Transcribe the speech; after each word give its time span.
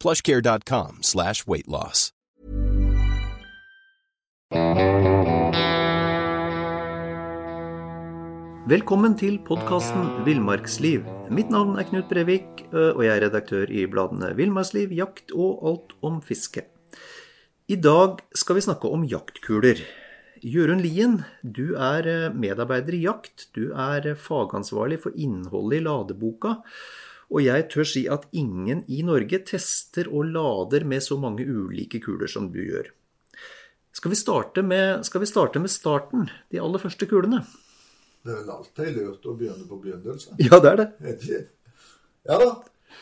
plushcare.com 0.00 1.02
slash 1.02 1.46
weight 1.46 1.68
loss. 1.68 2.10
Velkommen 8.70 9.16
til 9.18 9.40
podkasten 9.42 10.24
Villmarksliv. 10.26 11.02
Mitt 11.30 11.50
navn 11.50 11.74
er 11.78 11.86
Knut 11.88 12.06
Brevik, 12.10 12.64
og 12.70 13.00
jeg 13.02 13.12
er 13.16 13.24
redaktør 13.24 13.70
i 13.70 13.86
bladene 13.90 14.30
Villmarksliv, 14.38 14.92
Jakt 14.94 15.34
og 15.34 15.64
Alt 15.66 15.94
om 16.06 16.20
fiske. 16.22 16.62
I 17.70 17.78
dag 17.78 18.22
skal 18.34 18.58
vi 18.58 18.64
snakke 18.66 18.90
om 18.90 19.02
jaktkuler. 19.06 19.82
Jørund 20.40 20.84
Lien, 20.86 21.18
du 21.42 21.74
er 21.74 22.30
medarbeider 22.32 22.94
i 22.96 23.02
Jakt. 23.04 23.48
Du 23.54 23.72
er 23.74 24.12
fagansvarlig 24.14 25.00
for 25.02 25.18
innholdet 25.18 25.80
i 25.80 25.84
ladeboka. 25.84 26.56
Og 27.30 27.44
jeg 27.44 27.68
tør 27.70 27.86
si 27.86 28.04
at 28.10 28.26
ingen 28.34 28.82
i 28.90 29.02
Norge 29.06 29.38
tester 29.46 30.08
og 30.10 30.32
lader 30.34 30.84
med 30.88 31.04
så 31.04 31.18
mange 31.20 31.46
ulike 31.46 32.00
kuler 32.02 32.30
som 32.30 32.48
du 32.50 32.58
gjør. 32.64 32.90
Skal 33.94 34.12
vi 34.12 34.18
starte 34.18 34.62
med, 34.66 35.04
vi 35.06 35.28
starte 35.30 35.62
med 35.62 35.70
starten, 35.70 36.28
de 36.50 36.60
aller 36.62 36.82
første 36.82 37.06
kulene? 37.10 37.42
Det 38.22 38.34
er 38.34 38.42
vel 38.42 38.50
alltid 38.52 38.98
lurt 38.98 39.26
å 39.26 39.34
begynne 39.38 39.66
på 39.68 39.78
begynnelsen. 39.82 40.36
Ja, 40.42 40.58
det 40.60 40.74
er 40.74 40.82
det. 40.82 41.40
Ja 42.28 42.38
da. 42.42 42.50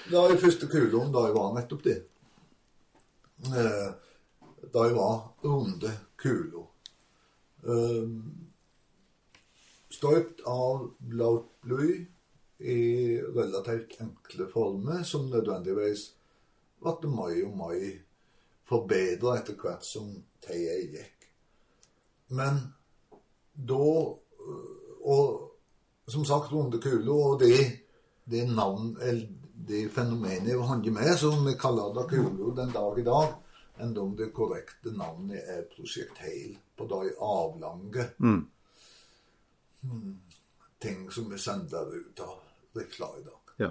Da 0.09 0.25
er 0.29 0.41
første 0.41 0.69
kulen 0.71 1.13
da 1.13 1.25
jeg 1.27 1.35
var 1.37 1.55
nettopp 1.57 1.83
det. 1.85 1.97
Da 3.49 4.85
jeg 4.85 4.95
var 4.97 5.17
runde 5.45 5.95
kuler. 6.21 6.69
Eh, 7.65 8.13
Støpt 9.99 10.45
av 10.47 10.91
blått 11.11 11.49
bly 11.65 12.05
i 12.59 13.21
relativt 13.21 14.01
enkle 14.01 14.49
former, 14.53 15.03
som 15.03 15.29
nødvendigvis 15.31 16.09
ble 16.83 17.11
mai 17.11 17.43
og 17.45 17.57
mai 17.57 17.93
forbedra 18.69 19.39
etter 19.39 19.57
hvert 19.59 19.87
som 19.87 20.11
tida 20.45 20.79
gikk. 20.79 21.29
Men 22.29 22.61
da 23.55 23.85
Og 25.09 25.49
som 26.09 26.25
sagt, 26.25 26.53
runde 26.53 26.81
kuler, 26.81 27.13
og 27.13 27.41
det, 27.41 27.81
det 28.25 28.49
navn, 28.49 28.97
eller 29.01 29.29
det 29.69 29.91
fenomenet 29.93 30.57
vi 30.57 30.67
handler 30.67 30.93
med, 30.93 31.17
som 31.17 31.47
vi 31.47 31.55
kaller 31.61 31.95
det 31.95 32.09
kuler 32.11 32.55
den 32.57 32.73
dag 32.75 32.99
i 32.99 33.05
dag, 33.05 33.33
enn 33.79 33.97
om 33.99 34.17
det 34.19 34.33
korrekte 34.35 34.93
navnet 34.97 35.45
er 35.47 35.67
prosjektil 35.71 36.57
på 36.77 36.87
de 36.91 37.13
avlange 37.23 38.09
mm. 38.19 38.41
ting 40.83 41.07
som 41.15 41.31
vi 41.31 41.39
sender 41.39 41.95
ut 41.95 42.21
av 42.25 42.48
rifla 42.79 43.11
i 43.19 43.25
dag. 43.27 43.55
Ja. 43.67 43.71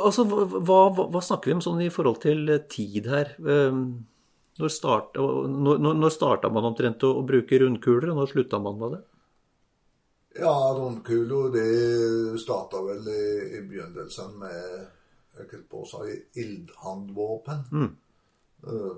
Altså, 0.00 0.24
hva, 0.30 0.44
hva, 0.64 1.08
hva, 1.12 1.22
snakker 1.22 1.50
vi 1.50 1.56
om 1.58 1.64
sånn 1.64 1.82
i 1.84 1.92
forhold 1.92 2.22
til 2.22 2.48
tid 2.72 3.10
her? 3.10 3.34
Når 4.54 4.70
starta, 4.70 5.24
når, 5.50 5.82
når 5.98 6.12
starta 6.14 6.48
man 6.52 6.70
omtrent 6.70 7.02
å, 7.04 7.10
å 7.18 7.26
bruke 7.26 7.58
rundkuler, 7.60 8.12
og 8.12 8.22
når 8.22 8.30
slutta 8.30 8.60
man 8.62 8.78
med 8.80 8.96
det? 8.96 9.02
Ja, 10.38 10.54
rundkuler 10.78 11.50
det 11.54 12.40
starta 12.42 12.80
vel 12.82 13.06
i, 13.08 13.26
i, 13.58 13.60
begynnelsen 13.62 14.38
med 14.38 14.86
jeg 15.38 15.60
på 15.70 15.82
å 15.82 15.88
si 15.90 16.16
ildhandvåpen. 16.42 17.66
Mm. 17.74 17.92
Uh, 18.64 18.96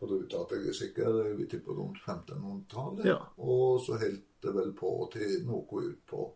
på 0.00 0.08
ruta 0.10 0.42
at 0.42 0.54
jeg 0.54 0.70
er 0.70 0.76
sikker, 0.76 1.18
vi 1.38 1.46
tipper 1.50 1.76
rundt 1.78 1.98
1500-tallet. 2.04 3.06
Ja. 3.10 3.18
Og 3.42 3.82
så 3.84 3.98
holdt 4.00 4.26
det 4.42 4.54
vel 4.56 4.70
på 4.76 4.92
til 5.12 5.34
noe 5.46 5.82
ut 5.84 6.04
på 6.08 6.28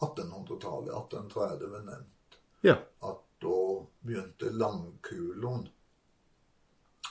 1800-tallet. 0.00 0.94
1830 0.94 1.72
var 1.74 1.84
nevnt. 1.88 2.38
Ja. 2.66 2.76
At 3.00 3.22
da 3.40 3.58
begynte 4.04 4.50
langkulene 4.52 5.70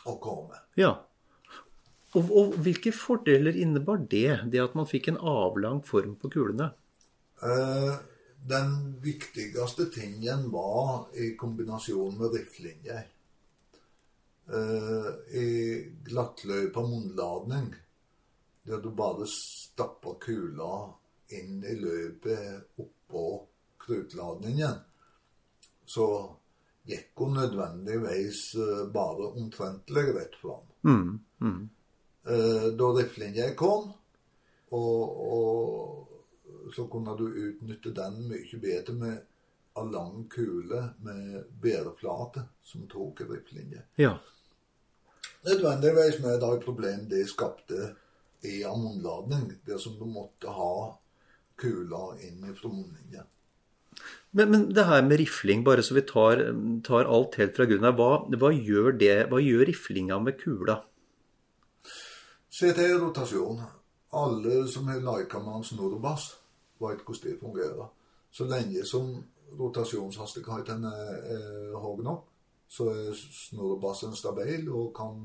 å 0.06 0.16
komme. 0.22 0.60
Ja. 0.80 0.94
Og, 2.18 2.30
og, 2.34 2.56
hvilke 2.66 2.92
fordeler 2.96 3.58
innebar 3.58 4.02
det, 4.10 4.40
det 4.50 4.62
at 4.64 4.78
man 4.78 4.90
fikk 4.90 5.12
en 5.12 5.20
avlang 5.22 5.84
form 5.86 6.16
på 6.22 6.32
kulene? 6.34 6.72
Eh, 7.46 7.92
den 8.50 8.72
viktigste 9.04 9.86
tingen 9.94 10.48
var 10.54 11.12
i 11.14 11.36
kombinasjon 11.38 12.18
med 12.18 12.34
rifflinjer. 12.34 13.04
Eh, 14.50 15.12
I 15.38 15.50
glattløypa 16.10 16.82
munnladning, 16.82 17.70
der 18.66 18.82
du 18.82 18.90
bare 18.90 19.28
stapper 19.30 20.18
kula 20.24 20.74
inn 21.36 21.64
i 21.64 21.76
løpet 21.76 22.80
oppå 22.82 23.26
krutladningen, 23.80 24.82
så 25.86 26.08
gikk 26.90 27.22
hun 27.22 27.38
nødvendigvis 27.38 28.44
bare 28.94 29.32
omtrentlig 29.38 30.06
rett 30.16 30.36
fram. 30.42 30.66
Mm, 30.86 31.20
mm. 31.42 31.70
Da 32.78 32.92
riflinja 32.98 33.50
kom, 33.58 33.92
og, 34.70 35.22
og, 35.34 36.08
så 36.76 36.86
kunne 36.88 37.16
du 37.18 37.26
utnytte 37.28 37.94
den 37.96 38.22
mye 38.30 38.62
bedre 38.62 38.94
med 38.94 39.18
av 39.80 39.92
lang 39.92 40.26
kule 40.30 40.82
med 41.06 41.44
bæreflate 41.62 42.44
som 42.64 42.88
tok 42.90 43.22
riflinje. 43.30 43.86
Ja. 43.96 44.18
Nødvendigvis 45.46 46.20
med 46.24 46.40
det 46.40 46.56
problem 46.66 47.06
det 47.10 47.26
skapte 47.30 47.94
i 48.42 48.64
ammonladning, 48.64 49.54
der 49.66 49.78
som 49.78 49.96
du 50.00 50.06
måtte 50.06 50.52
ha 50.52 50.74
kula 51.60 52.14
inn 52.24 52.44
i 52.44 52.54
munnlinja. 52.54 53.26
Men, 54.32 54.52
men, 54.52 54.68
det 54.76 54.86
her 54.86 55.02
med 55.04 55.20
rifling, 55.20 55.64
bare 55.66 55.84
så 55.84 55.98
vi 55.98 56.06
tar, 56.08 56.44
tar 56.86 57.10
alt 57.10 57.36
helt 57.42 57.58
fra 57.58 57.66
grunnen 57.70 57.90
av, 57.90 57.98
hva, 57.98 58.38
hva, 58.38 58.52
gjør 58.54 58.94
det, 59.02 59.16
hva 59.32 59.42
gjør 59.42 59.66
riflinga 59.72 60.20
med 60.24 60.38
kula? 60.40 60.80
Se 62.54 62.72
til 62.78 62.96
rotasjon. 63.02 63.60
Alle 64.20 64.64
som 64.70 64.88
har 64.90 65.02
leka 65.06 65.42
med 65.42 65.68
og 65.80 66.00
bass, 66.02 66.32
vet 66.82 67.04
hvordan 67.06 67.26
det 67.26 67.40
fungerer. 67.42 67.90
Så 68.32 68.46
lenge 68.46 68.86
som 68.86 69.12
rotasjonshastigheten 69.60 70.86
er 70.86 71.78
høy 71.82 72.02
nok, 72.06 72.26
så 72.70 72.90
er 72.94 73.18
snurrebassen 73.18 74.14
stabil 74.16 74.70
og 74.70 74.92
kan 74.98 75.16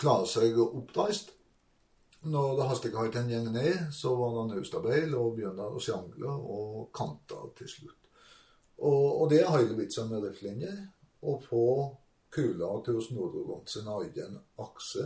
klare 0.00 0.26
seg 0.28 0.56
oppreist. 0.64 1.33
Når 2.24 2.54
det 2.56 2.68
hastigheten 2.68 3.28
gikk 3.28 3.50
ned, 3.52 3.90
så 3.92 4.14
var 4.16 4.38
den 4.38 4.62
ustabil 4.62 5.12
og 5.18 5.34
begynner 5.36 5.74
å 5.74 5.82
sjangle 5.82 6.30
og 6.30 6.88
kante 6.96 7.40
til 7.58 7.68
slutt. 7.68 8.00
Og, 8.78 9.04
og 9.22 9.28
det 9.30 9.42
er 9.42 9.52
hele 9.52 9.76
vitsen 9.78 10.08
med 10.10 10.24
rifflinjer. 10.24 10.78
Å 11.24 11.36
få 11.40 11.66
kula 12.34 12.70
til 12.84 12.98
å 12.98 13.04
snurre 13.04 13.44
rundt 13.44 13.70
sin 13.70 13.88
egen 13.88 14.38
akse 14.60 15.04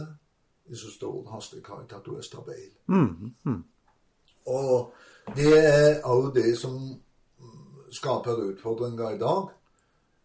i 0.68 0.76
så 0.76 0.90
stor 0.92 1.26
hastighet 1.32 1.92
at 1.96 2.06
du 2.06 2.16
er 2.16 2.24
stabil. 2.26 2.70
Mm, 2.86 3.34
mm. 3.44 3.60
Og 4.54 5.34
det 5.36 5.52
er 5.58 6.00
òg 6.08 6.32
det 6.36 6.52
som 6.58 6.78
skaper 7.92 8.42
utfordringer 8.52 9.16
i 9.16 9.20
dag. 9.20 9.54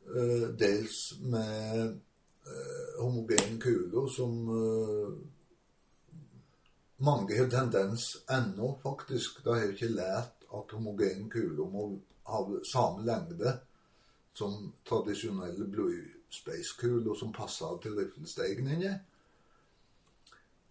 Uh, 0.03 0.49
dels 0.59 1.13
med 1.21 1.93
uh, 2.47 2.89
homogene 2.99 3.59
kuler 3.59 4.09
som 4.11 4.33
uh, 4.49 5.13
mange 7.03 7.37
har 7.37 7.49
tendens 7.49 8.17
ennå, 8.31 8.79
faktisk. 8.83 9.43
De 9.43 9.55
har 9.55 9.71
ikke 9.71 9.91
lært 9.91 10.45
at 10.53 10.75
homogene 10.75 11.29
kuler 11.29 11.69
må 11.69 11.87
ha 12.29 12.43
samme 12.65 13.03
lengde 13.05 13.57
som 14.33 14.71
tradisjonelle 14.87 15.67
spacekula 16.33 17.15
som 17.19 17.33
passer 17.33 17.79
til 17.81 17.97
riflestegningen. 17.99 18.95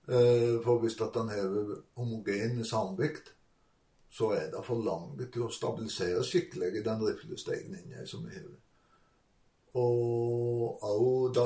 Eh, 0.09 0.57
For 0.65 0.79
hvis 0.79 1.01
at 1.01 1.15
den 1.15 1.29
har 1.29 1.77
homogen 1.97 2.65
samvikt, 2.65 3.35
så 4.11 4.31
er 4.31 4.51
det 4.51 4.65
for 4.65 4.83
langt 4.83 5.33
til 5.33 5.47
å 5.47 5.53
stabilisere 5.53 6.25
skikkelig 6.25 6.75
i 6.79 6.83
den 6.85 7.07
riflestegningen 7.07 8.07
som 8.07 8.27
vi 8.27 8.35
har. 8.35 8.51
Og 9.75 10.83
òg 10.85 11.39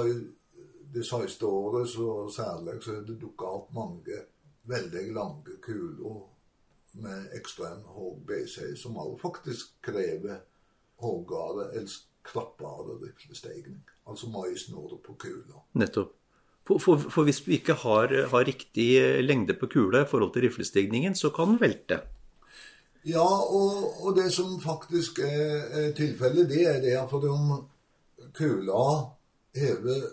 det 0.94 1.04
siste 1.04 1.46
året, 1.46 1.88
så 1.88 2.30
særlig, 2.30 2.82
så 2.82 2.94
har 2.94 3.04
det 3.06 3.20
dukka 3.20 3.44
opp 3.44 3.68
mange 3.74 4.24
veldig 4.66 5.12
lange 5.14 5.56
kuler 5.62 6.20
med 6.96 7.32
ekstrem 7.36 7.82
høy 7.94 8.16
BC, 8.26 8.74
som 8.80 8.96
også 8.96 9.20
faktisk 9.22 9.74
krever 9.84 10.42
høyere 11.02 11.70
eller 11.76 11.96
krappere 12.26 12.96
riflestegning. 13.02 13.82
Altså 14.06 14.26
mais 14.30 14.68
når 14.70 15.00
på 15.04 15.16
kula. 15.18 15.62
Nettopp. 15.74 16.14
For, 16.66 16.78
for, 16.82 16.98
for 16.98 17.22
hvis 17.22 17.44
du 17.46 17.52
ikke 17.54 17.76
har, 17.78 18.10
har 18.30 18.46
riktig 18.46 18.88
lengde 19.22 19.54
på 19.54 19.68
kula 19.70 20.02
i 20.02 20.08
forhold 20.10 20.32
til 20.34 20.42
riflestigningen, 20.48 21.14
så 21.14 21.30
kan 21.30 21.52
den 21.52 21.60
velte. 21.60 22.00
Ja, 23.06 23.22
og, 23.22 24.02
og 24.02 24.16
det 24.16 24.32
som 24.34 24.56
faktisk 24.60 25.20
er 25.22 25.92
tilfellet, 25.94 26.48
det 26.50 26.64
er 26.66 26.80
det 26.82 26.96
at 26.98 27.12
om 27.14 27.68
kula 28.34 28.86
hever 29.54 30.08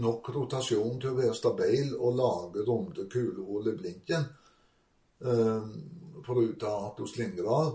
nok 0.00 0.30
rotasjon 0.34 1.00
til 1.00 1.12
å 1.12 1.18
være 1.18 1.36
stabil 1.36 1.94
og 1.96 2.18
lage 2.18 2.64
runde 2.66 3.06
kulehull 3.10 3.72
i 3.72 3.76
blinken, 3.78 4.28
eh, 5.24 5.68
foruten 6.26 6.86
at 6.88 6.98
hun 6.98 7.10
slingrer, 7.10 7.72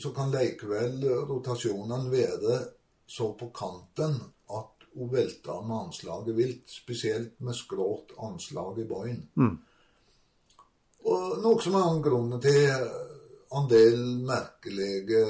så 0.00 0.12
kan 0.16 0.32
likevel 0.32 1.04
rotasjonen 1.28 2.08
være 2.10 2.60
så 3.06 3.32
på 3.38 3.50
kanten 3.54 4.16
at 4.48 4.76
hun 4.96 5.12
velter 5.12 5.62
med 5.62 5.76
anslaget 5.76 6.36
vilt, 6.36 6.70
spesielt 6.70 7.40
med 7.40 7.54
skrått 7.54 8.12
anslag 8.24 8.78
i 8.80 8.84
bøyen. 8.88 9.28
Og 11.06 11.38
noe 11.42 11.62
som 11.62 11.74
er 11.78 12.02
grunnen 12.02 12.40
til 12.42 12.70
en 13.56 13.68
del 13.70 14.00
merkelige 14.26 15.24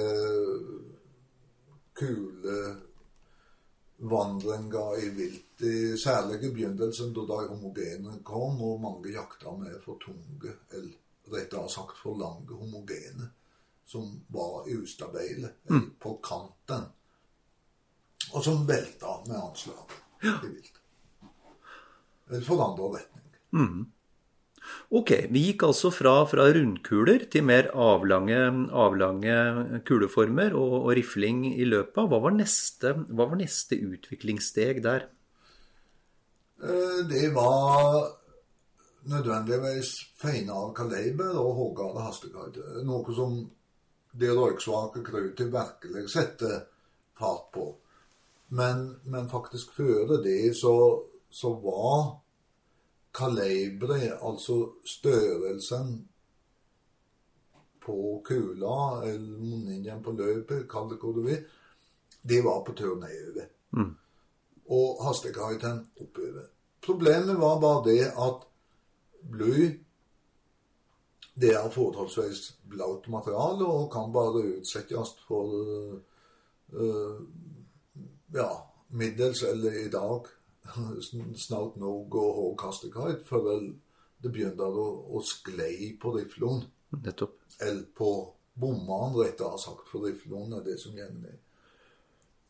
kulevandringer 1.99 4.91
i 5.03 5.05
vilt. 5.19 5.46
I 5.61 5.97
særlig 5.97 6.43
i 6.45 6.53
begynnelsen, 6.53 7.15
da 7.17 7.25
de 7.31 7.49
homogene 7.49 8.19
kom, 8.27 8.59
og 8.61 8.81
mange 8.83 9.15
jakta 9.15 9.55
med 9.57 9.79
for 9.85 9.97
tunge, 10.03 10.53
eller 10.77 11.33
rettere 11.33 11.71
sagt 11.73 11.97
for 12.03 12.19
lange 12.21 12.53
homogene, 12.53 13.31
som 13.87 14.11
var 14.29 14.69
ustabile, 14.69 15.55
mm. 15.71 15.91
på 16.03 16.19
kanten. 16.25 16.91
Og 18.35 18.45
som 18.45 18.67
velta 18.69 19.21
med 19.29 19.39
anslag 19.39 19.97
i 20.27 20.35
vilt. 20.45 20.81
Eller 22.29 22.45
forandra 22.45 22.91
retning. 22.99 23.23
Ok, 24.91 25.13
vi 25.31 25.43
gikk 25.49 25.63
altså 25.67 25.93
fra, 25.95 26.15
fra 26.29 26.47
rundkuler 26.53 27.27
til 27.31 27.47
mer 27.47 27.69
avlange, 27.73 28.39
avlange 28.75 29.81
kuleformer 29.87 30.57
og, 30.59 30.75
og 30.83 30.91
rifling 30.99 31.45
i 31.55 31.67
løpet. 31.69 32.09
Hva 32.11 32.21
var 32.23 32.35
neste, 32.35 32.93
hva 33.09 33.29
var 33.31 33.39
neste 33.41 33.79
utviklingssteg 33.79 34.83
der? 34.85 35.07
Eh, 36.63 37.07
Det 37.09 37.35
var 37.35 38.13
nødvendigvis 39.03 39.91
feina 40.19 40.53
av 40.53 40.75
kaliber 40.75 41.39
og 41.39 41.55
høyere 41.61 42.07
hastighet. 42.07 42.61
Noe 42.85 43.15
som 43.15 43.37
det 44.17 44.33
røyksvake 44.33 45.03
krutet 45.05 45.53
virkelig 45.53 46.09
setter 46.11 46.65
fart 47.19 47.51
på. 47.53 47.67
Men, 48.49 49.01
men 49.05 49.29
faktisk 49.29 49.75
før 49.77 50.17
det 50.23 50.57
så, 50.57 51.03
så 51.31 51.53
var 51.61 52.17
kaliberet, 53.17 54.19
altså 54.23 54.73
størrelsen 54.85 56.09
på 57.87 58.23
kula, 58.25 59.03
eller 59.05 59.39
munningen 59.39 60.03
på 60.03 60.13
løpet, 60.13 60.67
kall 60.71 60.91
det 60.91 60.99
hva 61.01 61.13
du 61.15 61.23
vil, 61.27 61.45
det 62.27 62.43
var 62.45 62.65
på 62.67 62.75
tur 62.75 62.97
nedover. 63.01 63.47
Og 64.69 65.01
hastigheten 65.07 65.85
oppover. 66.01 66.47
Problemet 66.83 67.39
var 67.39 67.61
bare 67.61 67.85
det 67.87 68.07
at 68.11 68.47
bly 69.31 69.87
det 71.37 71.53
er 71.53 71.69
forholdsvis 71.71 72.55
bløtt 72.71 73.09
materiale 73.13 73.67
og 73.69 73.91
kan 73.93 74.13
bare 74.13 74.45
utsettes 74.57 75.11
for 75.29 75.51
uh, 76.73 77.19
ja, 78.35 78.49
middels 78.89 79.43
eller 79.43 79.77
i 79.83 79.91
dag 79.93 80.31
snart 81.47 81.77
nok 81.77 82.15
og 82.15 82.39
høy 82.39 82.65
hastighet 82.65 83.27
før 83.29 83.51
det 84.23 84.33
begynte 84.33 84.65
å, 84.65 84.87
å 85.13 85.21
sklei 85.23 85.93
på 86.01 86.15
riflen. 86.17 86.65
Nettopp. 87.05 87.37
Eller 87.61 87.85
på 87.97 88.11
bommene, 88.57 89.13
rettere 89.21 89.61
sagt, 89.61 89.85
for 89.91 90.09
riflen 90.09 90.57
er 90.57 90.65
det 90.65 90.79
som 90.81 90.97
gjelder. 90.97 91.37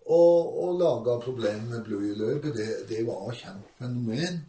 Og 0.07 0.59
å 0.63 0.67
lage 0.79 1.17
problemer 1.25 1.67
med 1.71 1.85
blod 1.87 2.05
i 2.07 2.15
løpet, 2.15 2.55
det, 2.55 2.69
det 2.87 3.03
var 3.09 3.25
et 3.31 3.41
kjent 3.41 3.73
fenomen 3.79 4.45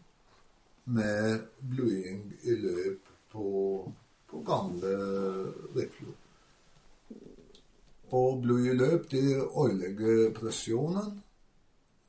med 0.94 1.48
blying 1.71 2.27
i 2.44 2.57
løp 2.62 3.09
på, 3.33 3.48
på 4.30 4.42
gamle 4.45 4.94
rifler. 5.75 6.13
Og 8.18 8.44
blod 8.44 8.69
i 8.69 8.75
løp 8.77 9.09
de 9.12 9.24
ødelegger 9.36 10.30
presjonen 10.38 11.18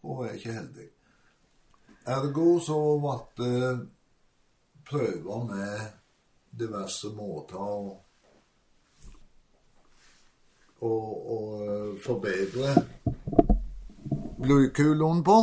og 0.05 0.27
er 0.27 0.37
ikke 0.37 0.59
heldig. 0.61 0.91
Ergo 2.09 2.51
så 2.63 2.77
ble 3.03 3.49
prøver 4.89 5.45
med 5.45 5.81
diverse 6.59 7.11
måter 7.17 7.61
å, 7.61 7.97
å, 10.85 10.93
å 11.35 11.39
forbedre 12.03 12.75
blodkuloen 14.39 15.23
på. 15.27 15.39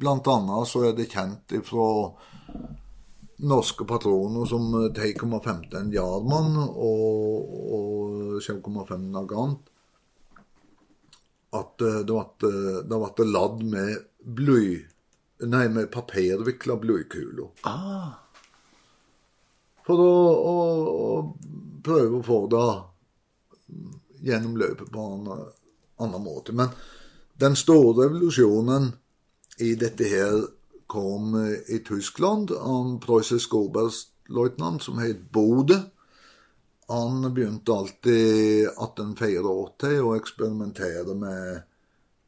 Blant 0.00 0.28
annet 0.32 0.68
så 0.68 0.86
er 0.88 0.94
det 0.96 1.10
kjent 1.12 1.52
ifra 1.58 1.88
norske 3.40 3.84
patroner 3.88 4.48
som 4.48 4.68
10,15 4.92 5.92
Jarman 5.94 6.56
og, 6.60 7.52
og 7.76 8.40
7,5 8.44 9.10
Nagant 9.12 9.68
at 11.56 11.82
eh, 11.82 12.00
det 12.06 12.14
ble, 12.14 12.50
det 12.86 13.00
ble 13.00 13.28
ladd 13.28 13.62
med 13.66 14.08
bly 14.20 14.64
Nei, 15.40 15.70
med 15.72 15.86
papirvikla 15.88 16.74
blykuler. 16.76 17.46
Ah, 17.64 18.10
For 19.86 20.02
å, 20.04 20.16
å, 20.36 20.56
å 20.92 21.78
prøve 21.80 22.18
å 22.18 22.26
få 22.26 22.40
det 22.52 22.66
gjennom 24.24 24.56
løpet 24.60 24.90
på 24.92 25.06
en 25.14 25.28
annen 26.00 26.24
måte. 26.24 26.52
Men 26.56 26.72
den 27.40 27.56
store 27.56 28.04
revolusjonen 28.04 28.92
i 29.60 29.74
dette 29.80 30.08
her 30.08 30.42
kom 30.90 31.36
i 31.68 31.78
Tyskland. 31.86 32.50
En 32.50 32.98
prøyssisk 33.02 33.54
oberstløytnant 33.54 34.84
som 34.84 35.00
het 35.02 35.22
Bode. 35.32 35.78
Han 36.90 37.22
begynte 37.34 37.76
alltid 37.76 38.70
1884 38.72 40.00
å 40.02 40.14
eksperimentere 40.18 41.14
med 41.14 41.66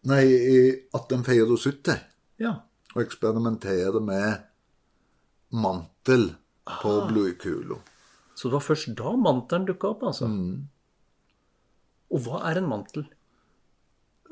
Nei, 0.03 0.23
i 0.27 0.61
1874 0.91 1.95
ja. 2.43 2.57
å 2.91 3.03
eksperimentere 3.05 4.01
med 4.03 4.41
mantel 5.55 6.33
på 6.81 6.95
blodkula. 7.07 7.79
Så 8.35 8.49
det 8.49 8.57
var 8.57 8.65
først 8.67 8.91
da 8.99 9.13
mantelen 9.15 9.69
dukka 9.69 9.93
opp, 9.93 10.03
altså? 10.11 10.27
Og 12.13 12.25
hva 12.27 12.43
er 12.51 12.61
en 12.61 12.69
mantel? 12.69 13.07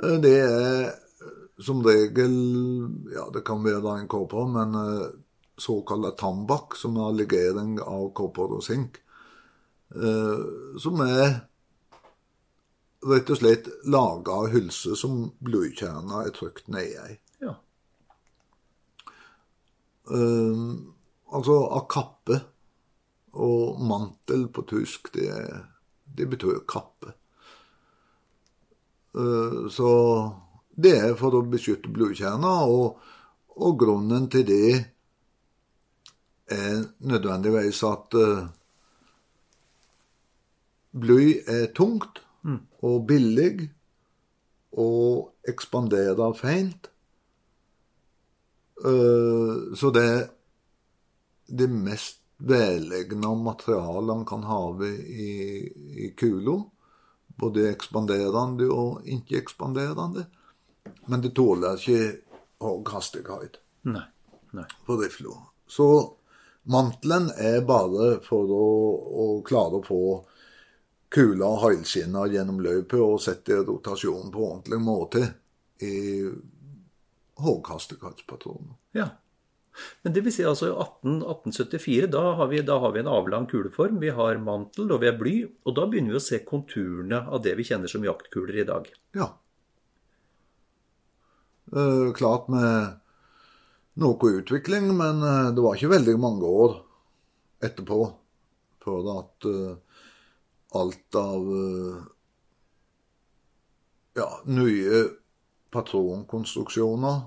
Eh, 0.02 0.18
Det 0.22 0.36
er 0.36 0.84
eh, 0.86 1.34
som 1.60 1.82
regel 1.84 2.36
Ja, 3.12 3.28
det 3.32 3.44
kan 3.44 3.64
være 3.64 3.98
en 3.98 4.08
kåper, 4.08 4.48
men 4.48 4.74
eh, 4.74 5.06
såkalt 5.60 6.18
tambakk, 6.18 6.76
som 6.76 6.96
er 6.96 7.16
legering 7.16 7.78
av 7.80 8.12
kåper 8.16 8.56
og 8.56 8.64
sink. 8.64 9.02
Som 10.80 11.00
er 11.04 11.34
rett 13.10 13.32
og 13.34 13.40
slett 13.40 13.68
laga 13.84 14.38
av 14.40 14.54
hylse 14.54 14.94
som 14.96 15.26
blodkjerna 15.44 16.22
er 16.24 16.32
trykt 16.32 16.70
nedi. 16.72 17.18
Ja. 17.44 17.52
Um, 20.08 20.94
altså 21.28 21.58
av 21.66 21.84
kappe. 21.92 22.40
Og 23.30 23.78
mantel 23.86 24.48
på 24.50 24.64
tysk, 24.66 25.12
det, 25.14 25.28
det 26.16 26.26
betyr 26.32 26.64
kappe. 26.70 27.12
Eh, 29.16 29.68
så 29.70 29.90
det 30.70 30.94
er 30.98 31.18
for 31.18 31.34
å 31.34 31.42
beskytte 31.50 31.90
blodkjerner, 31.92 32.70
og, 32.70 33.00
og 33.60 33.78
grunnen 33.80 34.28
til 34.32 34.46
det 34.48 34.70
er 36.50 36.84
nødvendigvis 37.06 37.82
at 37.86 38.16
eh, 38.18 38.46
bly 41.00 41.24
er 41.46 41.68
tungt 41.76 42.22
og 42.82 43.04
billig 43.06 43.68
og 44.80 45.50
ekspanderer 45.50 46.34
feint. 46.38 46.90
Eh, 48.80 49.54
så 49.76 49.92
det 49.94 50.06
er 50.08 50.26
det 51.50 51.66
mest 51.70 52.20
velegna 52.40 53.34
materialet 53.36 54.14
han 54.14 54.26
kan 54.28 54.44
ha 54.48 54.60
i, 54.86 55.32
i 56.06 56.12
kula. 56.16 56.60
Både 57.40 57.70
ekspanderende 57.70 58.68
og 58.72 59.06
ikke-ekspanderende. 59.08 60.26
Men 61.08 61.22
det 61.24 61.34
tåler 61.36 61.80
ikke 61.80 62.20
høy 62.60 62.84
hastighet 62.92 63.60
Nei. 63.88 64.04
Nei. 64.56 64.66
på 64.86 64.96
rifla. 65.00 65.36
Så 65.66 65.86
mantelen 66.68 67.30
er 67.38 67.62
bare 67.66 68.18
for 68.26 68.50
å, 68.52 68.66
å 69.24 69.26
klare 69.46 69.80
å 69.80 69.86
få 69.86 70.02
kula 71.10 71.48
og 71.48 71.62
hælskinna 71.64 72.26
gjennom 72.30 72.60
løpet 72.62 73.00
og 73.02 73.20
sette 73.22 73.62
rotasjonen 73.64 74.30
på 74.34 74.44
ordentlig 74.46 74.80
måte 74.84 75.24
i 75.82 76.28
høyhastighetspatroner. 77.40 78.76
Ja. 78.94 79.08
Men 80.02 80.14
det 80.14 80.22
vil 80.24 80.34
si 80.34 80.44
altså 80.46 80.68
i 80.68 80.72
18, 80.74 81.20
1874, 81.22 82.08
da 82.12 82.22
har, 82.38 82.48
vi, 82.50 82.62
da 82.66 82.78
har 82.82 82.94
vi 82.94 83.02
en 83.02 83.10
avlang 83.10 83.46
kuleform, 83.50 84.00
vi 84.02 84.12
har 84.16 84.40
mantel 84.42 84.90
og 84.90 85.02
vi 85.02 85.10
har 85.10 85.18
bly, 85.20 85.36
og 85.64 85.76
da 85.78 85.86
begynner 85.90 86.16
vi 86.16 86.20
å 86.20 86.24
se 86.24 86.40
konturene 86.46 87.22
av 87.28 87.44
det 87.44 87.54
vi 87.58 87.66
kjenner 87.68 87.90
som 87.90 88.04
jaktkuler 88.04 88.62
i 88.62 88.66
dag. 88.68 88.90
Ja. 89.16 89.30
Uh, 91.70 92.10
klart 92.16 92.50
med 92.50 93.00
noe 94.00 94.32
utvikling, 94.40 94.90
men 94.96 95.22
eh, 95.22 95.50
det 95.54 95.62
var 95.62 95.76
ikke 95.76 95.92
veldig 95.92 96.14
mange 96.22 96.48
år 96.48 96.76
etterpå 97.66 97.98
før 98.80 99.08
at 99.18 99.46
uh, 99.50 99.74
alt 100.80 101.18
av 101.20 101.48
uh, 101.50 101.98
ja, 104.16 104.28
nye 104.48 105.02
patronkonstruksjoner 105.74 107.20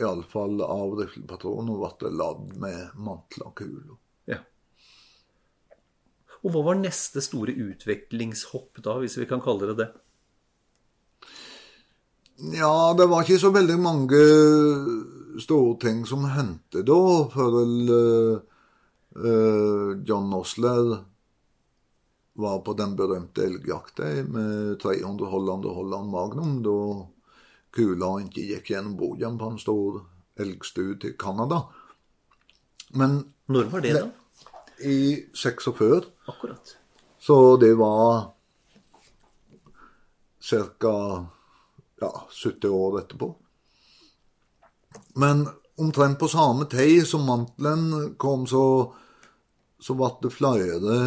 Iallfall 0.00 0.58
av 0.64 0.96
riflepatroner 0.98 1.78
ble 2.00 2.10
ladd 2.18 2.56
med 2.58 2.96
mantel 2.98 3.46
og 3.46 3.54
kuler. 3.60 3.98
Ja. 4.30 4.40
Og 6.42 6.54
hva 6.54 6.64
var 6.70 6.80
neste 6.80 7.22
store 7.24 7.54
utviklingshopp 7.54 8.82
da, 8.82 8.98
hvis 9.02 9.18
vi 9.20 9.28
kan 9.30 9.42
kalle 9.44 9.70
det 9.70 9.78
det? 9.84 9.90
Ja, 12.58 12.92
det 12.98 13.06
var 13.06 13.22
ikke 13.22 13.38
så 13.38 13.52
veldig 13.54 13.78
mange 13.78 14.20
store 15.42 15.78
ting 15.82 16.02
som 16.06 16.26
hendte 16.26 16.82
da, 16.86 17.00
før 17.30 17.60
uh, 17.62 18.38
uh, 19.14 19.90
John 20.02 20.34
Osler 20.34 20.96
var 22.34 22.58
på 22.66 22.74
den 22.74 22.96
berømte 22.98 23.46
elgjakta 23.46 24.10
med 24.26 24.80
300 24.82 25.30
Holland 25.30 25.68
og 25.70 25.78
Holland 25.78 26.10
Magnum, 26.10 26.56
da 26.66 26.78
kula 27.74 28.10
ikke 28.22 28.44
gikk 28.50 28.70
gjennom 28.70 28.96
Bogen 28.98 29.38
på 29.40 29.50
en 29.52 29.58
stor 29.58 30.02
elgstue 30.40 30.98
til 31.02 31.16
Canada. 31.18 31.64
Men 32.94 33.20
Når 33.48 33.70
var 33.72 33.80
det, 33.84 33.94
da? 33.98 34.08
i 34.84 35.24
46 35.34 36.06
Akkurat. 36.28 36.76
så 37.18 37.56
det 37.56 37.74
var 37.78 38.30
ca. 40.44 41.26
Ja, 42.00 42.10
70 42.30 42.68
år 42.68 42.98
etterpå. 43.00 43.34
Men 45.14 45.46
omtrent 45.78 46.18
på 46.18 46.28
samme 46.28 46.66
tid 46.70 47.06
som 47.06 47.24
mantelen 47.26 48.14
kom, 48.18 48.46
så, 48.46 48.92
så 49.80 49.94
ble 49.94 50.10
det 50.22 50.32
flere 50.34 50.98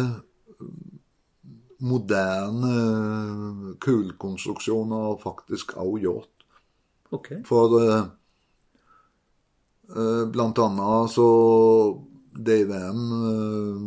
moderne 1.78 3.76
kulekonstruksjoner 3.84 5.20
faktisk 5.22 5.76
også 5.76 6.02
gjort. 6.02 6.37
Ok. 7.14 7.32
For 7.48 7.74
eh, 7.80 8.04
eh, 9.96 10.24
blant 10.32 10.58
annet 10.58 11.12
så 11.14 11.28
DVM, 12.38 13.02
eh, 13.32 13.84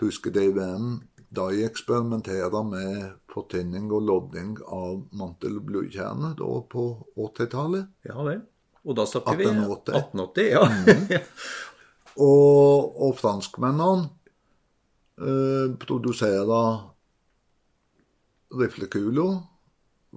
tyske 0.00 0.32
DVM, 0.34 0.98
de 1.28 1.64
eksperimenterer 1.66 2.62
med 2.64 3.10
fortynning 3.28 3.90
og 3.92 4.06
lodding 4.08 4.56
av 4.64 5.02
mantel- 5.12 5.58
og 5.60 5.66
blodkjerne 5.68 6.32
da 6.38 6.52
på 6.72 6.84
80-tallet. 7.16 7.90
Ja 8.08 8.22
vel. 8.24 8.40
Og 8.88 8.96
da 8.96 9.04
snakker 9.04 9.36
vi 9.36 9.50
1880. 9.50 9.98
1880, 10.00 10.48
ja. 10.54 11.24
Og, 12.18 12.96
og 12.98 13.12
franskmennene 13.14 14.08
eh, 15.22 15.74
produserer 15.78 16.80
riflekuler 18.58 19.36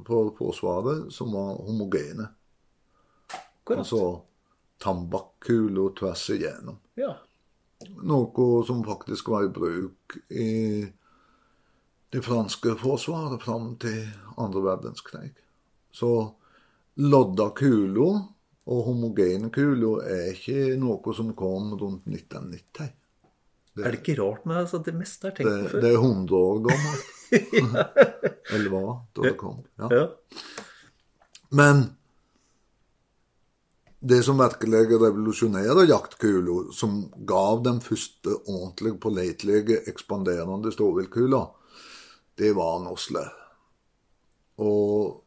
på 0.06 0.36
Forsvaret 0.38 1.12
som 1.14 1.34
var 1.36 1.56
homogene. 1.66 2.28
Korrekt. 3.64 3.80
Altså 3.80 4.22
tambakkuler 4.82 5.94
tvers 6.00 6.30
igjennom. 6.34 6.80
Ja. 6.98 7.14
Noe 8.06 8.66
som 8.66 8.84
faktisk 8.86 9.30
var 9.34 9.46
i 9.46 9.54
bruk 9.54 10.18
i 10.30 10.52
det 12.12 12.22
franske 12.22 12.76
forsvaret 12.82 13.42
fram 13.44 13.76
til 13.82 14.04
andre 14.38 14.64
verdenskrig. 14.66 15.32
Så 15.92 16.12
lodda 17.02 17.50
kuler 17.56 18.24
og 18.72 18.82
homogene 18.88 19.52
kuler 19.54 20.04
er 20.08 20.34
ikke 20.34 20.76
noe 20.82 21.16
som 21.16 21.32
kom 21.38 21.74
rundt 21.80 22.10
1990. 22.10 22.92
Er 23.80 23.94
det 23.94 24.02
ikke 24.02 24.18
rart 24.20 24.46
med 24.46 24.58
altså, 24.66 24.82
det 24.84 24.94
meste 24.98 25.30
er 25.30 25.36
tenkt 25.38 25.52
Det, 25.52 25.64
på 25.64 25.70
før? 25.72 25.82
det 25.82 25.90
er 25.92 26.02
100 26.02 26.36
år 26.38 26.60
gammelt. 26.68 27.06
Eller 28.52 28.70
hva, 28.74 28.84
da 29.16 29.26
det 29.30 29.38
kom. 29.40 29.62
Ja. 29.80 29.88
Ja. 29.96 30.06
Men 31.56 31.84
det 34.02 34.24
som 34.26 34.40
virkelig 34.42 34.88
revolusjonerer 34.90 35.86
jaktkula, 35.88 36.74
som 36.74 37.04
gav 37.30 37.62
den 37.64 37.80
første 37.86 38.34
ordentlig 38.50 38.96
pålitelige, 39.04 39.84
ekspanderende 39.92 40.72
storviltkula, 40.74 41.44
det 42.42 42.56
var 42.58 42.80
Nosle. 42.84 43.24
Og 44.58 45.22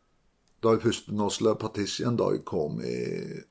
de 0.65 0.81
første 0.83 1.15
Nosle 1.15 1.55
Partition 1.61 2.17
de 2.19 2.41
kom 2.47 2.81
i 2.83 2.97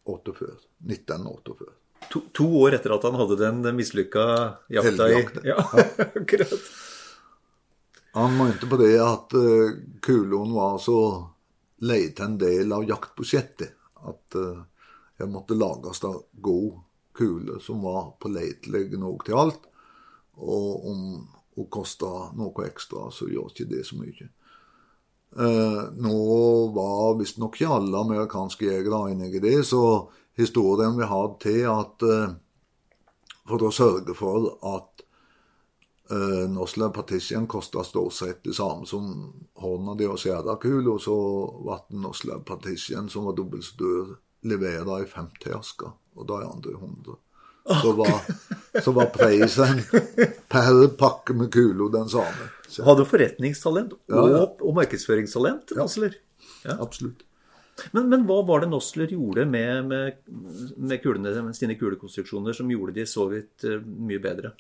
48, 0.06 0.50
1948. 0.84 1.72
To, 2.12 2.22
to 2.36 2.48
år 2.66 2.78
etter 2.78 2.96
at 2.96 3.06
han 3.08 3.16
hadde 3.18 3.38
den 3.40 3.62
mislykka 3.78 4.26
jakta 4.74 5.10
i. 5.12 5.22
Ja, 5.48 5.64
akkurat. 6.22 6.58
Han 8.14 8.38
mente 8.38 8.68
på 8.70 8.78
det 8.78 8.94
at 9.02 9.34
uh, 9.34 9.72
kuloen 10.02 10.54
var 10.54 10.78
så 10.78 10.98
leid 11.82 12.14
til 12.18 12.28
en 12.28 12.38
del 12.38 12.76
av 12.76 12.86
jaktbudsjettet 12.86 13.74
at 14.06 14.38
uh, 14.38 14.62
jeg 15.18 15.32
måtte 15.34 15.58
lages 15.58 16.04
av 16.06 16.20
god 16.32 16.84
kule 17.18 17.58
som 17.62 17.82
var 17.86 18.14
pålitelig 18.22 19.00
nok 19.02 19.26
til 19.26 19.40
alt. 19.40 19.66
Og 20.38 20.88
om 20.90 21.02
hun 21.56 21.70
kosta 21.70 22.32
noe 22.38 22.66
ekstra, 22.66 23.10
så 23.14 23.28
gjør 23.30 23.52
ikke 23.52 23.70
det 23.70 23.84
så 23.86 23.98
mye. 24.00 24.30
Uh, 25.34 25.90
nå 25.98 26.18
var 26.74 27.18
visstnok 27.18 27.58
ikke 27.58 27.74
alle 27.80 28.02
amerikanske 28.06 28.68
jegere 28.70 29.08
enige 29.14 29.40
i 29.40 29.44
det, 29.48 29.60
så 29.66 29.82
historien 30.38 30.98
vi 30.98 31.08
har 31.10 31.36
til 31.42 31.62
at 31.70 32.06
eh, 32.08 32.34
for 33.48 33.64
å 33.68 33.72
sørge 33.76 34.16
for 34.16 34.54
at 34.70 35.04
uh, 36.14 36.46
Nosla 36.52 36.90
Partition 36.96 37.48
kosta 37.52 37.84
stort 37.84 38.16
sett 38.16 38.44
det 38.48 38.56
samme 38.56 38.88
som 38.88 39.10
hånda 39.60 39.98
di 40.00 40.08
og 40.08 40.20
skjærekula, 40.22 40.96
så 41.02 41.18
ble 41.66 42.00
Nosla 42.04 42.40
Partition, 42.46 43.10
som 43.12 43.28
var 43.28 43.36
dobbelt 43.36 43.68
så 43.68 43.76
dyr, 43.82 44.16
levert 44.48 44.88
i 44.96 45.10
50-asker, 45.12 45.92
og 46.16 46.28
de 46.30 46.40
andre 46.40 46.78
100. 46.78 47.20
Så 47.82 47.94
var, 47.96 48.18
så 48.84 48.92
var 48.96 49.12
prisen 49.16 49.84
per 50.52 50.82
pakke 51.00 51.36
med 51.36 51.52
kula 51.54 51.88
den 51.94 52.10
samme. 52.12 52.50
Så, 52.68 52.84
Hadde 52.88 53.06
forretningstalent 53.08 53.94
og, 53.96 54.02
Ja, 54.12 54.24
ja. 54.34 54.42
og 54.48 54.76
markedsføringstalent, 54.80 55.72
Nosler. 55.80 56.18
absolutt. 56.76 57.24
Men, 57.92 58.10
men 58.10 58.26
hva 58.28 58.42
var 58.46 58.64
det 58.64 58.70
Nosler 58.70 59.12
gjorde 59.14 59.46
med, 59.50 59.88
med, 59.90 60.20
med 60.78 61.02
kulene, 61.02 61.34
med 61.48 61.58
sine 61.58 61.78
kulekonstruksjoner 61.80 62.54
som 62.54 62.70
gjorde 62.72 62.94
de 63.00 63.06
så 63.10 63.26
vidt 63.32 63.66
eh, 63.68 63.82
mye 63.82 64.22
bedre? 64.22 64.54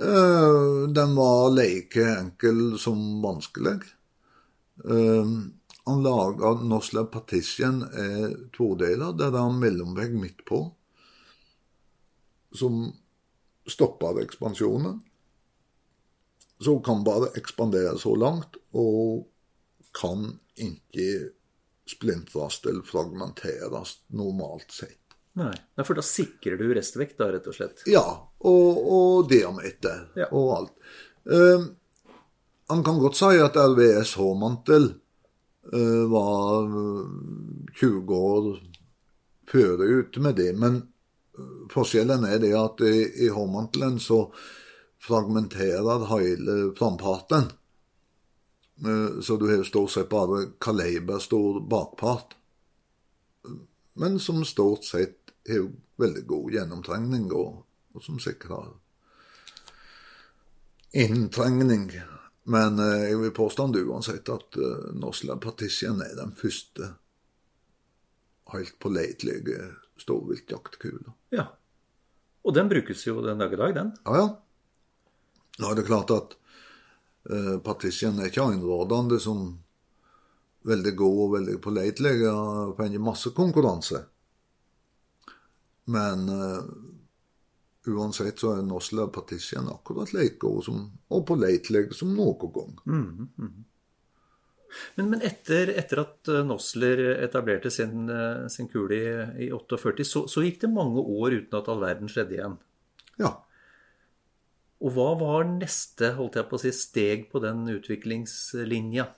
Uh, 0.00 0.88
den 0.96 1.14
var 1.16 1.50
like 1.52 2.04
enkel 2.16 2.78
som 2.80 3.00
vanskelig. 3.24 3.78
Uh, 4.84 5.48
han 5.88 6.04
laga 6.04 6.54
Nosler 6.64 7.08
Partition 7.12 7.82
er 7.88 8.36
todela. 8.56 9.12
det 9.12 9.28
er 9.28 9.40
en 9.40 9.60
mellomvegg 9.60 10.16
midt 10.16 10.44
på 10.48 10.64
som 12.52 12.92
stopper 13.68 14.20
ekspansjonen. 14.22 15.00
Så 16.60 16.78
kan 16.84 17.04
bare 17.04 17.32
ekspandere 17.40 17.96
så 17.98 18.12
langt, 18.18 18.58
og 18.76 19.24
kan 19.96 20.38
ikke 20.60 21.30
splintres 21.90 22.60
eller 22.68 22.84
fragmenteres 22.86 23.96
normalt 24.14 24.70
sett. 24.72 24.96
Nei. 25.38 25.52
For 25.86 25.94
da 25.98 26.02
sikrer 26.04 26.58
du 26.58 26.68
restvekt, 26.74 27.16
da, 27.18 27.30
rett 27.32 27.46
og 27.50 27.54
slett. 27.56 27.82
Ja, 27.90 28.04
og, 28.46 28.80
og 28.92 29.28
diameter 29.30 30.08
Ja. 30.18 30.26
og 30.30 30.50
alt. 30.56 30.72
Eh, 31.30 31.66
han 32.70 32.84
kan 32.86 32.98
godt 33.02 33.18
si 33.18 33.30
at 33.42 33.56
RVS 33.58 34.14
H-mantel 34.20 34.90
eh, 35.72 36.02
var 36.10 36.66
eh, 36.66 37.70
20 37.80 38.14
år 38.14 38.50
før 39.50 39.82
ute 39.86 40.22
med 40.22 40.36
det. 40.38 40.50
Men 40.58 40.80
eh, 41.38 41.52
forskjellen 41.72 42.26
er 42.28 42.38
det 42.42 42.52
at 42.58 42.82
i, 42.86 42.94
i 43.26 43.30
hårmantelen 43.34 43.98
så 44.02 44.24
fragmenterer 45.00 46.06
hele 46.12 46.58
framparten. 46.78 47.48
Eh, 48.86 49.20
Så 49.20 49.36
du 49.36 49.56
har 49.56 49.64
stort 49.64 49.90
sett 49.90 50.08
bare 50.08 50.46
kaleberstor 50.58 51.60
bakpart. 51.60 52.34
Men 53.92 54.18
som 54.18 54.44
stort 54.44 54.84
sett 54.84 55.32
har 55.48 55.70
veldig 55.96 56.26
god 56.26 56.52
gjennomtrengning, 56.52 57.32
og, 57.32 57.64
og 57.94 58.02
som 58.02 58.18
sikrer 58.18 58.70
inntrengning. 60.92 61.90
Men 62.50 62.78
eh, 62.78 63.10
jeg 63.10 63.20
vil 63.20 63.34
påstå 63.36 63.68
uansett 63.84 64.28
at 64.32 64.56
uh, 64.58 64.90
Nosla 64.96 65.36
Partition 65.36 66.00
er 66.02 66.16
den 66.18 66.32
første 66.34 66.94
helt 68.50 68.78
pålitelige 68.82 69.74
storviltjaktkula. 70.00 71.12
Ja. 71.36 71.46
Og 72.42 72.54
den 72.56 72.70
brukes 72.72 73.04
jo 73.06 73.20
den 73.22 73.38
dag 73.38 73.52
i 73.52 73.60
dag, 73.60 73.74
den. 73.76 73.92
Ja, 74.06 74.16
ja. 74.16 74.28
Nå 75.60 75.70
er 75.70 75.76
det 75.76 75.86
klart 75.86 76.10
at 76.14 76.34
uh, 77.32 77.56
Partition 77.64 78.20
er 78.20 78.30
ikke 78.30 78.50
innrådende 78.54 79.20
som 79.22 79.44
veldig 80.66 80.94
god 80.96 81.18
og 81.24 81.34
veldig 81.38 81.58
pålitelig. 81.62 82.14
Har 82.26 82.74
fått 82.78 83.00
masse 83.00 83.32
konkurranse. 83.36 84.04
Men 85.90 86.28
uh, 86.28 86.60
uansett 87.86 88.38
så 88.38 88.54
er 88.58 88.62
Nosla 88.66 89.08
Partisjen 89.08 89.68
akkurat 89.72 90.12
like 90.12 90.38
god 90.40 90.64
som, 90.64 90.86
og 91.08 91.26
pålitelig 91.26 91.88
som 91.96 92.14
noen 92.14 92.54
gang. 92.54 92.78
Men, 94.94 95.10
men 95.10 95.22
etter, 95.26 95.72
etter 95.80 96.02
at 96.04 96.28
eh, 96.30 96.44
Nosler 96.46 97.00
etablerte 97.16 97.72
sin, 97.74 98.08
eh, 98.08 98.46
sin 98.52 98.68
kule 98.70 98.94
i, 98.96 99.46
i 99.46 99.52
48, 99.52 100.06
så, 100.06 100.24
så 100.30 100.44
gikk 100.44 100.60
det 100.62 100.70
mange 100.70 101.02
år 101.02 101.40
uten 101.40 101.58
at 101.58 101.70
all 101.72 101.82
verden 101.82 102.10
skjedde 102.12 102.36
igjen. 102.36 102.58
Ja. 103.18 103.32
Og 104.80 104.94
hva 104.96 105.10
var 105.20 105.48
neste 105.48 106.14
holdt 106.16 106.38
jeg 106.40 106.48
på 106.48 106.56
å 106.56 106.62
si, 106.62 106.72
steg 106.72 107.26
på 107.32 107.42
den 107.44 107.66
utviklingslinja? 107.68 109.10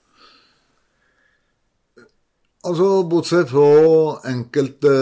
Altså, 2.62 2.88
bortsett 3.11 3.50
fra 3.50 3.69
enkelte 4.31 4.92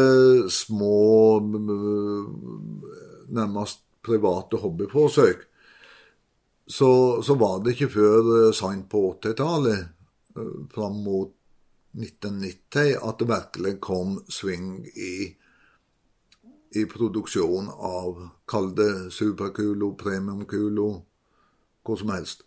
små, 0.53 1.41
nærmest 3.37 3.83
private 4.05 4.61
hobbyforsøk, 4.61 5.43
så, 6.71 6.91
så 7.25 7.35
var 7.35 7.61
det 7.61 7.75
ikke 7.75 7.91
før 7.97 8.31
eh, 8.37 8.53
seint 8.55 8.87
på 8.93 9.03
80-tallet, 9.17 9.89
eh, 10.39 10.53
fram 10.73 11.01
mot 11.05 11.33
1990, 11.99 12.95
at 13.03 13.19
det 13.19 13.29
virkelig 13.29 13.75
kom 13.83 14.21
sving 14.31 14.87
i, 14.95 15.35
i 16.77 16.85
produksjon 16.87 17.69
av 17.69 18.21
Kall 18.49 18.71
det 18.79 19.11
superkulo, 19.15 19.95
premiumkulo, 19.99 20.89
hva 21.87 21.97
som 21.99 22.13
helst. 22.15 22.45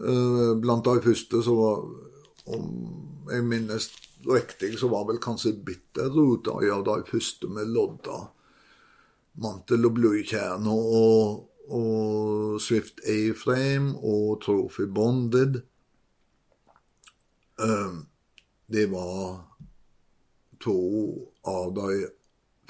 Eh, 0.00 0.52
Blant 0.60 0.84
de 0.84 1.00
første 1.04 1.42
så 1.44 1.54
var 1.56 1.84
om 2.54 2.66
jeg 3.30 3.44
minnes 3.48 3.88
riktig, 4.28 4.74
så 4.78 4.88
var 4.92 5.06
vel 5.08 5.20
kanskje 5.22 5.54
Bitterrot 5.64 6.48
en 6.52 6.70
av 6.74 6.84
de 6.84 6.98
første 7.08 7.48
med 7.48 7.72
lodda 7.72 8.26
mantel 9.40 9.88
og 9.88 9.94
blodkjerne 9.96 10.70
og, 10.70 11.46
og 11.72 12.60
Swift 12.62 13.00
A-frame 13.08 13.96
og 13.96 14.42
Trophy 14.44 14.86
Bonded. 14.86 15.62
Um, 17.58 18.06
det 18.66 18.90
var 18.92 19.40
to 20.60 20.76
av 21.46 21.72
de 21.76 22.06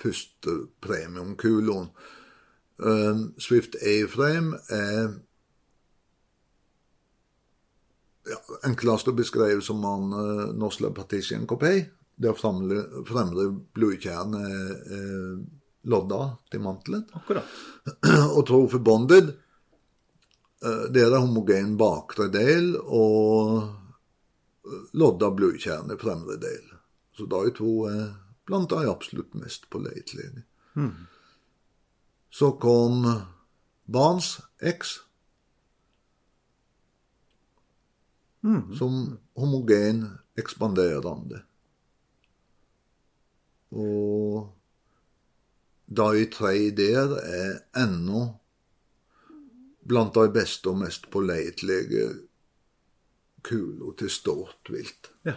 første 0.01 0.59
premiumkulene. 0.85 1.91
Um, 2.75 3.29
Swift 3.39 3.77
A-frame 3.79 4.59
er 4.75 5.13
ja, 8.27 8.39
enklest 8.67 9.09
å 9.11 9.15
beskrive 9.15 9.63
som 9.63 9.85
en 9.87 10.09
uh, 10.15 10.49
Nosla 10.59 10.91
Partition 10.95 11.47
Coupé. 11.47 11.77
Der 12.15 12.35
fremre, 12.39 12.83
fremre 13.07 13.47
blodkjerne 13.75 14.43
er, 14.49 14.75
er 14.97 15.39
lodda 15.91 16.21
til 16.51 16.63
mantelen. 16.65 17.07
Akkurat. 17.15 17.47
Og 18.37 18.43
Trophy 18.49 18.83
Bonded, 18.83 19.33
uh, 20.65 20.85
det 20.91 21.07
er 21.07 21.15
homogen 21.19 21.77
bakre 21.79 22.27
del 22.33 22.75
og 22.81 23.63
uh, 24.67 24.85
lodda 24.99 25.31
blodkjerne 25.31 25.99
fremre 26.01 26.41
del. 26.43 26.75
Så 27.15 27.31
da 27.31 27.45
er 27.47 27.55
to 27.55 27.85
er 27.87 28.07
blant 28.47 28.71
de 28.71 28.85
absolutt 28.91 29.35
mest 29.35 29.71
pålitelige. 29.71 30.45
Så 32.31 32.53
kom 32.61 33.05
Barnes 33.87 34.41
X. 34.61 34.99
som 38.79 39.19
homogen 39.35 40.05
ekspanderende. 40.37 41.41
Og 43.73 44.53
de 45.87 46.27
tre 46.31 46.71
der 46.77 47.17
er 47.25 47.55
ennå 47.85 48.27
blant 49.89 50.15
de 50.15 50.29
beste 50.33 50.71
og 50.71 50.83
mest 50.85 51.09
pålitelige 51.13 52.07
kula 53.45 53.93
til 53.99 54.13
stort 54.13 54.73
vilt. 54.73 55.11
Ja. 55.25 55.37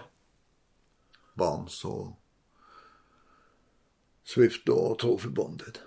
Barns 1.37 1.79
og 1.85 2.15
Swift 4.27 4.67
og 4.73 4.97
Trophy 5.01 5.31
Bonded. 5.33 5.79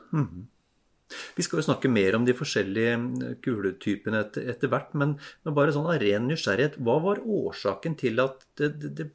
Vi 1.37 1.44
skal 1.44 1.61
jo 1.61 1.66
snakke 1.66 1.90
mer 1.90 2.16
om 2.16 2.24
de 2.26 2.37
forskjellige 2.38 2.96
mm, 3.03 3.14
kuletypene 3.44 4.22
etter, 4.24 4.46
etter 4.53 4.70
hvert, 4.70 4.92
men, 4.98 5.16
men 5.44 5.57
bare 5.57 5.74
sånn 5.74 5.88
av 5.90 5.98
ren 6.03 6.29
nysgjerrighet, 6.31 6.79
hva 6.87 7.00
var 7.03 7.22
årsaken 7.24 7.96
til 8.00 8.22
at 8.22 8.46
det, 8.61 8.70
det, 8.83 8.92
det 9.00 9.09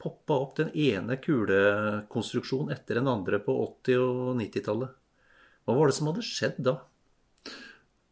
poppa 0.00 0.38
opp 0.42 0.56
den 0.58 0.72
ene 0.74 1.18
kulekonstruksjonen 1.22 2.74
etter 2.74 3.00
den 3.00 3.10
andre 3.10 3.40
på 3.44 3.54
80- 3.86 4.02
og 4.02 4.30
90-tallet? 4.40 4.96
Hva 5.68 5.76
var 5.76 5.90
det 5.90 5.96
som 5.96 6.10
hadde 6.10 6.26
skjedd 6.26 6.62
da? 6.66 6.78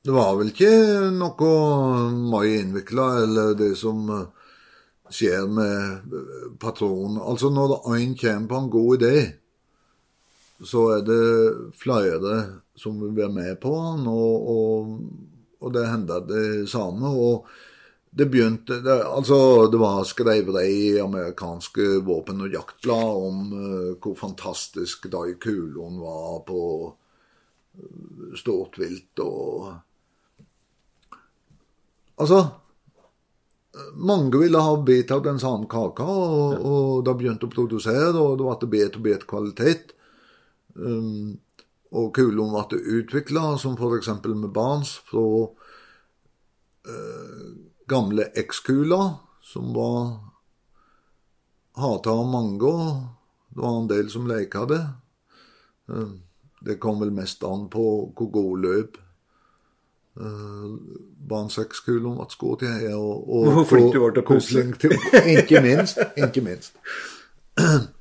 Det 0.05 0.15
var 0.15 0.37
vel 0.39 0.53
ikke 0.53 0.73
noe 1.17 1.49
mye 2.15 2.61
innvikla, 2.63 3.09
eller 3.25 3.57
det 3.59 3.73
som 3.81 4.05
eh, 4.15 4.53
skjer 5.11 5.49
med 5.51 6.15
eh, 6.15 6.47
patronen. 6.61 7.19
Altså, 7.21 7.51
når 7.53 7.81
én 7.97 8.15
kommer 8.21 8.49
på 8.53 8.63
en 8.63 8.71
god 8.73 9.03
idé, 9.03 9.15
så 10.65 10.85
er 10.97 11.03
det 11.07 11.25
flere 11.79 12.37
som 12.79 12.99
vil 13.01 13.15
være 13.17 13.35
med 13.35 13.57
på 13.63 13.71
den, 13.71 14.07
og, 14.11 14.49
og, 14.55 14.95
og 15.63 15.75
det 15.75 15.87
hender 15.87 16.27
det 16.27 16.69
samme. 16.71 17.09
og 17.09 17.47
det 18.11 18.27
begynte 18.27 18.81
det, 18.81 19.03
Altså, 19.05 19.67
det 19.71 19.79
var 19.79 20.05
skrevet 20.05 20.65
i 20.67 21.01
amerikanske 21.01 22.01
våpen- 22.07 22.41
og 22.43 22.53
jaktblad 22.53 23.11
om 23.29 23.53
uh, 23.53 23.91
hvor 24.03 24.15
fantastisk 24.17 25.11
de 25.13 25.35
kulene 25.41 26.01
var 26.01 26.41
på 26.49 26.63
eh, 27.79 28.33
stort 28.39 28.79
vilt 28.79 29.23
og 29.23 29.77
Altså 32.19 32.41
Mange 33.95 34.39
ville 34.41 34.59
ha 34.59 34.73
bit 34.83 35.11
av 35.15 35.21
den 35.23 35.39
samme 35.39 35.69
kaka, 35.71 36.03
og, 36.03 36.65
og 36.67 37.05
de 37.07 37.13
begynte 37.15 37.47
å 37.47 37.53
produsere, 37.53 38.11
og 38.19 38.41
det 38.41 38.47
ble 38.49 38.71
bedre 38.73 38.99
og 38.99 39.05
bedre 39.05 39.29
kvalitet. 39.31 39.93
Um, 40.79 41.39
og 41.93 42.11
kulene 42.15 42.65
ble 42.69 42.79
utvikla, 43.01 43.57
som 43.59 43.75
f.eks. 43.79 44.09
med 44.29 44.51
Barnes, 44.55 44.97
fra 45.09 45.23
uh, 46.89 47.49
gamle 47.89 48.29
X-kuler, 48.37 49.15
som 49.43 49.73
var 49.75 50.19
hata 51.79 52.11
av 52.11 52.27
mange. 52.29 52.73
Det 53.49 53.63
var 53.65 53.79
en 53.81 53.89
del 53.91 54.11
som 54.13 54.27
leka 54.29 54.67
det. 54.69 54.83
Eh, 55.89 56.11
Det 56.61 56.75
kom 56.83 56.99
vel 57.01 57.13
mest 57.15 57.45
an 57.47 57.69
på 57.71 57.83
hvor 58.19 58.31
god 58.35 58.59
løp 58.65 58.97
uh, 60.19 60.75
Barnes 61.31 61.59
X-kulen 61.63 62.17
ble 62.19 62.27
skutt 62.35 62.63
i. 62.67 62.73
Og, 62.93 63.29
og 63.31 63.53
Hvor 63.55 63.65
flink 63.71 63.93
du 63.95 64.01
var 64.03 64.11
til 64.17 64.23
å 64.23 64.41
du- 64.83 65.37
Ikke 65.39 65.63
minst. 65.63 65.99
Ikke 66.19 66.43
minst. 66.43 66.75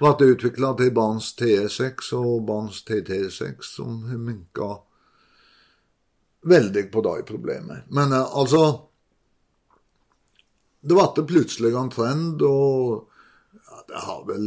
ble 0.00 0.32
utvikla 0.32 0.72
til 0.78 0.92
Bans 0.96 1.34
TE6 1.36 2.12
og 2.16 2.46
Bans 2.48 2.80
TT6, 2.88 3.66
som 3.76 4.00
har 4.08 4.20
minka 4.20 4.70
veldig 6.48 6.86
på 6.92 7.02
det 7.04 7.26
problemet. 7.28 7.84
Men 7.88 8.12
eh, 8.12 8.36
altså 8.36 8.86
Det 10.80 10.96
ble 10.96 11.24
plutselig 11.28 11.74
en 11.76 11.90
trend, 11.92 12.40
og 12.40 13.10
ja, 13.52 13.82
det 13.88 14.04
har 14.06 14.22
vel 14.24 14.46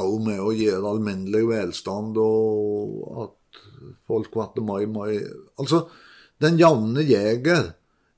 òg 0.00 0.14
med 0.24 0.40
å 0.40 0.54
gjøre 0.56 0.94
alminnelig 0.94 1.42
velstand 1.50 2.16
og 2.22 3.02
at 3.24 3.60
folk 4.08 4.32
ble 4.32 4.64
mye, 4.64 4.86
mye 4.88 5.18
Altså, 5.60 5.82
den 6.40 6.56
jevne 6.56 7.04
jeger 7.04 7.74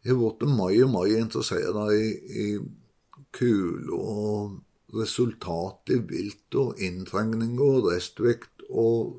har 0.07 0.21
blitt 0.21 0.47
mye, 0.47 0.87
mye 0.87 1.19
interessert 1.19 1.75
i, 1.97 2.07
i 2.45 2.47
kuler 3.35 3.97
og 3.97 4.61
resultat 4.97 5.93
i 5.95 5.99
vilt 6.11 6.57
og 6.59 6.81
inntrengning 6.83 7.59
og 7.63 7.91
restvekt 7.91 8.65
og 8.71 9.17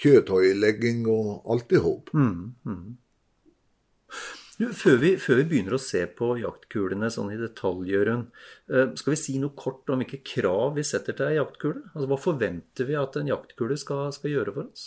kjøtøylegging 0.00 1.06
og 1.10 1.46
alt 1.50 1.72
i 1.76 1.80
hop. 1.82 2.12
Du, 4.60 4.66
før, 4.76 4.98
vi, 5.00 5.14
før 5.16 5.38
vi 5.38 5.46
begynner 5.48 5.72
å 5.76 5.80
se 5.80 6.02
på 6.18 6.34
jaktkulene 6.36 7.08
sånn 7.12 7.30
i 7.32 7.38
detalj, 7.40 7.94
Jørund, 7.94 8.26
eh, 8.68 8.90
skal 9.00 9.14
vi 9.14 9.16
si 9.16 9.38
noe 9.40 9.56
kort 9.56 9.88
om 9.88 10.02
hvilke 10.02 10.20
krav 10.20 10.74
vi 10.76 10.84
setter 10.84 11.16
til 11.16 11.30
ei 11.30 11.38
jaktkule? 11.38 11.86
Altså, 11.94 12.08
Hva 12.10 12.18
forventer 12.20 12.88
vi 12.88 12.98
at 13.00 13.16
en 13.16 13.30
jaktkule 13.30 13.78
skal, 13.80 14.10
skal 14.12 14.34
gjøre 14.34 14.52
for 14.52 14.68
oss? 14.68 14.84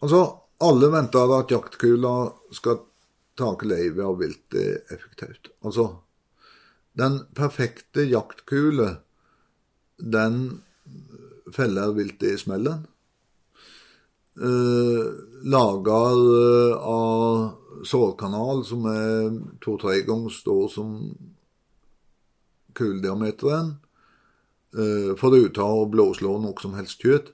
Altså, 0.00 0.22
alle 0.64 0.88
venter 0.92 1.36
at 1.36 1.52
jaktkula 1.52 2.14
skal 2.56 2.80
ta 3.36 3.52
livet 3.68 4.00
av 4.00 4.16
viltet 4.22 4.92
effektivt. 4.96 5.52
Altså, 5.68 5.90
den 6.96 7.20
perfekte 7.36 8.06
jaktkule, 8.08 8.96
den 9.96 10.62
feller 11.52 11.92
viltet 11.96 12.34
i 12.34 12.38
smellen. 12.40 12.86
Uh, 14.36 15.16
lager 15.48 16.18
uh, 16.20 16.74
av 16.76 17.84
sårkanal 17.88 18.60
som 18.68 18.84
er 18.90 19.30
to-tre 19.64 20.02
ganger 20.04 20.34
stor 20.34 20.68
som 20.72 20.90
kulediameteren. 22.76 23.76
Uh, 24.76 25.14
foruten 25.16 25.64
å 25.64 25.88
blåslå 25.88 26.36
noe 26.42 26.60
som 26.60 26.76
helst 26.76 27.00
kjøtt. 27.00 27.32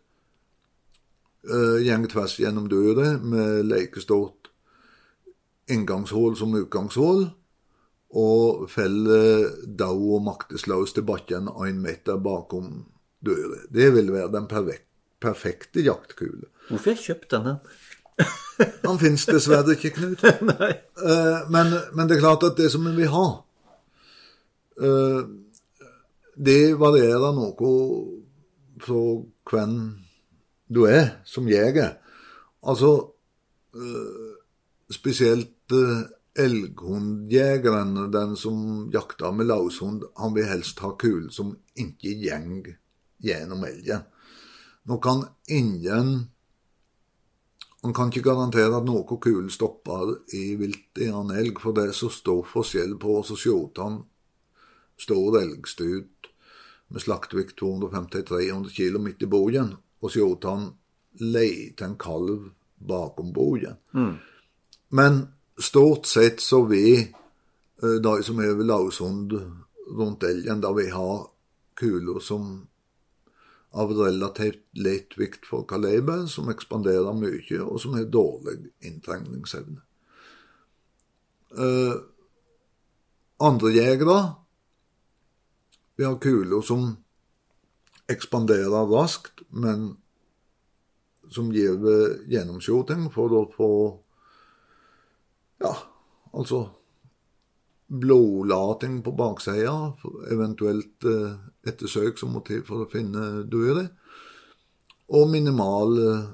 Uh, 1.42 1.82
gjeng 1.82 2.06
tvers 2.06 2.38
gjennom 2.38 2.68
dyret 2.70 3.22
med 3.26 3.66
lekestort 3.66 4.52
inngangshull 5.70 6.36
som 6.38 6.54
utgangshull. 6.54 7.32
Og 8.12 8.66
faller 8.68 9.46
død 9.64 10.02
og 10.16 10.24
maktesløs 10.26 10.92
til 10.92 11.06
bakken 11.08 11.48
en 11.48 11.78
meter 11.80 12.18
bakom 12.20 12.84
døra. 13.24 13.62
Det 13.72 13.88
vil 13.94 14.12
være 14.12 14.32
den 14.34 14.48
perfekte 15.22 15.80
jaktkule. 15.80 16.50
Hvorfor 16.68 16.90
har 16.90 16.98
jeg 16.98 17.04
kjøpt 17.06 17.30
denne? 17.32 17.56
Han 18.88 18.98
finnes 19.00 19.24
dessverre 19.26 19.76
ikke, 19.76 19.94
Knut. 19.96 20.24
Uh, 21.02 21.50
men, 21.50 21.72
men, 21.96 22.06
det 22.06 22.14
er 22.14 22.20
klart 22.22 22.44
at 22.46 22.54
det 22.54 22.68
som 22.70 22.84
vi 22.86 22.92
vil 22.94 23.08
ha, 23.10 23.24
uh, 24.78 25.22
det 26.38 26.76
varierer 26.78 27.32
noe 27.34 27.72
fra 28.84 29.00
hvem 29.50 29.72
du 30.70 30.84
er 30.86 31.16
som 31.26 31.48
jeger. 31.50 31.96
Altså 32.62 32.92
uh, 33.74 34.30
spesielt 34.94 35.74
elghundjegeren, 36.38 38.10
den 38.12 38.36
som 38.36 38.90
jakter 38.92 39.32
med 39.32 39.46
laushund, 39.46 40.04
han 40.16 40.34
vil 40.34 40.48
helst 40.48 40.78
ha 40.80 40.94
kul 40.96 41.28
som 41.30 41.54
ikke 41.74 42.14
gjeng 42.22 42.62
gjennom 43.22 43.64
elgen. 43.64 44.06
Nå 44.88 44.98
kan 44.98 45.26
ingen 45.46 46.28
Man 47.82 47.94
kan 47.94 48.12
ikke 48.12 48.22
garantere 48.22 48.76
at 48.78 48.84
noe 48.86 49.16
kul 49.18 49.48
stopper 49.50 50.12
i 50.38 50.52
vilt 50.54 51.00
i 51.02 51.08
en 51.10 51.32
elg, 51.34 51.56
for 51.58 51.74
det 51.74 51.88
er 51.88 51.96
så 51.98 52.06
stor 52.14 52.44
forskjell 52.46 52.92
på 53.02 53.16
å 53.18 53.24
skjøte 53.26 53.82
han 53.82 53.96
stor 55.02 55.40
elgstut 55.40 56.28
med 56.94 57.02
slaktevekt 57.02 57.58
250-300 57.58 58.70
kg 58.76 59.00
midt 59.02 59.26
i 59.26 59.30
bogen, 59.34 59.74
og 59.98 60.14
skjøte 60.14 60.52
han 60.54 60.68
leite 61.18 61.88
en 61.88 61.98
kalv 61.98 62.52
bakom 62.78 63.34
bogen. 63.34 63.82
Mm. 63.98 64.14
Men 64.94 65.18
stort 65.60 66.06
sett 66.06 66.40
så 66.40 66.62
vil 66.64 67.08
de 67.82 68.12
som 68.22 68.38
ved 68.38 68.62
løshund 68.62 69.32
rundt 69.98 70.22
elgen, 70.22 70.60
da 70.62 70.70
vi 70.72 70.86
har 70.90 71.26
kuler 71.74 72.20
som 72.22 72.68
av 73.72 73.92
relativt 73.96 74.64
lett 74.76 75.16
vikt 75.18 75.46
for 75.48 75.64
kaliber, 75.68 76.26
som 76.28 76.50
ekspanderer 76.52 77.14
mye, 77.16 77.60
og 77.64 77.80
som 77.80 77.96
har 77.96 78.04
dårlig 78.12 78.58
inntrengningsevne. 78.84 79.80
Uh, 81.52 81.96
andre 83.42 83.74
jegere 83.74 84.20
Vi 85.96 86.04
har 86.04 86.16
kuler 86.16 86.62
som 86.64 86.96
ekspanderer 88.08 88.88
raskt, 88.88 89.42
men 89.50 89.98
som 91.30 91.50
gir 91.52 91.76
gjennomskjoting 92.32 93.10
for 93.12 93.34
å 93.36 93.42
få 93.52 93.68
Ja, 95.62 95.76
altså 96.32 96.64
blodlating 97.92 99.02
på 99.04 99.12
baksida, 99.12 99.92
eventuelt 100.32 101.04
eh, 101.04 101.34
ettersøk 101.68 102.18
som 102.18 102.32
motiv 102.32 102.64
for 102.70 102.84
å 102.84 102.90
finne 102.90 103.44
dyret, 103.52 103.92
og 105.12 105.28
minimal 105.28 105.98
eh, 106.00 106.30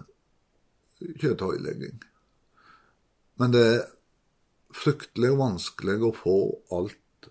kjøttøylegging. 1.19 1.99
Men 3.43 3.55
det 3.55 3.65
er 3.73 3.85
fryktelig 4.75 5.35
vanskelig 5.39 5.99
å 6.07 6.15
få 6.15 6.39
alt 6.79 7.31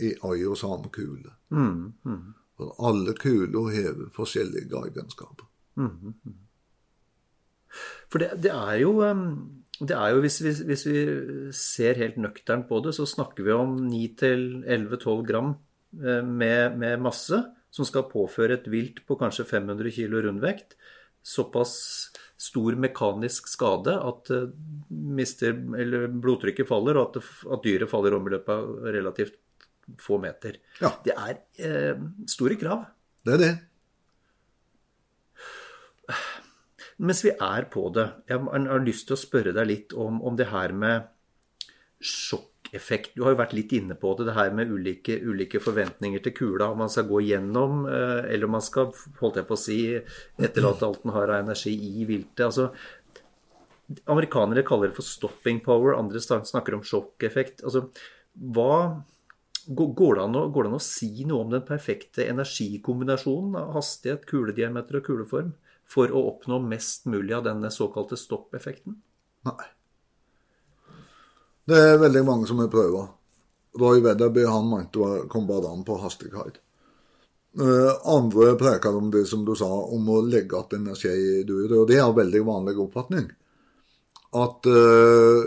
i 0.00 0.12
ei 0.14 0.44
og 0.48 0.58
samme 0.58 0.90
kule. 0.94 1.34
Mm, 1.54 1.92
mm. 2.04 2.20
For 2.58 2.74
alle 2.90 3.14
kuler 3.18 3.72
har 3.74 4.04
forskjellige 4.16 4.82
egenskaper. 4.90 5.46
Mm, 5.80 6.14
For 8.10 8.18
det, 8.18 8.32
det, 8.42 8.50
er 8.50 8.80
jo 8.82 8.96
det 9.88 9.96
er 9.96 10.12
jo, 10.12 10.20
hvis 10.24 10.38
vi, 10.44 10.52
hvis 10.68 10.84
vi 10.88 11.00
ser 11.56 11.98
helt 12.00 12.18
nøkternt 12.20 12.68
på 12.68 12.82
det, 12.84 12.92
så 12.96 13.06
snakker 13.08 13.46
vi 13.46 13.54
om 13.54 13.78
9-11-12 13.88 15.22
gram 15.28 15.54
eh, 15.96 16.20
med, 16.20 16.76
med, 16.80 17.00
masse 17.00 17.38
som 17.70 17.86
skal 17.86 18.08
påføre 18.10 18.58
et 18.58 18.68
vilt 18.68 19.00
på 19.08 19.16
kanskje 19.20 19.46
500 19.48 19.94
kg 19.96 20.26
rundvekt. 20.26 20.76
Såpass 21.24 21.72
stor 22.40 22.76
mekanisk 22.80 23.48
skade 23.48 23.94
at 23.96 24.32
eh, 24.36 24.50
mister, 24.90 25.56
blodtrykket 25.56 26.68
faller, 26.68 27.00
og 27.00 27.16
at, 27.16 27.32
at 27.56 27.64
dyret 27.64 27.90
faller 27.90 28.18
om 28.18 28.28
i 28.28 28.34
løpet 28.36 28.52
av 28.56 28.92
relativt 28.98 29.40
få 30.00 30.20
meter. 30.22 30.60
Ja. 30.82 30.92
Det 31.04 31.16
er 31.16 31.40
eh, 31.64 32.06
store 32.28 32.60
krav. 32.60 32.84
Det 33.24 33.36
er 33.36 33.44
det. 33.46 33.52
Mens 37.00 37.22
vi 37.24 37.32
er 37.32 37.64
på 37.72 37.86
det, 37.96 38.06
jeg 38.28 38.44
har 38.44 38.84
lyst 38.84 39.06
til 39.08 39.16
å 39.16 39.20
spørre 39.20 39.54
deg 39.56 39.68
litt 39.68 39.96
om, 39.96 40.18
om 40.26 40.36
det 40.36 40.50
her 40.50 40.74
med 40.76 41.08
sjokkeffekt. 42.00 43.14
Du 43.16 43.24
har 43.24 43.32
jo 43.32 43.40
vært 43.40 43.54
litt 43.56 43.72
inne 43.76 43.96
på 44.00 44.12
det, 44.18 44.26
det 44.28 44.36
her 44.36 44.52
med 44.56 44.72
ulike, 44.72 45.16
ulike 45.24 45.62
forventninger 45.64 46.20
til 46.24 46.34
kula. 46.36 46.70
Om 46.72 46.82
man 46.84 46.92
skal 46.92 47.08
gå 47.08 47.22
gjennom, 47.24 47.86
eh, 47.88 48.28
eller 48.34 48.48
om 48.48 48.56
man 48.58 48.64
skal 48.64 48.92
holdt 49.20 49.40
jeg 49.40 49.48
på 49.48 49.56
å 49.56 49.62
si, 49.62 49.78
etterlate 50.40 50.88
alt 50.88 51.04
den 51.04 51.14
har 51.16 51.32
av 51.32 51.44
energi 51.46 51.72
i 51.72 52.04
viltet. 52.08 52.44
altså 52.50 52.70
Amerikanere 54.06 54.62
kaller 54.62 54.90
det 54.90 54.96
for 55.00 55.06
stopping 55.06 55.58
power, 55.64 55.96
andre 55.98 56.20
snakker 56.20 56.76
om 56.76 56.84
sjokkeffekt. 56.86 57.64
Altså, 57.64 57.88
hva, 58.36 59.02
går, 59.66 60.20
det 60.20 60.28
å, 60.28 60.44
går, 60.52 60.62
det 60.62 60.70
an 60.70 60.78
å, 60.78 60.84
si 60.84 61.24
noe 61.24 61.46
om 61.46 61.50
den 61.50 61.64
perfekte 61.66 62.28
energikombinasjonen 62.28 63.56
av 63.58 63.74
hastighet, 63.80 64.28
kulediameter 64.30 65.00
og 65.00 65.08
kuleform? 65.08 65.50
For 65.90 66.12
å 66.14 66.24
oppnå 66.34 66.60
mest 66.62 67.08
mulig 67.10 67.34
av 67.34 67.46
denne 67.48 67.70
såkalte 67.74 68.18
stoppeffekten? 68.18 68.96
Nei. 69.48 69.70
Det 71.70 71.78
er 71.78 72.02
veldig 72.02 72.22
mange 72.26 72.48
som 72.50 72.60
har 72.62 72.70
prøvd. 72.72 73.16
Roy 73.80 74.02
Wedderby 74.02 74.44
han 74.50 74.68
mente 74.70 74.98
det 74.98 75.28
kom 75.30 75.46
bare 75.46 75.70
an 75.70 75.84
på 75.86 75.98
hastighet. 76.02 76.58
Uh, 77.58 77.90
andre 78.06 78.54
preker 78.58 78.96
om 78.96 79.10
det 79.10 79.24
som 79.26 79.44
du 79.46 79.56
sa, 79.58 79.66
om 79.66 80.08
å 80.10 80.20
legge 80.22 80.58
igjen 80.58 80.84
energi 80.84 81.10
i 81.10 81.44
duret. 81.46 81.76
Og 81.78 81.88
det 81.90 81.98
er 81.98 82.06
en 82.06 82.18
veldig 82.18 82.42
vanlig 82.46 82.76
oppfatning. 82.82 83.30
At 84.38 84.66
uh, 84.70 85.46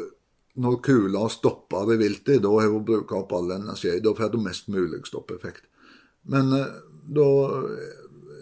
når 0.63 0.79
kula 0.83 1.27
stopper 1.31 1.93
i 1.95 1.99
viltet, 1.99 2.41
da 2.43 2.51
har 2.57 2.71
hun 2.71 2.87
brukt 2.87 3.11
opp 3.15 3.31
all 3.35 3.55
energi. 3.55 3.95
Da 4.03 4.15
får 4.15 4.33
du 4.33 4.41
mest 4.43 4.67
mulig 4.71 5.03
stoppeffekt. 5.07 5.63
Men 6.31 6.51
uh, 6.55 6.67
da 7.03 7.29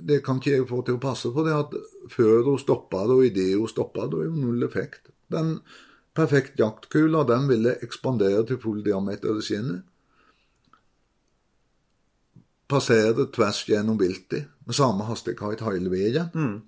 det 0.07 0.21
kan 0.25 0.39
ikke 0.41 0.53
jeg 0.55 0.67
få 0.69 0.81
til 0.85 0.97
å 0.97 1.03
passe, 1.03 1.29
for 1.33 1.47
det 1.47 1.55
at 1.55 1.75
før 2.11 2.45
hun 2.49 2.59
stoppa 2.61 3.05
det, 3.07 3.17
og 3.17 3.27
idet 3.27 3.59
hun 3.59 3.69
stoppa 3.69 4.07
det, 4.09 4.19
er 4.19 4.29
jo 4.29 4.43
null 4.47 4.65
effekt. 4.67 5.11
Den 5.31 5.59
perfekt 6.17 6.59
jaktkula 6.59 7.23
den 7.27 7.47
ville 7.49 7.77
ekspandere 7.85 8.43
til 8.47 8.59
full 8.61 8.81
diameter 8.85 9.37
i 9.37 9.45
skinnet. 9.45 9.85
Passere 12.71 13.27
tvers 13.35 13.65
gjennom 13.67 13.99
viltet 13.99 14.51
med 14.65 14.75
samme 14.75 15.05
hastighet 15.07 15.63
hele 15.65 15.91
veien. 15.91 16.31
Mm. 16.33 16.61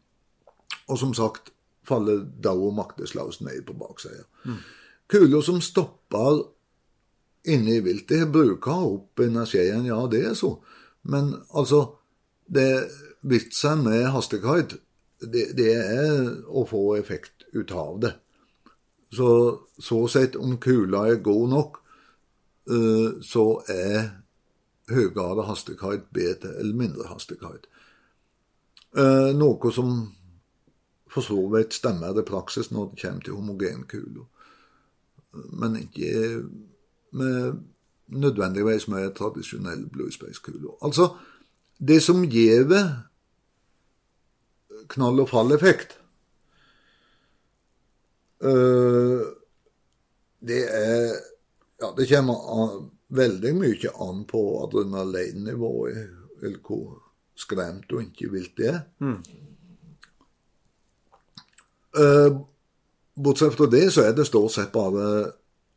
Og 0.91 0.99
som 0.99 1.13
sagt 1.15 1.53
faller 1.87 2.23
Dao 2.43 2.69
og 2.69 2.75
maktesløs 2.75 3.41
ned 3.43 3.63
på 3.67 3.75
baksida. 3.79 4.25
Mm. 4.47 4.59
Kula 5.11 5.41
som 5.43 5.61
stopper 5.63 6.43
inne 7.43 7.77
i 7.77 7.83
viltet, 7.83 8.29
bruker 8.31 8.85
opp 8.87 9.19
energien, 9.23 9.85
ja, 9.87 9.99
det 10.11 10.23
er 10.29 10.37
så. 10.39 10.55
Men 11.11 11.33
altså 11.51 11.85
det 12.47 12.69
Vitsen 13.23 13.83
med 13.83 14.09
hastighet, 14.11 14.75
det, 15.19 15.45
det, 15.57 15.71
er 15.79 16.25
å 16.47 16.65
få 16.67 16.97
effekt 16.97 17.45
ut 17.53 17.71
av 17.71 17.99
det. 18.03 18.11
Så 19.13 19.29
så 19.79 20.01
sett, 20.11 20.35
om 20.35 20.57
kula 20.57 21.05
er 21.07 21.21
god 21.23 21.49
nok, 21.53 21.77
eh, 22.67 23.21
så 23.23 23.45
er 23.71 24.09
høyere 24.91 25.47
hastighet 25.47 26.09
bedre 26.11 26.57
eller 26.59 26.75
mindre 26.75 27.07
hastighet. 27.07 27.69
Eh, 28.97 29.31
Noe 29.37 29.71
som 29.71 29.95
for 31.13 31.21
så 31.21 31.39
vidt 31.53 31.75
stemmer 31.77 32.17
i 32.19 32.25
praksis 32.25 32.71
når 32.71 32.91
det 32.91 33.01
kommer 33.01 33.21
til 33.21 33.37
homogenkula. 33.37 34.25
men 35.33 35.75
ikke 35.75 36.43
med 37.11 37.59
nødvendigvis 38.07 38.87
med 38.87 39.15
tradisjonell 39.15 39.89
bluespace-kula. 39.89 40.75
Altså, 40.81 41.17
det 41.87 42.03
som 42.03 42.23
gir 42.23 42.63
knall- 44.89 45.21
og 45.23 45.29
fall-effekt, 45.29 45.97
eh, 48.43 49.21
det 50.43 50.63
er 50.69 51.13
Ja, 51.81 51.89
det 51.97 52.05
kommer 52.07 52.35
an, 52.53 52.91
veldig 53.09 53.55
mye 53.57 53.89
an 53.99 54.21
på 54.29 54.39
adrenalinnivået, 54.63 56.09
eller 56.41 56.59
hvor 56.63 57.01
skremt 57.35 57.91
og 57.91 58.03
ikke 58.05 58.29
vilt 58.31 58.53
det 58.57 58.67
er. 58.69 58.81
Eh, 61.97 62.37
Bortsett 63.23 63.57
fra 63.57 63.67
det, 63.69 63.91
så 63.93 64.01
er 64.07 64.13
det 64.15 64.25
stort 64.29 64.51
sett 64.55 64.71
bare 64.71 65.33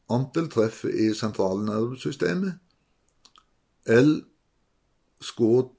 antall 0.09 0.47
treff 0.49 0.85
i 0.85 1.11
sentralnervesystemet, 1.16 2.55
eller 3.87 4.23
skudd 5.21 5.73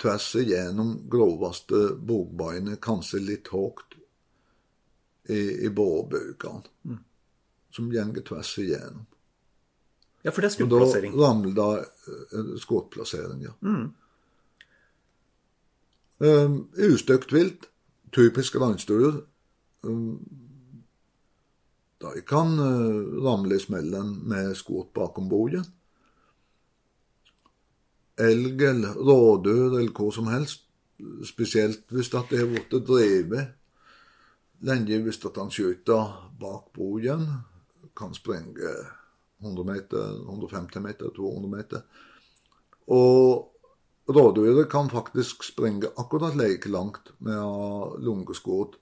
tvers 0.00 0.28
igjennom 0.40 0.96
groveste 1.10 1.94
bogbeinet, 1.98 2.80
kanskje 2.82 3.22
litt 3.22 3.50
høyt 3.54 3.98
i, 5.28 5.66
i 5.66 5.70
bårbøkene, 5.70 6.98
som 7.74 7.90
går 7.90 8.24
tvers 8.26 8.54
igjennom. 8.62 9.06
Ja, 10.24 10.32
for 10.32 10.40
det 10.40 10.54
er 10.54 10.64
Og 10.64 10.70
da 10.72 11.26
ramler 11.26 11.52
det 11.52 11.68
eh, 12.08 12.54
skuddplassering, 12.62 13.44
ja. 13.44 13.52
Um, 16.24 16.54
Ustøkt 16.78 17.34
vilt, 17.34 17.68
typisk 18.14 18.56
reinsdyr, 18.56 19.18
um, 19.82 20.22
de 22.04 22.22
kan 22.28 22.54
uh, 22.60 23.24
ramle 23.24 23.58
i 23.58 23.60
smellen 23.60 24.14
med 24.28 24.54
skudd 24.56 24.92
bakom 24.96 25.28
bogen. 25.28 25.66
Elg 28.18 28.62
rådyr 28.94 29.74
eller 29.78 29.90
hva 29.90 30.10
som 30.14 30.28
helst, 30.30 30.62
spesielt 31.26 31.82
hvis 31.90 32.12
det 32.12 32.20
har 32.20 32.50
blitt 32.50 32.74
drevet 32.86 33.54
lenge 34.64 35.00
hvis 35.04 35.18
at 35.26 35.40
han 35.40 35.50
skyter 35.52 36.12
bak 36.40 36.70
bogen, 36.76 37.26
kan 37.96 38.14
sprenge 38.14 38.70
100 39.42 39.66
meter, 39.66 40.14
150 40.24 40.80
meter, 40.82 41.10
200 41.16 41.50
meter. 41.50 41.82
Og 42.88 43.50
rådyret 44.08 44.70
kan 44.70 44.90
faktisk 44.90 45.44
springe 45.44 45.92
akkurat 45.98 46.36
like 46.36 46.68
langt 46.68 47.12
med 47.18 48.00
lungeskudd 48.04 48.78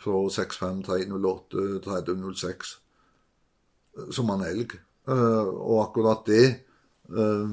fra 0.00 0.22
65, 0.30 0.82
308, 0.86 1.80
3006 1.84 2.78
som 4.10 4.30
en 4.30 4.46
elg. 4.46 4.74
Eh, 5.08 5.48
Og 5.48 5.82
akkurat 5.84 6.24
det 6.26 6.44
eh, 7.12 7.50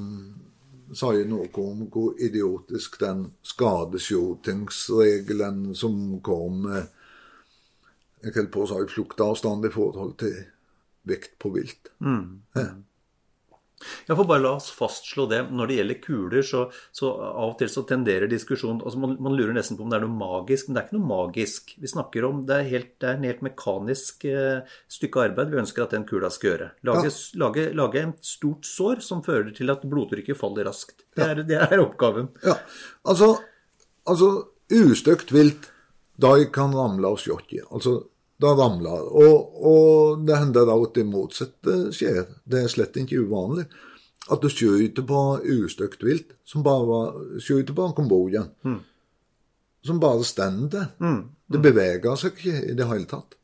sier 0.92 1.24
noe 1.28 1.48
om 1.62 1.86
hvor 1.92 2.14
idiotisk 2.20 3.00
den 3.00 3.32
skadeskjutingsregelen 3.46 5.74
som 5.78 6.20
kom 6.24 6.66
jeg 8.22 8.32
holdt 8.36 8.52
på 8.54 8.62
å 8.62 8.68
si 8.70 8.78
fluktavstand 8.94 9.66
i 9.66 9.74
forhold 9.74 10.14
til 10.22 10.36
vekt 11.08 11.32
på 11.42 11.48
vilt. 11.56 11.84
Ja. 12.54 12.66
Ja, 14.08 14.16
for 14.16 14.28
bare 14.28 14.42
la 14.44 14.54
oss 14.58 14.70
fastslå 14.74 15.26
det. 15.30 15.40
Når 15.52 15.70
det 15.70 15.78
gjelder 15.78 16.00
kuler, 16.04 16.46
så, 16.46 16.64
så 16.94 17.10
av 17.12 17.52
og 17.52 17.56
til 17.60 17.70
så 17.72 17.84
tenderer 17.88 18.30
diskusjonen 18.30 18.82
altså 18.82 19.00
man, 19.02 19.16
man 19.22 19.36
lurer 19.38 19.54
nesten 19.56 19.78
på 19.78 19.86
om 19.86 19.92
det 19.92 19.98
er 19.98 20.06
noe 20.06 20.18
magisk, 20.18 20.68
men 20.68 20.76
det 20.76 20.82
er 20.82 20.88
ikke 20.88 20.98
noe 20.98 21.10
magisk. 21.12 21.74
Vi 21.82 21.92
snakker 21.92 22.28
om 22.28 22.44
Det 22.48 22.58
er, 22.58 22.68
helt, 22.72 22.92
det 23.02 23.10
er 23.10 23.18
en 23.18 23.28
helt 23.28 23.44
mekanisk 23.46 24.26
eh, 24.30 24.76
stykke 24.92 25.26
arbeid 25.28 25.52
vi 25.52 25.60
ønsker 25.62 25.86
at 25.86 25.96
den 25.96 26.06
kula 26.08 26.30
skal 26.32 26.52
gjøre. 26.52 26.70
Lage, 26.88 27.12
lage, 27.40 27.66
lage 27.78 28.04
et 28.06 28.32
stort 28.32 28.68
sår 28.68 29.02
som 29.04 29.24
fører 29.26 29.52
til 29.56 29.72
at 29.72 29.84
blodtrykket 29.88 30.38
faller 30.38 30.68
raskt. 30.68 31.06
Det 31.16 31.28
er, 31.28 31.42
det 31.48 31.58
er 31.66 31.82
oppgaven. 31.82 32.30
Ja, 32.46 32.58
altså, 33.08 33.34
altså 34.08 34.32
ustøkt 34.72 35.34
vilt, 35.34 35.70
Da 36.22 36.36
kan 36.54 36.74
ramle 36.76 37.08
av 37.08 37.16
skjottet. 37.18 37.64
Altså, 37.72 37.96
da 38.42 38.52
ramler 38.58 39.06
og, 39.22 39.56
og 39.62 40.22
det 40.26 40.38
hender 40.40 40.66
da 40.68 40.74
at 40.74 40.94
det 40.98 41.06
motsatte 41.08 41.76
skjer. 41.94 42.24
Det 42.44 42.64
er 42.64 42.72
slett 42.72 42.98
ikke 42.98 43.22
uvanlig. 43.26 43.68
At 44.30 44.42
du 44.42 44.48
skyter 44.50 45.04
på 45.06 45.20
ustøkt 45.42 46.04
vilt, 46.06 46.34
som 46.46 46.62
bare 46.62 47.38
skyter 47.42 47.74
på 47.74 47.88
Kambodja, 47.96 48.44
som 49.82 50.00
bare 50.02 50.24
står 50.26 50.60
der. 50.70 50.90
Det 51.52 51.60
beveger 51.62 52.18
seg 52.18 52.38
ikke 52.38 52.60
i 52.70 52.76
det 52.78 52.86
hele 52.86 53.08
tatt. 53.10 53.34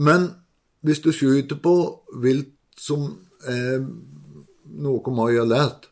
Men 0.00 0.30
hvis 0.80 1.02
du 1.04 1.12
skyter 1.12 1.60
på 1.60 1.74
vilt 2.22 2.56
som 2.80 3.10
er 3.44 3.84
noe 4.80 5.12
Mai 5.12 5.34
har 5.36 5.48
lært, 5.48 5.90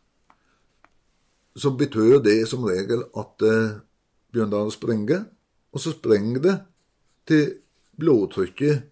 så 1.59 1.75
betyr 1.77 2.23
det 2.25 2.47
som 2.49 2.65
regel 2.65 3.03
at 3.19 3.35
det 3.43 3.59
begynner 4.33 4.69
å 4.69 4.73
springe, 4.73 5.25
og 5.75 5.83
så 5.83 5.93
springer 5.93 6.43
det 6.45 6.57
til 7.29 7.45
blodtrykket 7.99 8.87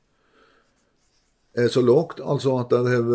er 1.56 1.68
så 1.72 1.82
lågt, 1.82 2.20
altså 2.20 2.58
at 2.60 2.72
der 2.74 2.90
har 2.90 3.06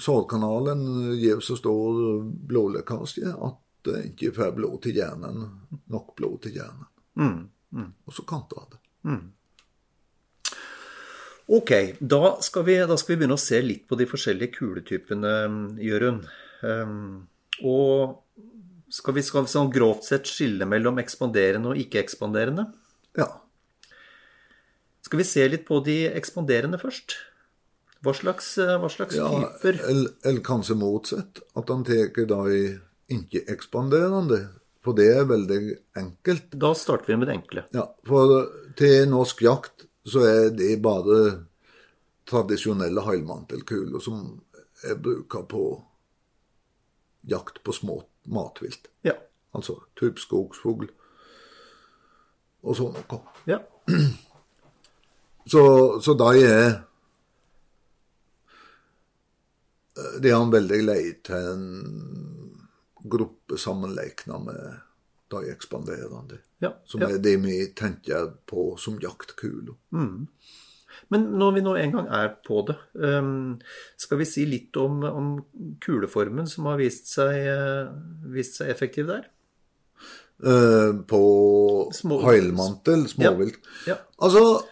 sårkanalen 0.00 0.84
gir 1.20 1.40
så 1.44 1.56
stor 1.56 2.22
blodlekkasje 2.50 3.32
at 3.32 3.58
det 3.88 3.98
ikke 4.10 4.34
får 4.36 4.54
blod 4.56 4.78
til 4.84 4.98
hjernen, 5.00 5.44
nok 5.92 6.12
blod 6.18 6.42
til 6.44 6.58
hjernen. 6.58 6.88
Og 8.04 8.12
så 8.12 8.24
kanter 8.28 8.66
det. 8.74 8.80
Ok, 11.50 11.70
da 11.98 12.36
skal, 12.46 12.64
vi, 12.68 12.76
da 12.86 12.96
skal 13.00 13.14
vi 13.14 13.20
begynne 13.22 13.34
å 13.34 13.42
se 13.42 13.58
litt 13.64 13.88
på 13.90 13.96
de 13.98 14.06
forskjellige 14.06 14.54
kuletypene, 14.54 15.32
Jørund. 15.82 16.28
Um, 16.62 17.24
og 17.66 18.20
skal 18.92 19.16
vi, 19.16 19.24
skal 19.26 19.46
vi 19.46 19.50
sånn 19.50 19.72
grovt 19.74 20.06
sett 20.06 20.30
skille 20.30 20.68
mellom 20.68 21.00
ekspanderende 21.02 21.72
og 21.72 21.80
ikke-ekspanderende? 21.82 22.68
Ja. 23.18 23.26
Skal 25.10 25.18
vi 25.18 25.24
se 25.26 25.44
litt 25.48 25.64
på 25.66 25.80
de 25.82 26.04
ekspanderende 26.14 26.78
først? 26.78 27.16
Hva 28.06 28.12
slags, 28.14 28.52
eh, 28.62 28.76
hva 28.78 28.86
slags 28.86 29.16
ja 29.18 29.26
typer 29.26 29.80
eller, 29.90 30.12
eller 30.22 30.44
kanskje 30.46 30.76
motsatt, 30.78 31.40
at 31.58 31.72
han 31.72 31.82
tar 31.84 32.12
de 32.14 32.60
ikke-ekspanderende. 33.10 34.38
For 34.86 34.94
det 34.94 35.08
er 35.16 35.26
veldig 35.26 35.58
enkelt. 35.98 36.54
Da 36.62 36.70
starter 36.78 37.10
vi 37.10 37.16
med 37.18 37.26
det 37.26 37.34
enkle. 37.40 37.66
Ja, 37.74 37.88
for 38.06 38.46
til 38.78 39.10
norsk 39.10 39.42
jakt 39.42 39.88
så 40.06 40.22
er 40.28 40.54
det 40.54 40.78
bare 40.80 41.18
tradisjonelle 42.30 43.02
heilmantelkuler 43.10 43.98
som 44.06 44.22
er 44.86 44.94
bruka 44.94 45.42
på 45.42 45.66
jakt 47.34 47.64
på 47.66 47.74
små 47.74 47.98
matvilt. 48.30 48.86
Ja. 49.02 49.18
Altså 49.50 49.80
typ 49.98 50.22
skogsfugl 50.22 50.86
og 52.62 52.78
sånn 52.78 52.94
noe. 52.94 53.22
ja. 53.50 53.64
Så, 55.46 55.62
så 56.04 56.14
de 56.18 56.42
er 56.44 56.70
De 60.22 60.30
er 60.32 60.52
veldig 60.52 60.78
lei 60.86 61.00
til 61.26 61.48
en 61.50 61.64
gruppe 63.10 63.56
sammenlikna 63.58 64.38
med 64.42 64.78
de 65.30 65.40
ekspanderende. 65.52 66.38
Ja, 66.62 66.72
Som 66.84 67.02
ja. 67.04 67.08
er 67.14 67.18
det 67.22 67.36
vi 67.42 67.56
tenker 67.76 68.32
på 68.48 68.74
som 68.80 68.98
jaktkuler. 69.02 69.76
Men 71.10 71.26
når 71.38 71.52
vi 71.56 71.62
nå 71.64 71.74
en 71.80 71.92
gang 71.96 72.08
er 72.12 72.32
på 72.46 72.62
det, 72.68 72.76
um, 73.02 73.58
skal 73.98 74.20
vi 74.20 74.26
si 74.28 74.44
litt 74.46 74.76
om, 74.80 75.02
om 75.06 75.30
kuleformen 75.82 76.46
som 76.50 76.68
har 76.70 76.78
vist 76.80 77.08
seg, 77.12 77.34
eh, 77.50 77.92
vist 78.34 78.58
seg 78.60 78.70
effektiv 78.74 79.08
der? 79.10 79.26
Eh, 80.40 80.92
på 81.10 81.22
Små- 81.94 82.22
heilmantel, 82.24 83.06
småvilt. 83.10 83.58
Ja. 83.88 83.98
Altså 84.22 84.44
eh, 84.60 84.69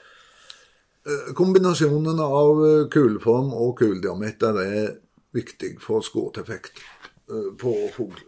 Kombinasjonen 1.34 2.20
av 2.20 2.64
eh, 2.66 2.86
kuleform 2.92 3.52
og 3.56 3.76
kulediameter 3.80 4.58
er 4.62 4.88
viktig 5.36 5.76
for 5.80 6.04
skuddeffekt 6.04 6.82
eh, 7.30 7.52
på 7.60 7.74
fugl. 7.94 8.18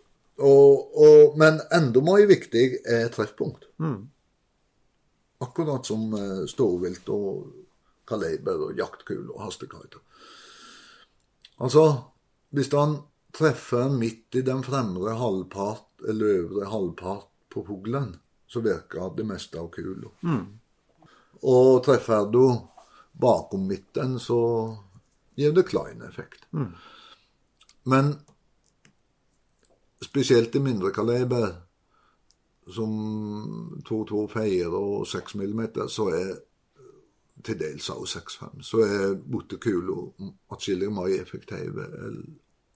Men 1.37 1.61
enda 1.77 2.01
mer 2.01 2.25
viktig 2.31 2.81
er 2.88 3.11
treffpunkt. 3.12 3.66
Akkurat 5.45 5.88
som 5.88 6.14
eh, 6.16 6.47
storvilt 6.49 7.09
og 7.12 7.51
kaliber 8.09 8.71
og 8.71 8.79
jaktkule 8.81 9.29
og 9.35 9.45
hastekiter. 9.45 10.01
Altså, 11.61 11.85
hvis 12.57 12.73
han 12.73 12.97
treffer 13.37 13.93
midt 13.93 14.40
i 14.40 14.43
den 14.47 14.64
fremre 14.64 15.14
halvpart 15.21 16.09
eller 16.09 16.40
øvre 16.40 16.71
halvpart 16.73 17.29
på 17.53 17.62
fuglen, 17.69 18.14
så 18.49 18.64
virker 18.64 19.12
det 19.16 19.29
meste 19.29 19.61
av 19.61 19.69
kula. 19.75 20.11
Og 21.42 21.85
treffer 21.85 22.26
du 22.33 22.44
bakom 23.12 23.66
midten, 23.68 24.18
så 24.20 24.76
gir 25.37 25.53
det 25.57 25.68
klein 25.68 26.03
effekt. 26.03 26.46
Men 27.85 28.14
spesielt 30.05 30.55
i 30.55 30.61
mindre 30.61 30.90
kaliber, 30.92 31.55
som 32.70 33.81
224 33.88 34.68
og 34.68 35.07
6 35.09 35.35
mm, 35.35 35.62
så 35.88 36.09
er 36.14 36.37
til 37.44 37.59
dels 37.61 37.88
også 37.90 38.18
6,5, 38.18 38.62
så 38.62 38.83
er 38.85 39.14
bottekula 39.33 39.96
atskillig 40.53 40.90
mer 40.92 41.09
effektiv 41.16 41.79
enn 41.81 42.20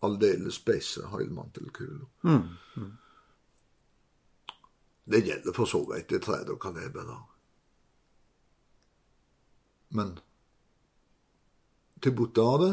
aldeles 0.05 0.59
spisse 0.61 1.05
heilmantelkuler. 1.13 2.09
Det 5.05 5.21
gjelder 5.25 5.53
for 5.53 5.69
så 5.69 5.81
vidt 5.93 6.13
i 6.13 6.19
tredje 6.19 6.57
kaliber. 6.61 7.05
da. 7.05 7.34
Men 9.91 10.17
til 12.05 12.15
bottade, 12.17 12.71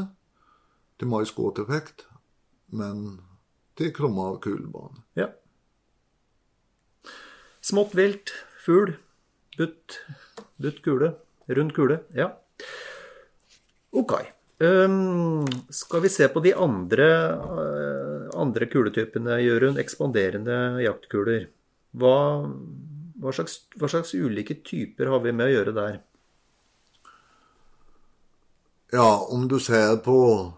til 0.99 1.09
mais 1.11 1.31
skuddeffekt, 1.31 2.05
men 2.71 3.21
til 3.79 3.93
krumma 3.95 4.33
kulebane. 4.43 5.03
Ja. 5.15 5.29
Smått 7.61 7.95
vilt, 7.97 8.33
fugl, 8.63 8.95
butt, 9.57 10.01
butt 10.61 10.81
kule, 10.85 11.13
rund 11.47 11.73
kule. 11.77 12.01
Ja. 12.17 12.31
Ok. 13.91 14.15
Um, 14.61 15.47
skal 15.73 16.03
vi 16.03 16.09
se 16.13 16.27
på 16.29 16.41
de 16.43 16.53
andre, 16.53 17.07
uh, 17.41 18.27
andre 18.37 18.67
kuletypene, 18.69 19.39
Jørund? 19.41 19.79
Ekspanderende 19.81 20.83
jaktkuler. 20.83 21.47
Hva, 21.97 22.15
hva, 23.17 23.33
slags, 23.33 23.63
hva 23.77 23.89
slags 23.89 24.13
ulike 24.13 24.59
typer 24.65 25.09
har 25.09 25.23
vi 25.23 25.33
med 25.33 25.49
å 25.49 25.55
gjøre 25.55 25.73
der? 25.79 25.97
Ja, 28.93 29.27
om 29.29 29.47
du 29.47 29.59
ser 29.59 29.95
på 30.03 30.53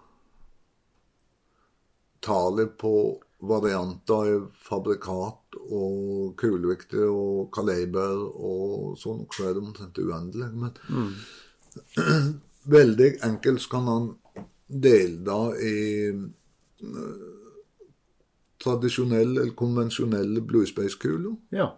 tallet 2.20 2.78
på 2.78 3.22
varianter 3.38 4.30
i 4.32 4.40
fabrikat 4.58 5.58
og 5.60 6.34
kulevekter 6.40 7.12
og 7.12 7.52
kaliber 7.54 8.24
og 8.24 8.96
sånn, 8.98 9.28
så 9.30 9.50
er 9.50 9.54
det 9.54 9.62
omtrent 9.62 10.02
uendelig. 10.02 10.50
Men 10.56 11.14
veldig 12.78 13.12
enkelt 13.30 13.70
kan 13.70 13.92
han 13.92 14.10
dele 14.66 15.22
det 15.30 15.70
i 15.70 15.78
eh, 16.10 17.30
tradisjonelle 18.64 19.44
eller 19.44 19.56
konvensjonelle 19.60 20.42
bluespace-kuler. 20.42 21.38
Ja. 21.54 21.70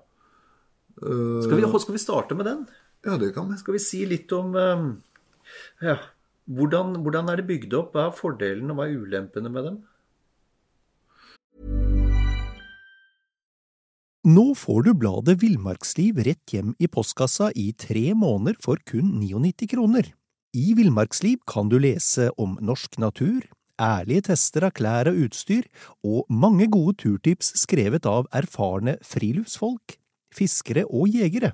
Skal 0.96 1.60
vi, 1.60 1.68
skal 1.68 2.00
vi 2.00 2.06
starte 2.06 2.40
med 2.40 2.48
den? 2.48 2.68
Ja, 3.04 3.18
det 3.20 3.34
kan 3.36 3.52
vi. 3.52 3.60
Skal 3.60 3.76
vi 3.76 3.84
si 3.84 4.06
litt 4.08 4.32
om 4.32 4.56
um, 4.56 4.92
ja, 5.84 5.98
hvordan, 6.46 7.02
hvordan 7.02 7.30
er 7.32 7.42
det 7.42 7.48
bygd 7.50 7.74
opp? 7.78 7.94
Hva 7.96 8.10
er 8.10 8.18
fordelene 8.18 8.74
og 8.74 8.80
hva 8.80 8.88
er 8.88 8.98
ulempene 9.02 9.52
med 9.52 9.70
dem? 9.70 9.78
Nå 14.26 14.56
får 14.58 14.88
du 14.88 14.94
bladet 14.98 15.36
Villmarksliv 15.44 16.18
rett 16.26 16.54
hjem 16.54 16.72
i 16.82 16.88
postkassa 16.90 17.52
i 17.54 17.68
tre 17.78 18.08
måneder 18.18 18.58
for 18.62 18.82
kun 18.90 19.12
99 19.22 19.70
kroner. 19.76 20.10
I 20.56 20.72
Villmarksliv 20.74 21.44
kan 21.46 21.70
du 21.70 21.78
lese 21.78 22.32
om 22.42 22.56
norsk 22.58 22.98
natur, 22.98 23.46
ærlige 23.78 24.32
tester 24.32 24.66
av 24.66 24.74
klær 24.74 25.12
og 25.12 25.20
utstyr, 25.28 25.68
og 26.02 26.26
mange 26.32 26.66
gode 26.74 26.96
turtips 27.04 27.52
skrevet 27.60 28.08
av 28.10 28.26
erfarne 28.34 28.96
friluftsfolk, 29.06 30.00
fiskere 30.34 30.88
og 30.90 31.12
jegere. 31.14 31.54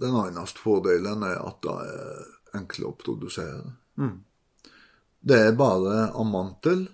Den 0.00 0.14
eneste 0.16 0.58
fordelen 0.62 1.22
er 1.26 1.36
at 1.44 1.60
det 1.64 1.74
er 1.84 2.58
enkle 2.60 2.88
å 2.90 2.96
produsere. 2.98 3.72
Det 5.20 5.36
er 5.36 5.52
bare 5.58 6.08
amantel, 6.16 6.86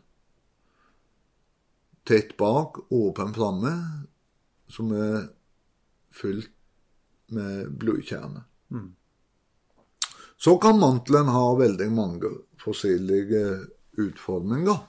tett 2.07 2.37
bak, 2.39 2.81
åpen 2.91 3.33
framme, 3.35 3.73
som 4.69 4.91
er 4.95 5.29
fylt 6.15 6.51
med 7.35 7.71
blodkjerne. 7.79 8.43
Så 10.37 10.59
kan 10.63 10.79
mantelen 10.79 11.31
ha 11.33 11.47
veldig 11.59 11.89
mange 11.95 12.29
forskjellige 12.61 13.45
utforminger. 14.03 14.83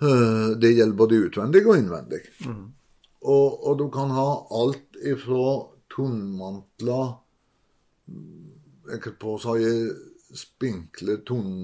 Eh, 0.00 0.50
Det 0.56 0.70
gjelder 0.72 0.96
både 0.96 1.18
utvendig 1.26 1.66
og 1.66 1.76
innvendig. 1.76 2.22
Og, 3.20 3.66
og 3.68 3.78
du 3.78 3.90
kan 3.92 4.10
ha 4.16 4.28
alt 4.50 4.96
ifra 5.04 5.66
tunnmantler 5.90 7.16
Jeg 8.90 9.12
på 9.22 9.34
å 9.36 9.40
si 9.42 9.72
spinkle 10.36 11.20
tunn... 11.26 11.56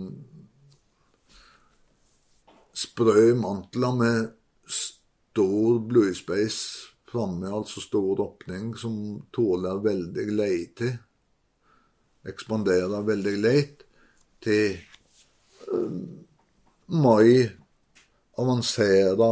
Sprø 2.76 3.30
mantler 3.40 3.94
med 3.96 4.18
stor 4.68 5.78
bluespace 5.88 6.92
framme, 7.08 7.48
altså 7.48 7.80
stor 7.80 8.20
åpning, 8.20 8.74
som 8.76 9.22
tåler 9.32 9.80
veldig 9.80 10.26
leite. 10.36 10.90
Ekspanderer 12.28 13.06
veldig 13.06 13.34
leit 13.40 13.86
til 14.44 14.76
eh, 15.72 15.96
mai 16.92 17.46
avansere 18.36 19.30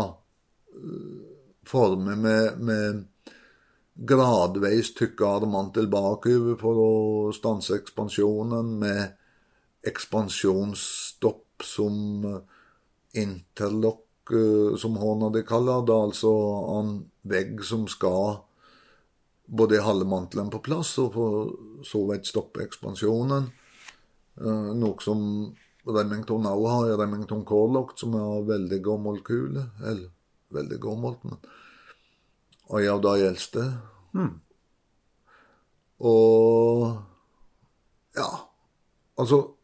former 1.68 2.16
med, 2.16 2.64
med 2.64 3.04
gradvis 3.94 4.94
tykkere 4.98 5.46
mantel 5.46 5.86
tilbake 5.86 6.34
for 6.60 6.80
å 6.82 6.94
stanse 7.34 7.76
ekspansjonen, 7.78 8.78
med 8.80 9.14
ekspansjonsstopp 9.86 11.62
som 11.62 12.24
interlock, 13.14 14.32
eh, 14.32 14.76
som 14.76 14.96
hånda 14.96 15.30
de 15.32 15.44
kaller 15.46 15.86
det, 15.86 15.94
altså 15.94 16.32
en 16.80 16.94
vegg 17.22 17.62
som 17.64 17.86
skal 17.88 18.40
både 19.46 19.82
halve 19.84 20.08
mantelen 20.08 20.50
på 20.50 20.62
plass 20.64 20.96
og 20.98 21.12
for 21.12 21.52
så 21.84 22.00
vidt 22.08 22.26
stoppe 22.26 22.64
ekspansjonen. 22.64 23.50
Eh, 24.40 24.70
Noe 24.74 25.04
som 25.04 25.54
Remington 25.86 26.46
òg 26.48 26.66
har 26.66 26.88
i 26.88 26.96
Remington 26.96 27.44
Corlock, 27.44 27.98
som 27.98 28.14
er 28.16 28.48
veldig 28.48 28.80
gammel 28.82 29.20
kule. 29.22 29.68
Eller 29.84 30.08
veldig 30.54 30.80
gammelt, 30.80 31.24
men 31.24 31.38
Og 32.70 32.84
en 32.84 33.02
da 33.02 33.16
de 33.20 33.64
Mm. 34.14 34.40
Og 36.00 37.02
Ja, 38.16 38.48
altså 39.18 39.54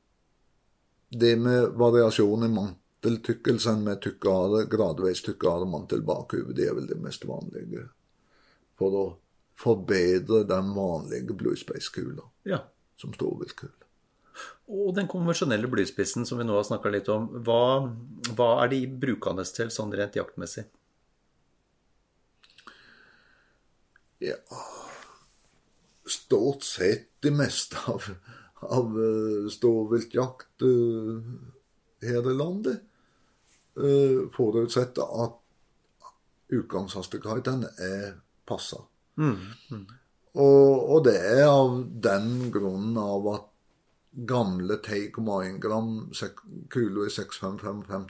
Det 1.13 1.39
med 1.39 1.73
variasjon 1.75 2.45
i 2.45 2.49
manteltykkelsen 2.49 3.83
med 3.85 4.01
tykkere, 4.01 4.67
gradvis 4.71 5.23
tykkere 5.23 5.67
mantel 5.67 6.03
bakover, 6.03 6.53
det 6.55 6.69
er 6.69 6.75
vel 6.75 6.87
det 6.87 7.01
mest 7.03 7.25
vanlige 7.27 7.89
for 8.79 8.95
å 8.95 9.05
forbedre 9.59 10.45
den 10.49 10.71
vanlige 10.75 11.35
bluespace-kula 11.35 12.23
Ja. 12.47 12.59
som 12.97 13.13
storviltkule. 13.13 13.73
Og 14.69 14.95
den 14.95 15.09
konvensjonelle 15.09 15.67
blyspissen 15.67 16.25
som 16.27 16.39
vi 16.39 16.45
nå 16.45 16.55
har 16.55 16.63
snakka 16.63 16.91
litt 16.91 17.09
om, 17.09 17.27
hva, 17.45 17.91
hva 18.37 18.63
er 18.65 18.69
de 18.69 18.87
brukende 18.87 19.45
til 19.53 19.69
sånn 19.75 19.93
rent 19.93 20.15
jaktmessig? 20.15 20.65
Ja 24.21 24.37
Stort 26.11 26.65
sett 26.67 27.09
det 27.23 27.31
meste 27.31 27.79
av, 27.87 28.07
av 28.67 28.97
uh, 28.99 29.49
storviltjakt 29.53 30.65
uh, 30.67 31.21
her 32.03 32.31
i 32.31 32.35
landet 32.35 32.87
Forutsatt 34.35 34.99
at 34.99 35.37
utgangshastigheten 36.53 37.63
er 37.79 38.17
passa. 38.49 38.81
Og, 40.35 40.91
og 40.91 41.05
det 41.07 41.15
er 41.17 41.47
av 41.47 41.79
den 42.03 42.51
grunnen 42.53 42.99
av 43.01 43.29
at 43.31 43.47
gamle 44.27 44.81
10,1 44.83 45.59
gram 45.63 45.93
kula 46.75 47.07
i 47.07 47.15
6555 47.15 48.09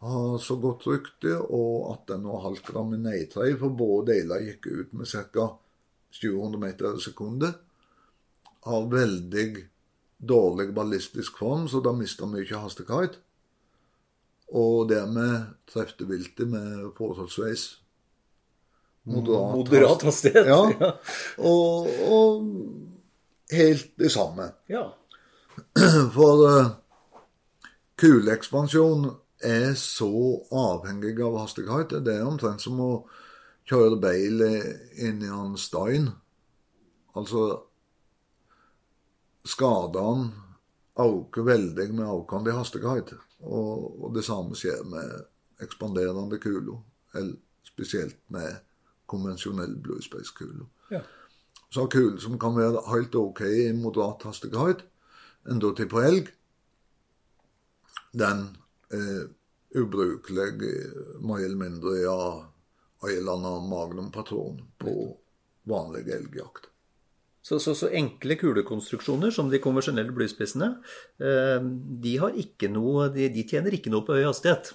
har 0.00 0.38
så 0.38 0.56
godt 0.56 0.86
rykte, 0.88 1.34
og 1.38 1.90
18,5 2.08 2.62
gram 2.66 2.94
i 2.96 3.00
Nei-3, 3.00 3.50
for 3.60 3.74
både 3.76 4.14
deler 4.14 4.46
gikk 4.46 4.70
ut 4.70 4.94
med 4.96 5.10
ca. 5.10 5.50
700 6.16 6.60
meter 6.62 6.96
i 6.96 7.02
sekundet. 7.04 7.58
Har 8.64 8.88
veldig 8.92 9.66
dårlig 10.18 10.70
ballistisk 10.74 11.38
form, 11.38 11.68
så 11.68 11.82
da 11.84 11.92
mister 11.96 12.28
mye 12.28 12.62
hastighet. 12.62 13.20
Og 14.50 14.88
dermed 14.90 15.52
trefte 15.70 16.08
viltet 16.08 16.48
med 16.50 16.90
forholdsvis 16.96 17.68
moderat, 19.04 19.54
Moderat 19.56 20.02
hastighet. 20.08 20.48
Ja. 20.48 20.90
Og, 21.38 21.88
og 22.10 22.48
helt 23.52 23.92
det 24.00 24.12
samme. 24.12 24.50
ja. 24.68 24.88
For 26.16 26.44
uh, 26.48 26.70
kuleekspansjon 28.00 29.10
er 29.44 29.74
så 29.78 30.10
avhengig 30.52 31.16
av 31.24 31.38
hastighet. 31.40 31.96
Det 32.04 32.14
er 32.18 32.28
omtrent 32.28 32.62
som 32.62 32.80
å 32.80 32.90
kjøre 33.68 33.98
bil 34.02 34.44
inn 34.44 35.22
i 35.24 35.32
en 35.32 35.56
stein. 35.60 36.10
Altså 37.16 37.66
Skadene 39.48 40.30
øker 41.00 41.46
veldig 41.46 41.86
med 41.96 42.10
økende 42.12 42.52
hastighet. 42.52 43.14
Og, 43.40 44.04
og 44.04 44.14
det 44.14 44.24
samme 44.26 44.58
skjer 44.58 44.82
med 44.84 45.62
ekspanderende 45.64 46.38
kuler. 46.42 46.82
Eller 47.14 47.38
spesielt 47.64 48.18
med 48.28 48.60
konvensjonell 49.10 49.78
bluespace-kuler. 49.82 50.68
Ja. 50.90 51.00
Så 51.70 51.86
kuler 51.86 52.18
som 52.18 52.38
kan 52.38 52.56
være 52.56 52.82
helt 52.90 53.14
OK 53.14 53.40
i 53.46 53.72
moderat 53.72 54.26
hastighet, 54.26 54.84
enda 55.50 55.72
til 55.74 55.88
på 55.88 56.02
elg, 56.02 56.30
den 58.12 58.56
er 58.96 59.28
ubrukelig 59.78 60.48
mer 61.22 61.44
eller 61.44 61.58
mindre 61.58 61.94
av 62.10 62.40
en 63.06 63.16
eller 63.16 63.32
annen 63.38 63.68
magnumpatron 63.70 64.60
på 64.78 64.94
vanlig 65.70 66.08
elgjakt. 66.08 66.66
Så, 67.42 67.58
så, 67.60 67.74
så 67.74 67.88
enkle 67.96 68.36
kulekonstruksjoner 68.36 69.32
som 69.32 69.48
de 69.50 69.60
konvensjonelle 69.62 70.12
blyspissene, 70.12 70.74
eh, 71.24 71.62
de, 72.04 72.12
noe, 72.68 73.08
de, 73.14 73.30
de 73.32 73.46
tjener 73.48 73.74
ikke 73.74 73.92
noe 73.92 74.04
på 74.04 74.18
høy 74.18 74.26
hastighet. 74.26 74.74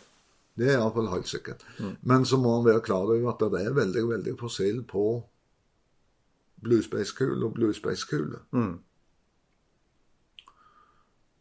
Det 0.55 0.71
er 0.71 0.79
iallfall 0.79 1.11
helt 1.11 1.29
sikkert. 1.29 1.65
Men 2.01 2.25
så 2.25 2.39
må 2.39 2.55
man 2.55 2.65
være 2.65 2.83
klar 2.85 3.05
over 3.11 3.33
at 3.33 3.43
det 3.51 3.61
er 3.61 3.75
veldig 3.75 4.05
veldig 4.09 4.35
forskjell 4.39 4.81
på 4.87 5.05
bluespace-kule 6.65 7.45
og 7.45 7.53
bluespacekule. 7.57 8.39
Mm. 8.55 8.77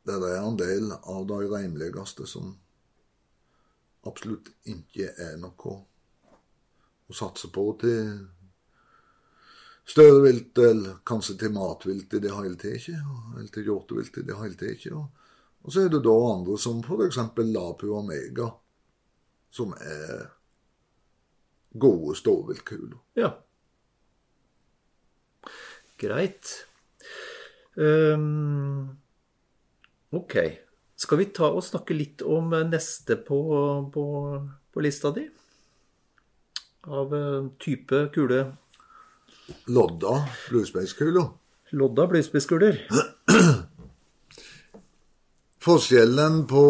Det 0.04 0.18
er 0.18 0.40
en 0.42 0.58
del 0.60 0.90
av 0.98 1.22
de 1.30 1.38
rimeligste 1.48 2.26
som 2.28 2.56
absolutt 4.08 4.50
ikke 4.70 5.10
er 5.20 5.36
noe 5.40 5.74
å 7.04 7.14
satse 7.16 7.50
på 7.52 7.64
til 7.80 8.14
større 9.84 10.22
vilt, 10.24 10.58
eller 10.58 11.00
kanskje 11.06 11.36
til 11.40 11.52
matvilt 11.52 12.14
i 12.16 12.22
det 12.24 12.32
hele 12.32 12.56
tatt, 12.60 12.88
eller 12.88 13.50
til 13.52 13.68
hjortevilt 13.68 14.18
i 14.20 14.26
det 14.28 14.38
hele 14.38 14.58
tatt. 14.60 14.86
Og, 14.92 15.26
og 15.64 15.74
så 15.74 15.84
er 15.84 15.92
det 15.92 16.04
da 16.06 16.14
andre 16.30 16.58
som 16.60 16.80
f.eks. 16.84 17.20
Lapu 17.52 17.90
Omega, 17.92 18.48
som 19.54 19.74
er 19.76 20.28
gode 21.74 22.16
ståviltkuler. 22.16 22.98
Ja. 23.18 23.32
Greit. 26.00 26.50
Um, 27.76 28.96
ok. 30.10 30.63
Skal 31.04 31.20
vi 31.20 31.28
ta 31.36 31.50
og 31.52 31.64
snakke 31.64 31.96
litt 31.96 32.22
om 32.24 32.54
neste 32.70 33.18
på, 33.20 33.38
på, 33.92 34.04
på 34.72 34.84
lista 34.84 35.12
di? 35.12 35.26
Av 36.88 37.12
eh, 37.16 37.48
type 37.60 38.06
kule 38.14 38.44
Lodda 39.68 40.28
bluespace-kuler. 40.48 41.26
Lodda 41.76 42.06
blysspisskuler. 42.08 42.78
Forskjellen 45.64 46.46
på 46.48 46.64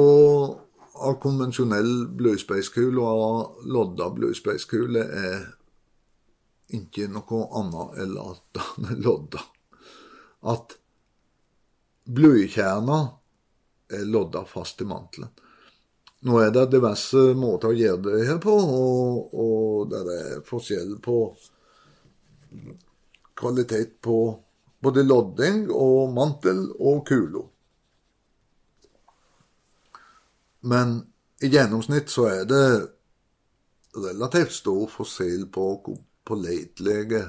av 0.94 1.16
konvensjonell 1.22 2.06
bluespeiskule 2.14 3.02
og 3.02 3.22
av 3.24 3.66
lodda 3.74 4.08
bluespace-kule 4.14 5.02
er 5.02 5.40
ikke 6.74 7.08
noe 7.10 7.40
annet 7.60 7.98
enn 8.04 8.14
at 8.22 8.42
den 8.54 8.90
er 8.90 9.02
lodda. 9.06 9.42
At 10.54 10.78
blykjerna 12.10 12.98
er 13.02 13.23
lodda 14.02 14.44
fast 14.48 14.80
i 14.82 14.88
mantelen. 14.88 15.30
Nå 16.24 16.38
er 16.40 16.52
det 16.54 16.70
diverse 16.72 17.34
måter 17.36 17.70
å 17.70 17.76
gjøre 17.76 18.02
det 18.06 18.26
her 18.30 18.38
på, 18.40 18.52
og, 18.52 19.34
og 19.36 19.90
det 19.90 20.00
er 20.14 20.44
forskjell 20.48 20.96
på 21.04 21.18
kvalitet 23.36 23.98
på 24.04 24.18
både 24.84 25.04
lodding 25.04 25.66
og 25.72 26.14
mantel 26.16 26.66
og 26.78 27.04
kulo. 27.08 27.44
Men 30.64 30.96
i 31.44 31.50
gjennomsnitt 31.52 32.08
så 32.12 32.28
er 32.30 32.44
det 32.48 32.66
relativt 34.00 34.54
stor 34.56 34.86
forskjell 34.90 35.48
på 35.52 35.66
hvor 35.84 35.98
pålitelige 36.24 37.20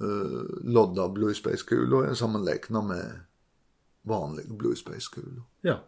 uh, 0.00 0.46
lodda 0.64 1.10
bluespace-kula 1.12 2.06
er 2.08 2.16
sammenlignet 2.16 2.86
med 2.88 3.18
vanlige 4.02 4.54
bluespace-kuler. 4.56 5.42
Ja. 5.66 5.78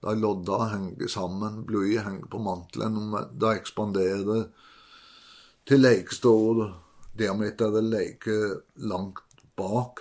De 0.00 0.14
lodda 0.16 0.64
henger 0.72 1.08
sammen, 1.12 1.64
bluet 1.68 2.00
henger 2.04 2.26
på 2.32 2.38
mantelen, 2.40 3.00
da 3.12 3.26
de 3.32 3.56
ekspanderer 3.58 4.46
til 5.68 5.82
lekestor. 5.84 6.70
diameter 7.12 7.66
eller 7.78 7.98
like 7.98 8.30
langt 8.74 9.18
bak. 9.56 10.00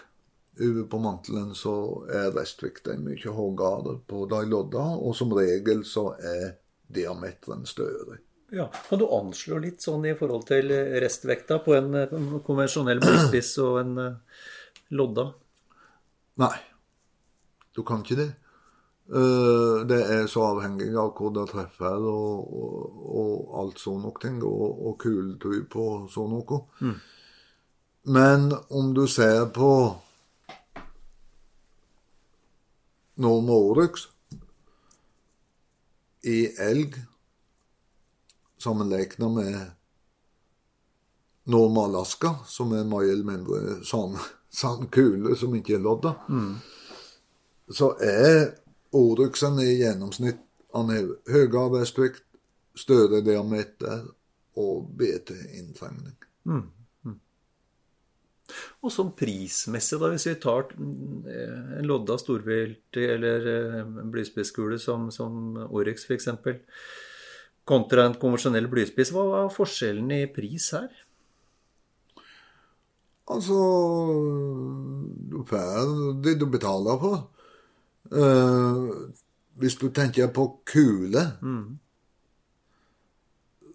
Over 0.62 0.84
på 0.84 1.00
mantelen 1.00 1.56
så 1.56 2.06
er 2.12 2.32
restvikta 2.36 2.96
mye 3.00 3.32
høyere 3.34 3.98
på 4.08 4.26
de 4.30 4.40
lodda, 4.46 4.84
og 5.00 5.16
som 5.16 5.32
regel 5.34 5.86
så 5.88 6.14
er 6.20 6.58
diameteren 6.88 7.66
større. 7.66 8.20
ja. 8.52 8.70
Kan 8.90 9.00
du 9.00 9.08
anslå 9.08 9.60
litt 9.60 9.82
sånn 9.82 10.06
i 10.06 10.16
forhold 10.18 10.48
til 10.48 10.72
restvekta 11.02 11.60
på 11.64 11.76
en 11.78 11.94
eh, 11.96 12.16
konvensjonell 12.46 13.00
bluespiss 13.00 13.58
og 13.62 13.80
en 13.84 13.98
eh, 13.98 14.16
lodda? 14.90 15.30
Nei, 16.40 16.56
du 17.80 17.84
kan 17.88 18.04
ikke 18.06 18.20
det. 18.20 18.30
Eh, 19.10 19.78
Det 19.90 20.00
er 20.16 20.28
så 20.30 20.44
avhengig 20.52 20.92
av 21.00 21.14
hvor 21.18 21.32
det 21.34 21.48
treffer 21.50 22.04
og, 22.12 22.52
og, 22.60 23.00
og 23.22 23.56
alt 23.64 23.80
sånne 23.82 24.12
ting, 24.22 24.38
og, 24.46 24.84
og 24.92 25.00
kuletype 25.02 25.80
og 25.82 26.10
sånn 26.14 26.36
noe. 26.36 26.60
Men 28.10 28.52
om 28.70 28.94
du 28.96 29.06
ser 29.12 29.48
på 29.56 29.72
Norma 33.20 33.52
Oryx 33.54 34.08
i 36.24 36.46
elg 36.60 36.96
sammenlignet 38.60 39.32
med 39.32 39.60
Norma 41.50 41.86
Alaska, 41.88 42.36
som 42.46 42.74
er 42.78 42.86
mye 42.88 43.16
mindre 43.26 43.80
samme, 43.88 44.20
sånn 44.54 44.88
kule 44.94 45.36
som 45.40 45.56
ikke 45.58 45.78
er 45.80 45.84
lodda, 45.86 46.16
så 47.74 47.94
er 48.02 48.56
Oryxen 48.96 49.60
i 49.62 49.76
gjennomsnitt 49.84 50.42
han 50.74 50.92
er 50.94 51.08
høyere 51.30 51.82
respekt, 51.82 52.26
større 52.78 53.24
diameter 53.26 54.04
og 54.60 54.90
bedre 54.98 55.38
inntrengning. 55.58 56.18
Og 58.82 58.94
sånn 58.94 59.12
prismessig, 59.18 60.00
da, 60.02 60.10
hvis 60.14 60.26
vi 60.30 60.36
tar 60.42 60.72
mm, 60.74 61.28
en 61.80 61.88
lodda 61.88 62.16
storvilt 62.18 62.98
eller 62.98 63.46
eh, 63.52 63.78
en 63.84 64.10
blyspisskule 64.14 64.80
som, 64.82 65.10
som 65.14 65.58
Oryx 65.68 66.08
f.eks., 66.08 66.30
kontra 67.70 68.08
en 68.08 68.18
konvensjonell 68.18 68.70
blyspiss, 68.72 69.12
hva 69.14 69.44
er 69.44 69.54
forskjellen 69.54 70.10
i 70.16 70.24
pris 70.34 70.72
her? 70.74 70.90
Altså 73.30 73.58
Du 75.30 75.44
får 75.46 75.92
det 76.26 76.40
du 76.42 76.48
betaler 76.50 76.98
for. 77.04 77.28
Eh, 78.08 78.78
hvis 79.60 79.76
du 79.76 79.90
tenker 79.90 80.28
på 80.34 80.46
kule, 80.66 81.24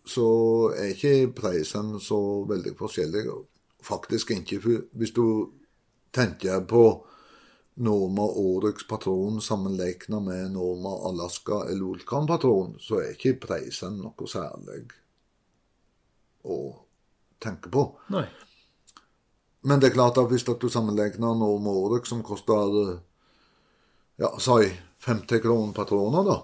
så 0.04 0.28
er 0.76 0.92
ikke 0.94 1.32
prisene 1.36 2.00
så 2.00 2.20
veldig 2.48 2.76
forskjellig. 2.78 3.24
Faktisk 3.84 4.30
ikke. 4.30 4.60
Hvis 4.92 5.12
du 5.12 5.50
tenker 6.12 6.64
på 6.68 6.84
Norma 7.74 8.22
Oryx 8.22 8.86
patron 8.88 9.40
sammenlignet 9.40 10.22
med 10.22 10.50
Norma 10.50 11.08
Alaska 11.08 11.64
eller 11.68 11.84
Vulkan 11.84 12.26
patron, 12.26 12.76
så 12.78 13.00
er 13.02 13.16
ikke 13.16 13.40
prisen 13.46 13.98
noe 13.98 14.28
særlig 14.30 14.84
å 16.44 16.58
tenke 17.42 17.72
på. 17.72 17.88
Nei. 18.14 18.26
Men 19.64 19.80
det 19.80 19.90
er 19.90 19.96
klart 19.96 20.20
at 20.20 20.30
hvis 20.30 20.44
du 20.44 20.68
sammenligner 20.68 21.34
med 21.34 21.72
Oryx, 21.72 22.08
som 22.08 22.22
koster 22.22 23.00
ja, 24.16 24.30
si 24.38 24.72
50 25.04 25.40
kroner 25.40 25.72
patroner, 25.72 26.24
da 26.24 26.40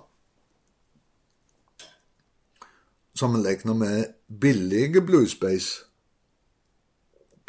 Sammenlignet 3.20 3.76
med 3.76 4.14
billige 4.26 5.00
Blue 5.04 5.26
Space 5.28 5.84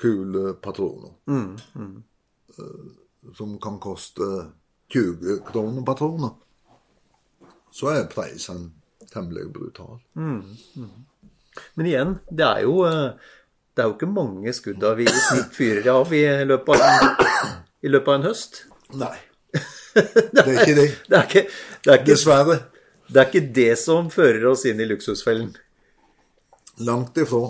kulepatroner. 0.02 1.12
Mm, 1.28 1.58
mm. 1.76 2.04
Eh, 2.50 3.34
som 3.38 3.60
kan 3.60 3.80
koste 3.80 4.22
20 4.88 5.40
kroner 5.52 5.86
patroner. 5.86 6.30
Så 7.72 7.88
er 7.88 8.10
prisen 8.12 8.74
temmelig 9.14 9.54
brutal. 9.54 10.00
Men 11.74 11.86
igjen, 11.86 12.18
det 12.30 12.48
er 12.48 12.66
jo 12.66 12.82
eh, 12.88 13.14
det 13.72 13.84
er 13.84 13.88
jo 13.88 13.96
ikke 13.96 14.12
mange 14.12 14.52
skudda 14.54 14.96
vi 15.00 15.06
i 15.08 15.20
snitt 15.30 15.54
fyrer 15.56 15.94
av 15.94 16.12
i 16.14 16.26
løpet 16.44 16.82
av, 16.84 17.28
i 17.80 17.92
løpet 17.92 18.12
av 18.12 18.18
en 18.20 18.28
høst. 18.28 18.64
Nei. 19.00 19.16
Det 19.96 20.46
er 20.46 20.62
ikke 20.62 20.76
det. 20.78 20.88
Det 21.10 21.18
er 21.18 21.26
ikke, 21.28 21.44
det, 21.84 21.90
er 21.92 21.98
ikke, 22.00 22.12
Dessverre. 22.12 22.58
det 23.12 23.22
er 23.22 23.28
ikke 23.28 23.54
det 23.56 23.72
som 23.80 24.10
fører 24.14 24.46
oss 24.52 24.64
inn 24.70 24.80
i 24.80 24.88
luksusfellen. 24.88 25.52
Langt 26.88 27.18
ifra. 27.18 27.50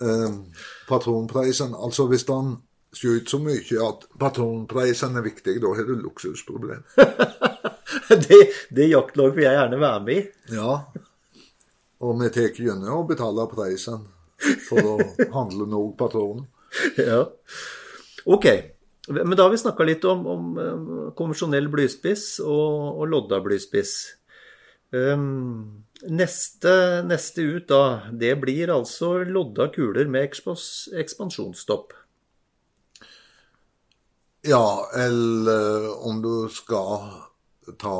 um, 0.00 0.36
patronprisen 0.88 1.74
Altså, 1.74 2.06
hvis 2.06 2.26
han 2.28 2.56
ut 3.04 3.28
så 3.30 3.38
mye 3.42 3.80
at 3.88 4.06
patronprisen 4.18 5.16
er 5.18 5.24
viktig, 5.26 5.58
da 5.60 5.72
har 5.76 5.88
du 5.88 5.96
luksusproblem. 6.00 6.84
Det, 8.06 8.38
det 8.70 8.86
jaktlag 8.90 9.32
vil 9.34 9.44
jeg 9.46 9.56
gjerne 9.56 9.78
være 9.80 10.00
med 10.04 10.18
i. 10.18 10.22
Ja. 10.54 10.74
Og 12.04 12.18
vi 12.20 12.28
tar 12.34 12.58
gjennom 12.60 13.00
å 13.00 13.06
betale 13.08 13.46
prisen 13.50 14.04
for 14.68 14.90
å 14.92 14.96
handle 15.32 15.66
nok 15.70 15.94
patroner. 15.98 16.44
Ja. 17.00 17.22
Ok. 18.26 18.46
Men 19.08 19.36
da 19.36 19.46
har 19.46 19.52
vi 19.52 19.58
snakka 19.60 19.84
litt 19.86 20.04
om, 20.08 20.24
om 20.26 20.46
eh, 20.58 21.10
konvensjonell 21.18 21.68
blyspiss 21.70 22.40
og, 22.42 23.02
og 23.02 23.04
lodda 23.12 23.38
blyspiss. 23.44 23.92
Um, 24.90 25.84
neste, 26.10 26.72
neste 27.06 27.42
ut 27.42 27.68
da, 27.70 27.82
det 28.10 28.34
blir 28.42 28.72
altså 28.74 29.18
lodda 29.26 29.68
kuler 29.74 30.10
med 30.10 30.26
ekspos, 30.26 30.88
ekspansjonsstopp. 30.94 31.94
Ja, 34.46 34.86
eller 34.94 35.88
om 36.06 36.20
du 36.22 36.48
skal 36.54 37.08
ta 37.82 37.98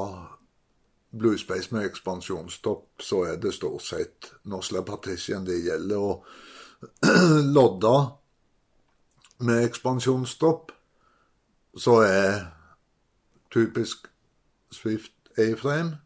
bluespace 1.16 1.74
med 1.74 1.88
ekspansjonsstopp, 1.88 3.02
så 3.02 3.24
er 3.26 3.40
det 3.42 3.54
stort 3.56 3.82
sett 3.82 4.30
Nosla 4.46 4.82
Partition 4.86 5.46
det 5.46 5.58
gjelder. 5.64 5.98
Og 5.98 7.02
lodda 7.56 7.96
med 9.46 9.66
ekspansjonsstopp, 9.66 10.70
så 11.76 12.00
er 12.06 12.46
typisk 13.52 14.08
Swift 14.72 15.12
A-frame 15.38 15.98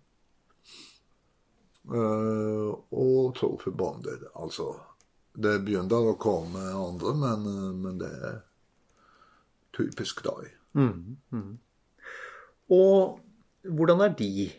uh, 1.90 2.74
og 2.90 3.34
Trophy 3.38 3.70
Bonded. 3.70 4.26
Altså, 4.34 4.72
det 5.34 5.60
begynner 5.64 6.10
å 6.10 6.18
komme 6.20 6.62
andre, 6.74 7.14
men, 7.16 7.48
men 7.82 8.00
det 8.02 8.10
er 8.10 8.38
typisk 9.76 10.24
deg. 10.26 10.50
Og 12.70 13.20
hvordan 13.62 14.00
er 14.04 14.14
de 14.18 14.50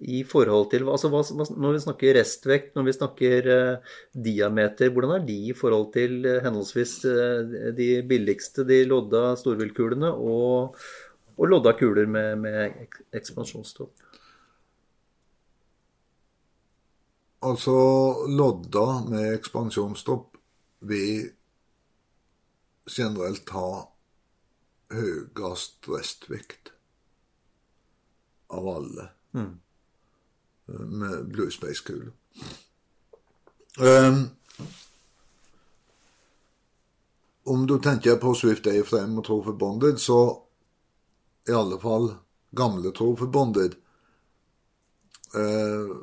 i 0.00 0.22
forhold 0.24 0.70
til 0.72 0.88
altså 0.88 1.10
hva, 1.12 1.20
Når 1.30 1.74
vi 1.76 1.82
snakker 1.84 2.16
restvekt, 2.16 2.74
når 2.76 2.86
vi 2.88 2.96
snakker 2.96 3.48
uh, 3.52 3.96
diameter, 4.14 4.90
hvordan 4.90 5.16
er 5.18 5.26
de 5.26 5.38
i 5.50 5.56
forhold 5.56 5.92
til 5.92 6.24
uh, 6.24 6.38
henholdsvis 6.44 6.94
uh, 7.04 7.72
de 7.76 7.90
billigste, 8.08 8.64
de 8.64 8.82
lodda 8.88 9.34
storviltkulene, 9.36 10.12
og, 10.12 10.76
og 11.36 11.52
lodda 11.52 11.74
kuler 11.76 12.08
med, 12.08 12.40
med 12.40 12.88
ekspansjonstopp? 13.12 13.92
Altså, 17.44 17.76
lodda 18.28 18.86
med 19.08 19.34
ekspansjonstopp 19.38 20.36
vil 20.88 21.30
generelt 22.90 23.48
ha 23.54 23.70
høyest 24.90 25.88
restvekt 25.88 26.72
av 28.50 28.66
alle 28.68 29.06
eh, 29.38 29.50
med 30.78 31.32
Blue 31.32 31.50
Space-kule. 31.50 32.12
Um, 33.80 34.30
om 37.44 37.66
du 37.66 37.78
tenker 37.78 38.16
på 38.16 38.34
Swift 38.34 38.66
A-frame 38.66 39.18
og 39.18 39.24
Trofe 39.24 39.52
Bonded, 39.52 39.98
så 39.98 40.42
i 41.48 41.52
alle 41.52 41.80
fall 41.80 42.10
gamle 42.56 42.92
Trofe 42.92 43.26
Bonded 43.26 43.76
uh, 45.34 45.96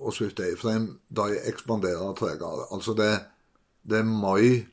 og 0.00 0.12
Swift 0.12 0.40
A-frame, 0.40 0.98
de 1.08 1.38
ekspanderer 1.48 2.14
tregere. 2.18 2.66
Altså 2.72 2.94
det, 2.94 3.12
det 3.82 3.98
er 3.98 4.08
mai, 4.08 4.66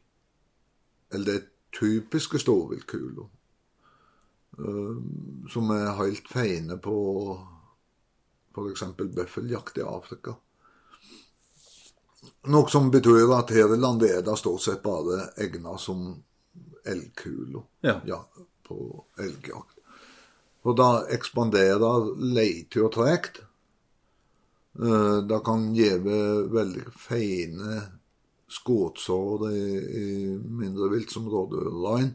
eller 1.12 1.26
det 1.26 1.36
er 1.36 1.48
typiske 1.80 2.40
storviltkuler, 2.40 3.30
Uh, 4.60 4.98
som 5.50 5.70
er 5.72 5.94
helt 5.96 6.28
feine 6.28 6.76
på 6.78 6.96
f.eks. 8.56 8.84
bøffeljakt 9.16 9.78
i 9.78 9.82
Afrika. 9.88 10.36
Noe 12.54 12.70
som 12.70 12.90
betyr 12.94 13.32
at 13.38 13.50
her 13.54 13.74
i 13.74 13.78
landet 13.80 14.12
er 14.16 14.22
det 14.26 14.38
stort 14.40 14.62
sett 14.66 14.82
bare 14.84 15.30
egna 15.42 15.78
som 15.78 16.24
elgkuler 16.86 17.64
Ja. 18.06 18.26
på 18.68 19.06
elgjakt. 19.20 19.78
Og 20.64 20.76
da 20.78 21.06
ekspanderer 21.10 22.12
leite 22.18 22.82
og 22.86 22.92
tregt. 22.94 23.42
Eh, 24.80 25.22
Det 25.28 25.40
kan 25.46 25.74
gjeve 25.76 26.48
veldig 26.54 26.86
fine 26.98 27.82
skåtsår 28.50 29.52
i, 29.52 29.64
i 30.04 30.38
mindre 30.38 30.90
vilt 30.92 31.12
som 31.12 31.28
rådyrrein, 31.30 32.14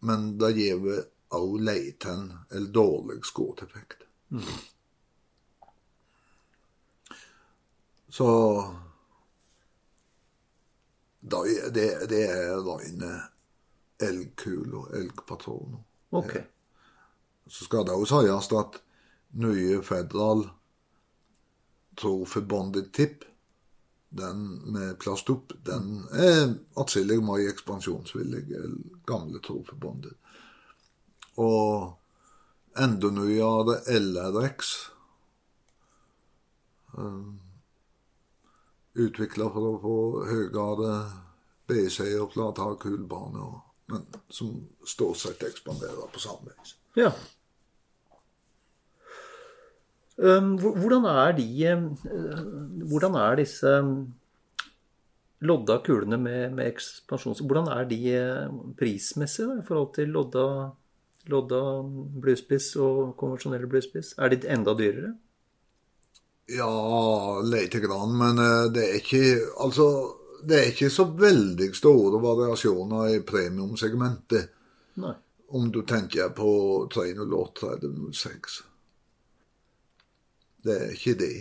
men 0.00 0.38
det 0.38 0.52
gjeve 0.56 1.04
òg 1.32 1.60
leiten 1.60 2.32
eller 2.50 2.70
dårlig 2.72 3.24
skuddeffekt. 3.24 4.02
Så 8.12 8.28
da 11.20 11.42
det, 11.72 11.86
det 12.10 12.22
er 12.28 12.58
rene 12.66 13.12
elgkuler, 14.02 14.90
elgpatroner. 14.98 15.80
Ok. 16.10 16.34
Så 17.46 17.64
skal 17.64 17.86
det 17.86 17.94
òg 17.96 18.04
sies 18.10 18.50
at 18.58 18.80
nye 19.40 19.78
Federal 19.86 20.44
Trophy 21.96 22.40
Tipp, 22.40 22.92
Tip, 22.92 23.24
den 24.08 24.44
med 24.72 24.98
plastopp 24.98 25.52
den 25.64 26.04
er 26.12 26.54
atskillig 26.76 27.22
mer 27.24 27.48
ekspansjonsvillig 27.48 28.44
enn 28.58 28.76
gamle 29.08 29.40
Trophy 29.40 29.76
Og 31.40 31.96
enda 32.76 33.10
nyere 33.10 33.80
LRX 33.88 34.72
um, 36.92 37.40
utvikla 38.98 39.48
for 39.52 39.68
å 39.68 39.76
få 39.82 39.98
høyere 40.28 40.94
BC 41.70 42.08
og 42.20 42.32
flatere 42.34 42.78
kulbane, 42.82 43.46
men 43.92 44.08
som 44.32 44.56
stort 44.88 45.20
sett 45.20 45.44
ekspanderer 45.46 46.10
på 46.12 46.22
samme 46.22 46.52
vis. 46.52 46.76
Ja. 46.98 47.12
Hvordan 50.22 51.06
er 51.08 51.32
de 51.38 51.46
eh, 51.66 51.84
Hvordan 52.90 53.16
er 53.16 53.38
disse 53.40 53.70
lodda 55.42 55.78
kulene 55.82 56.18
med, 56.20 56.52
med 56.54 56.68
ekspansjons... 56.68 57.42
Hvordan 57.42 57.70
er 57.72 57.88
de 57.90 57.98
prismessig 58.78 59.48
da, 59.48 59.58
i 59.58 59.66
forhold 59.66 59.90
til 59.96 60.12
lodda, 60.14 60.46
lodda 61.32 61.62
bluespiss 62.22 62.74
og 62.76 63.16
konvensjonelle 63.18 63.70
bluespiss? 63.70 64.14
Er 64.18 64.30
de 64.30 64.42
enda 64.52 64.76
dyrere? 64.78 65.14
Ja, 66.46 67.40
lite 67.40 67.80
grann, 67.80 68.16
men 68.18 68.38
eh, 68.38 68.64
det 68.72 68.88
er 68.88 68.96
ikke 68.98 69.22
Altså, 69.62 69.86
det 70.42 70.58
er 70.58 70.72
ikke 70.72 70.90
så 70.90 71.04
veldig 71.04 71.68
store 71.76 72.18
variasjoner 72.22 73.14
i 73.14 73.20
premiumsegmentet. 73.26 74.50
Nei. 75.02 75.14
Om 75.52 75.68
du 75.72 75.82
tenker 75.86 76.32
på 76.34 76.50
308 76.94 77.60
3006. 77.60 78.58
Det 80.62 80.76
er 80.80 80.92
ikke 80.96 81.14
det. 81.20 81.36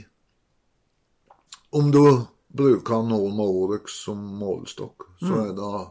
Om 1.72 1.92
du 1.92 2.04
bruker 2.52 3.02
Norma 3.08 3.44
Orex 3.44 3.96
som 4.04 4.20
målestokk, 4.20 5.08
så 5.22 5.38
er 5.46 5.54
det 5.56 5.84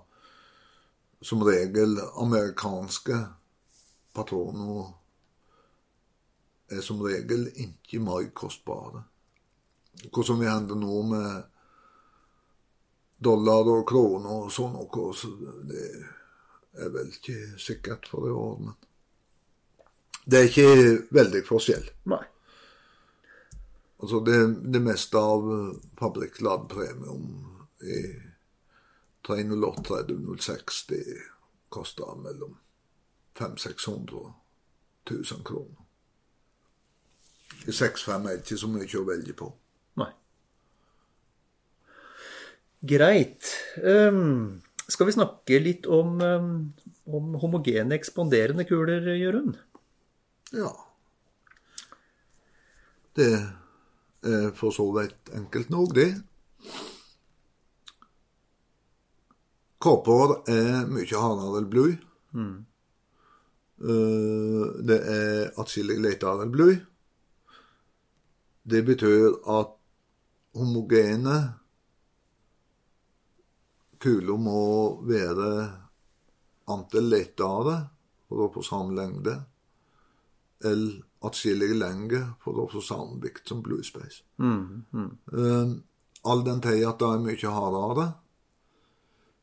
som 1.25 1.43
regel 1.47 1.97
amerikanske 2.21 3.17
patroner 4.13 5.00
er 6.71 6.83
som 6.85 7.03
regel 7.03 7.49
ikke 7.51 8.01
mer 8.03 8.29
kostbare. 8.37 9.03
Hva 10.09 10.25
som 10.25 10.41
vil 10.41 10.51
hende 10.51 10.77
nå 10.79 11.03
med 11.11 11.43
dollar 13.21 13.69
og 13.69 13.87
kroner 13.89 14.47
og 14.47 14.53
sånn 14.55 14.77
noe, 14.79 15.11
så 15.17 15.29
det 15.69 15.87
er 16.81 16.93
vel 16.95 17.11
ikke 17.13 17.59
sikkert 17.61 18.09
for 18.09 18.29
i 18.29 18.33
år, 18.33 18.57
men 18.65 18.79
det 20.31 20.39
er 20.39 20.49
ikke 20.49 20.71
veldig 21.17 21.43
forskjell. 21.49 21.87
Nei. 22.13 22.23
Altså 24.01 24.21
det, 24.25 24.39
det 24.73 24.81
meste 24.81 25.21
av 25.21 25.45
fabrikkladd 26.01 26.69
premium 26.71 27.27
i 27.85 28.01
308 29.27 29.83
3006 29.91 30.81
det 30.89 31.03
koster 31.69 32.17
mellom 32.23 32.57
500 33.37 34.33
000 35.11 35.45
kroner. 35.45 35.80
I 37.69 37.73
65 37.73 38.27
er 38.31 38.39
ikke 38.41 38.59
så 38.61 38.69
mye 38.73 38.89
å 39.01 39.07
velge 39.09 39.35
på. 39.37 39.51
Nei. 40.01 40.11
Greit. 42.93 43.51
Um, 43.85 44.63
skal 44.89 45.11
vi 45.11 45.17
snakke 45.19 45.61
litt 45.63 45.87
om, 45.91 46.17
um, 46.25 46.53
om 47.07 47.35
homogene 47.43 47.99
ekspanderende 47.99 48.65
kuler, 48.69 49.05
Jørund? 49.21 49.59
Ja. 50.57 50.73
Det 53.19 53.29
er 54.25 54.51
for 54.57 54.73
så 54.75 54.87
vidt 54.97 55.31
enkelt 55.37 55.71
nok, 55.73 55.95
det. 55.97 56.11
Kåper 59.81 60.35
er 60.53 60.89
mye 60.93 61.21
hardere 61.23 61.61
enn 61.63 61.71
bly. 61.73 61.87
Eh, 63.81 64.65
Det 64.85 64.99
er 65.09 65.53
atskillig 65.61 65.97
lettere 66.05 66.45
enn 66.45 66.53
bly. 66.53 66.75
Det 68.63 68.83
betyr 68.87 69.39
at 69.51 69.77
homogene 70.57 71.37
kuler 74.01 74.41
må 74.41 74.61
være 75.05 75.51
antall 76.71 77.11
lettere 77.13 77.77
for 78.29 78.47
å 78.47 78.51
få 78.55 78.65
samme 78.65 78.97
lengde, 78.97 79.35
eller 80.65 81.01
atskillig 81.27 81.75
lengre 81.77 82.23
for 82.41 82.63
å 82.63 82.69
få 82.71 82.81
samme 82.85 83.21
vikt 83.21 83.51
som 83.51 83.61
Blue 83.65 83.85
Space. 83.85 84.23
Um, 84.41 85.75
all 86.25 86.45
den 86.47 86.63
tid 86.65 86.85
at 86.89 87.01
det 87.01 87.11
er 87.11 87.25
mye 87.25 87.55
hardere, 87.57 88.07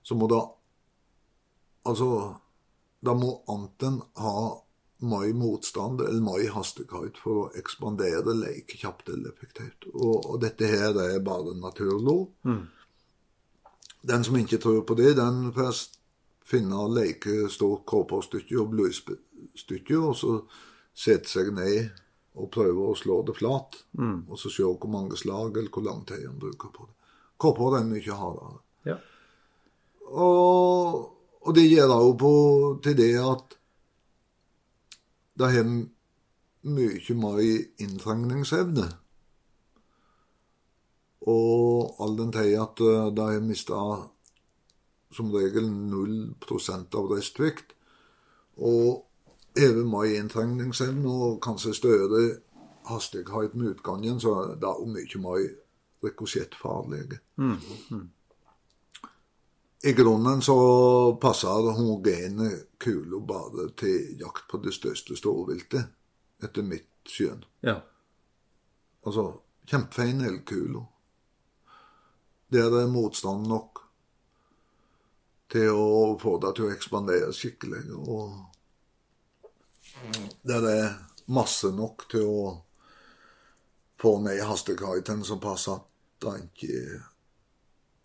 så 0.03 0.15
må 0.15 0.29
det 0.31 0.43
Altså, 1.87 2.35
det 2.99 3.13
må 3.15 3.29
anten 3.47 4.01
ha 4.19 4.31
mye 4.99 5.33
motstand 5.37 6.01
eller 6.01 6.23
mye 6.25 6.49
hastighet 6.53 7.19
for 7.21 7.43
å 7.43 7.51
ekspandere 7.59 8.33
like 8.33 8.79
kjapt 8.79 9.11
eller 9.13 9.29
effektivt. 9.29 9.89
Og, 9.93 10.25
og 10.25 10.41
dette 10.41 10.69
her 10.69 10.97
er 11.03 11.19
bare 11.25 11.53
naturlov. 11.59 12.27
Den 14.07 14.23
som 14.23 14.37
ikke 14.39 14.61
tror 14.63 14.81
på 14.87 14.97
det, 14.97 15.15
den 15.19 15.51
får 15.53 15.83
finne 16.47 16.87
like 16.95 17.49
stort 17.51 17.85
kåpestykke 17.89 18.57
og 18.61 18.71
bluestykke, 18.73 19.97
og 19.99 20.15
så 20.15 20.37
sette 20.97 21.29
seg 21.29 21.51
ned 21.53 21.89
og 22.37 22.49
prøve 22.53 22.87
å 22.87 22.95
slå 22.97 23.19
det 23.27 23.35
flat. 23.37 23.77
Og 24.29 24.39
så 24.39 24.49
se 24.53 24.65
hvor 24.65 24.89
mange 24.93 25.17
slag 25.19 25.57
eller 25.57 25.73
hvor 25.73 25.85
lang 25.85 26.05
tid 26.07 26.25
en 26.25 26.39
bruker 26.39 26.73
på 26.73 26.87
det. 26.87 26.95
Kåper 27.37 27.77
er 27.77 27.85
mye 27.85 28.17
hardere. 28.17 28.57
Ja. 28.87 28.97
Og, 30.07 30.97
og 31.43 31.55
det 31.57 31.67
gjør 31.67 31.93
òg 31.99 32.11
på 32.21 32.33
til 32.85 32.97
det 32.97 33.11
at 33.21 33.56
det 35.37 35.51
har 35.53 35.67
mye 36.67 37.15
mer 37.15 37.41
inntrengningsevne. 37.83 38.87
Og 41.27 41.95
all 42.01 42.17
den 42.17 42.31
tid 42.31 42.55
at 42.61 42.81
eh, 42.81 43.09
de 43.15 43.25
har 43.33 43.43
mista 43.43 43.81
som 45.11 45.31
regel 45.33 45.67
0% 45.67 46.97
av 46.97 47.11
restvekt. 47.11 47.73
Og 48.57 49.05
over 49.57 49.85
mer 49.85 50.17
inntrengningsevne 50.17 51.09
og 51.09 51.39
kanskje 51.43 51.73
større 51.73 52.25
hastighet 52.87 53.55
med 53.55 53.75
utgangen, 53.75 54.19
så 54.19 54.55
det 54.61 54.69
er 54.69 54.91
mye 54.93 55.21
mer 55.23 55.47
rikosjettfarlige. 56.05 57.19
I 59.83 59.93
grunnen 59.93 60.41
så 60.41 60.57
passer 61.21 61.71
homogene 61.77 62.49
kuler 62.81 63.19
bare 63.19 63.69
til 63.77 64.17
jakt 64.19 64.47
på 64.49 64.57
det 64.63 64.73
største 64.73 65.15
storviltet, 65.19 65.85
etter 66.43 66.65
mitt 66.65 66.89
skjønn. 67.07 67.45
ja. 67.61 67.79
Altså 69.07 69.41
kjempefine 69.67 70.27
elgkuler. 70.27 70.85
Der 72.51 72.69
det 72.71 72.81
er 72.81 72.87
motstand 72.91 73.47
nok 73.47 73.79
til 75.51 75.69
å 75.71 76.17
få 76.19 76.37
det 76.43 76.53
til 76.55 76.67
å 76.67 76.71
ekspandere 76.75 77.33
skikkelig. 77.35 77.83
Og 77.95 78.31
der 80.47 80.63
det 80.63 80.73
er 80.79 80.95
masse 81.31 81.71
nok 81.75 82.07
til 82.11 82.27
å 82.27 82.55
få 84.01 84.19
ned 84.23 84.43
hastekaiten 84.47 85.23
som 85.27 85.39
passer 85.43 85.79
at 85.79 85.87
det 86.23 86.35
ikke 86.45 87.01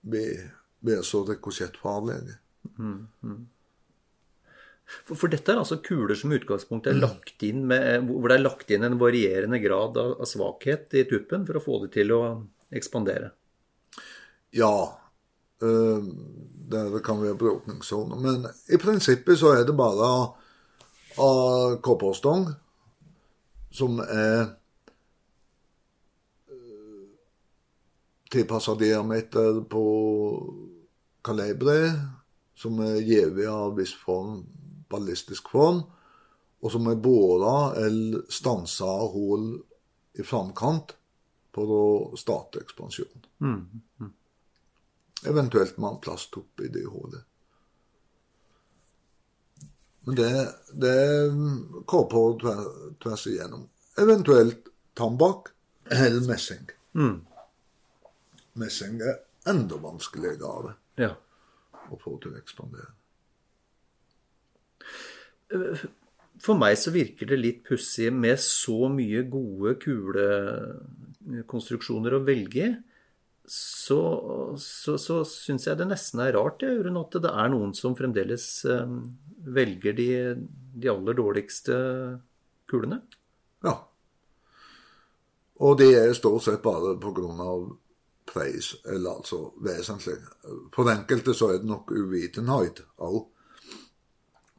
blir, 0.02 0.50
blir 0.82 1.02
så 1.06 1.22
mm. 3.22 3.42
For, 5.06 5.16
for 5.16 5.32
dette 5.32 5.52
er 5.52 5.60
altså 5.60 5.78
kuler 5.84 6.18
som 6.18 6.32
i 6.32 6.38
utgangspunktet 6.40 6.92
er 6.92 7.00
lagt 7.00 7.44
inn 7.46 7.64
med, 7.70 8.08
hvor 8.10 8.28
det 8.28 8.38
er 8.38 8.44
lagt 8.44 8.72
inn 8.74 8.84
en 8.86 8.98
varierende 9.00 9.60
grad 9.62 9.96
av, 10.00 10.16
av 10.20 10.28
svakhet 10.28 10.92
i 10.98 11.06
tuppen 11.08 11.46
for 11.48 11.58
å 11.58 11.64
få 11.64 11.78
det 11.84 11.92
til 11.96 12.12
å 12.16 12.22
ekspandere. 12.74 13.30
Ja, 14.52 14.74
øh, 15.64 16.10
det 16.72 17.04
kan 17.06 17.22
være 17.22 17.38
bråkningssoner. 17.40 18.20
Men 18.20 18.50
i 18.68 18.80
prinsippet 18.80 19.40
så 19.40 19.54
er 19.56 19.64
det 19.68 19.76
bare 19.78 20.10
av 21.22 21.78
kopperstong 21.84 22.50
som 23.72 24.02
er 24.04 24.52
tilpassa 28.32 28.74
diameter 28.80 29.60
på 29.70 29.84
kaliberet, 31.24 31.98
som 32.56 32.78
er 32.84 33.00
gitt 33.04 33.42
av 33.48 33.76
viss 33.76 33.92
form, 33.98 34.42
ballistisk 34.92 35.50
form, 35.52 35.82
og 36.62 36.72
som 36.72 36.86
er 36.88 37.00
båra 37.02 37.74
eller 37.82 38.24
stansa 38.30 38.86
av 38.86 39.12
hull 39.16 39.48
i 40.18 40.24
framkant 40.24 40.94
for 41.52 41.74
å 41.76 41.86
starte 42.16 42.62
ekspansjon. 42.62 43.24
Eventuelt 45.28 45.78
med 45.78 45.90
en 45.90 46.00
plast 46.02 46.38
i 46.62 46.70
det 46.72 46.84
hullet. 46.86 47.24
Men 50.04 50.18
det, 50.18 50.30
det 50.82 50.96
går 51.86 52.06
på 52.10 52.22
tvers, 52.42 52.64
tvers 53.02 53.26
igjennom. 53.30 53.68
Eventuelt 54.02 54.70
tambakk 54.98 55.52
eller 55.90 56.26
messing. 56.26 56.64
Messing 58.60 59.00
er 59.00 59.22
enda 59.48 59.76
vanskeligere 59.80 60.74
Ja. 61.00 61.14
å 61.90 61.96
få 62.00 62.18
til 62.20 62.32
å 62.32 62.40
ekspandere. 62.40 62.90
For 66.42 66.54
meg 66.58 66.74
så 66.80 66.90
virker 66.94 67.26
det 67.28 67.38
litt 67.40 67.60
pussig 67.66 68.12
med 68.12 68.38
så 68.40 68.88
mye 68.92 69.22
gode 69.30 69.74
kulekonstruksjoner 69.82 72.12
å 72.16 72.24
velge 72.26 72.66
i. 72.66 72.68
Så, 73.52 73.98
så, 74.62 74.92
så 75.02 75.16
syns 75.26 75.66
jeg 75.66 75.76
det 75.80 75.86
nesten 75.90 76.20
er 76.22 76.34
rart 76.36 76.62
jeg, 76.62 76.76
Jørund, 76.78 77.00
at 77.02 77.12
det 77.24 77.32
er 77.42 77.48
noen 77.50 77.72
som 77.74 77.96
fremdeles 77.98 78.44
eh, 78.70 78.92
velger 79.42 79.92
de, 79.98 80.06
de 80.78 80.86
aller 80.92 81.14
dårligste 81.18 81.74
kulene. 82.70 82.98
Ja. 83.66 83.74
Og 85.62 85.72
det 85.82 85.90
er 85.98 86.14
stort 86.16 86.42
sett 86.46 86.62
bare 86.64 86.94
av 87.42 87.60
pris, 88.32 88.74
eller 88.84 89.18
altså 89.18 89.52
vesentlig. 89.64 90.16
For 90.74 90.90
enkelte 90.90 91.34
så 91.36 91.52
er 91.52 91.60
det 91.60 91.68
nok 91.68 91.92
uvitenhet 91.92 92.82
òg. 92.98 93.24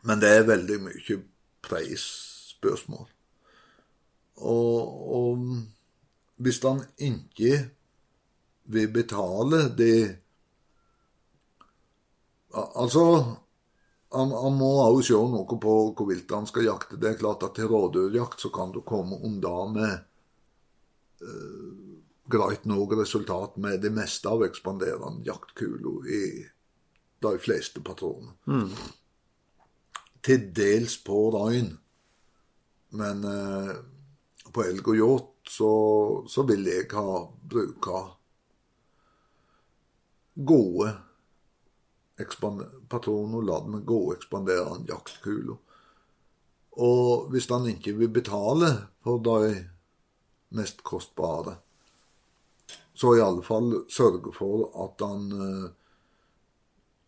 Men 0.03 0.19
det 0.21 0.29
er 0.29 0.49
veldig 0.49 0.79
mye 0.83 1.19
prisspørsmål. 1.63 3.07
Og, 4.43 4.77
og 5.15 5.45
hvis 6.43 6.59
han 6.63 6.83
ikke 6.97 7.53
vil 8.73 8.91
betale 8.93 9.67
det 9.77 10.19
Altså 12.53 13.01
han, 14.13 14.29
han 14.31 14.53
må 14.53 14.67
òg 14.83 14.99
se 15.01 15.17
noe 15.17 15.57
på 15.57 15.71
hvor 15.97 16.05
vilt 16.05 16.29
han 16.35 16.45
skal 16.45 16.67
jakte. 16.67 16.99
Det 17.01 17.09
er 17.09 17.17
klart 17.17 17.45
at 17.47 17.55
til 17.57 17.69
rådyrjakt 17.71 18.43
så 18.43 18.51
kan 18.53 18.69
du 18.75 18.83
komme 18.85 19.17
unna 19.25 19.53
med 19.73 19.93
eh, 21.25 21.71
greit 22.31 22.65
nok 22.65 22.95
resultat 22.97 23.57
med 23.57 23.81
det 23.83 23.91
meste 23.91 24.29
av 24.29 24.43
ekspanderende 24.45 25.25
jaktkuler 25.27 26.09
i 26.09 26.23
de 27.23 27.37
fleste 27.39 27.83
patroner. 27.83 28.35
Til 30.23 30.45
dels 30.55 30.97
på 31.03 31.19
røyn, 31.35 31.73
men 32.95 33.23
eh, 33.27 33.73
på 34.53 34.63
elg 34.63 34.87
og 34.87 34.95
hjort 34.99 35.49
så, 35.49 35.71
så 36.29 36.45
vil 36.47 36.67
jeg 36.69 36.87
ha 36.93 37.23
bruka 37.49 38.03
gode 40.35 40.93
patroner 42.89 43.43
ladd 43.43 43.67
med 43.73 43.85
gode 43.89 44.17
ekspanderende 44.19 44.87
jaktkuler. 44.87 45.57
Og 46.83 47.29
hvis 47.33 47.49
han 47.51 47.67
ikke 47.69 47.93
vil 47.97 48.09
betale 48.13 48.69
for 49.03 49.19
de 49.21 49.65
mest 50.55 50.83
kostbare, 50.85 51.57
så 52.93 53.15
i 53.17 53.23
alle 53.23 53.43
fall 53.45 53.73
sørge 53.91 54.33
for 54.35 54.67
at 54.85 55.01
han 55.01 55.27
eh, 55.33 55.67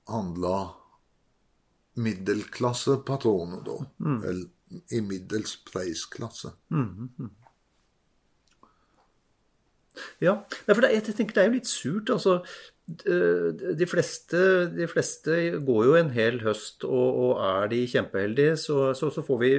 handla 0.09 0.57
middelklassepatroner, 1.95 3.63
da. 3.65 3.79
Mm. 4.03 4.21
Eller 4.21 4.45
i 4.91 5.01
middels 5.05 5.55
prisklasse. 5.67 6.51
Mm, 6.73 7.09
mm. 7.17 7.33
Ja, 10.19 10.41
for 10.67 10.83
det, 10.83 10.91
jeg 10.91 11.15
tenker 11.15 11.37
det 11.37 11.43
er 11.43 11.51
jo 11.51 11.59
litt 11.59 11.71
surt. 11.71 12.09
altså 12.11 12.41
de 12.85 13.87
fleste, 13.89 14.39
de 14.75 14.85
fleste, 14.87 15.37
går 15.65 15.85
jo 15.87 15.95
en 15.97 16.11
hel 16.13 16.41
høst, 16.43 16.83
og, 16.85 17.21
og 17.23 17.39
er 17.41 17.71
de 17.71 17.79
kjempeheldige, 17.89 18.57
så, 18.61 18.91
så, 18.93 19.09
så, 19.09 19.23
får 19.25 19.39
vi 19.41 19.51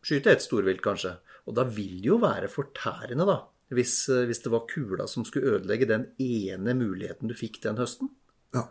skyte 0.00 0.32
et 0.32 0.44
storvilt, 0.44 0.80
kanskje. 0.84 1.18
Og 1.50 1.56
da 1.58 1.66
vil 1.68 1.98
det 1.98 2.08
jo 2.08 2.20
være 2.22 2.48
fortærende, 2.48 3.26
da. 3.28 3.40
Hvis, 3.70 4.08
hvis, 4.08 4.40
det 4.42 4.50
var 4.50 4.66
kula 4.66 5.06
som 5.06 5.24
skulle 5.24 5.54
ødelegge 5.54 5.86
den 5.86 6.08
ene 6.18 6.74
muligheten 6.74 7.30
du 7.30 7.36
fikk 7.38 7.60
den 7.62 7.78
høsten. 7.78 8.10
Ja. 8.54 8.64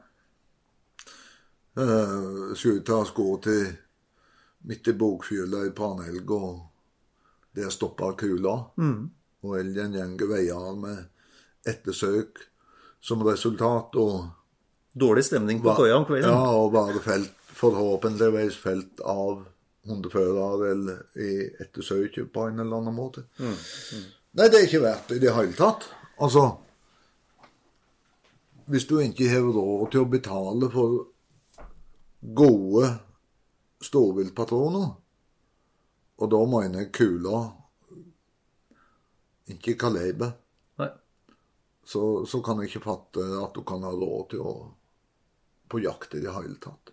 Uh, 1.80 2.52
ta 2.84 2.98
sko 3.08 3.38
til 3.44 3.70
midt 4.68 4.90
i 4.92 4.96
bokfjøla 5.00 5.64
i 5.70 5.72
Panelg, 5.76 6.32
og 6.36 6.60
der 7.56 7.72
stoppa 7.72 8.12
kula. 8.20 8.58
Mm. 8.76 9.08
Og 9.48 9.56
elgen 9.60 10.18
går 10.20 10.34
veier 10.34 10.76
med 10.76 11.00
ettersøk 11.68 12.44
som 13.00 13.24
resultat. 13.24 13.96
og 13.96 14.28
Dårlig 14.94 15.26
stemning 15.26 15.64
på 15.64 15.76
koia 15.80 15.96
om 15.96 16.06
kvelden? 16.06 16.30
Ja, 16.30 16.52
og 16.60 16.74
bare 16.76 17.00
felt, 17.04 17.32
forhåpentligvis 17.60 18.58
felt 18.60 19.00
av 19.00 19.46
hundefører 19.88 20.66
eller 20.72 21.20
i 21.20 21.34
ettersøket 21.62 22.32
på 22.34 22.50
en 22.50 22.60
eller 22.60 22.82
annen 22.82 22.96
måte. 22.96 23.24
Mm, 23.40 23.56
mm. 23.56 24.08
Nei, 24.40 24.48
det 24.48 24.56
er 24.56 24.66
ikke 24.70 24.80
verdt 24.86 25.10
det 25.12 25.18
i 25.20 25.22
det 25.26 25.36
hele 25.36 25.52
tatt. 25.52 25.84
Altså 26.24 26.46
Hvis 28.72 28.86
du 28.88 29.00
ikke 29.02 29.28
har 29.28 29.44
råd 29.44 29.90
til 29.92 30.06
å 30.06 30.08
betale 30.08 30.70
for 30.72 31.00
gode 32.40 32.86
storviltpatroner, 33.84 34.86
og 36.20 36.32
da 36.32 36.40
mener 36.54 36.86
jeg 36.86 36.92
kula, 36.96 37.42
ikke 39.50 39.76
kaliber 39.80 40.38
så, 41.90 42.02
så, 42.30 42.40
kan 42.46 42.60
jeg 42.62 42.70
ikke 42.70 42.86
fatte 42.86 43.24
at 43.42 43.56
du 43.56 43.64
kan 43.66 43.82
ha 43.82 43.90
råd 43.90 44.26
til 44.30 44.44
å 44.46 44.52
på 45.70 45.80
jakt 45.82 46.14
i 46.18 46.22
det 46.22 46.34
hele 46.36 46.60
tatt. 46.62 46.92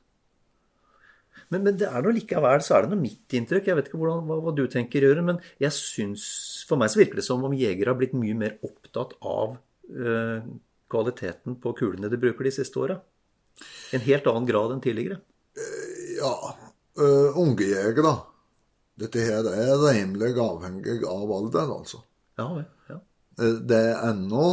Men, 1.53 1.63
men, 1.63 1.77
det 1.79 1.89
er 1.89 2.05
noe 2.05 2.15
likevel 2.17 2.63
så 2.65 2.77
er 2.77 2.85
det 2.85 2.93
noe 2.93 3.03
mitt 3.03 3.37
inntrykk. 3.39 3.71
Jeg 3.71 3.79
vet 3.79 3.91
ikke 3.91 4.01
hvordan, 4.01 4.25
hva, 4.29 4.39
hva, 4.45 4.55
du 4.57 4.65
tenker, 4.71 5.07
Jørund. 5.07 5.29
Men 5.31 5.41
jeg 5.63 5.75
synes, 5.77 6.27
for 6.69 6.81
meg 6.81 6.93
så 6.93 7.03
virker 7.03 7.21
det 7.21 7.27
som 7.27 7.45
om 7.47 7.57
jegere 7.57 7.93
har 7.93 7.99
blitt 7.99 8.17
mye 8.19 8.37
mer 8.39 8.57
opptatt 8.67 9.17
av 9.23 9.59
øh, 9.91 10.47
kvaliteten 10.93 11.59
på 11.63 11.75
kulene 11.79 12.11
de 12.13 12.21
bruker 12.21 12.49
de 12.49 12.55
siste 12.55 12.81
åra. 12.83 12.99
En 13.97 14.05
helt 14.05 14.27
annen 14.31 14.49
grad 14.49 14.75
enn 14.75 14.83
tidligere. 14.85 15.21
Eh, 15.57 16.17
ja. 16.21 16.33
Øh, 16.97 17.39
unge 17.39 17.69
jegere. 17.69 18.15
Dette 18.97 19.21
her 19.21 19.47
er 19.51 19.77
rimelig 19.83 20.33
avhengig 20.41 21.03
av 21.05 21.33
alder, 21.39 21.73
altså. 21.75 22.01
Ja, 22.41 22.49
ja. 22.89 22.99
Det 23.37 23.77
er 23.77 23.99
ennå 24.09 24.47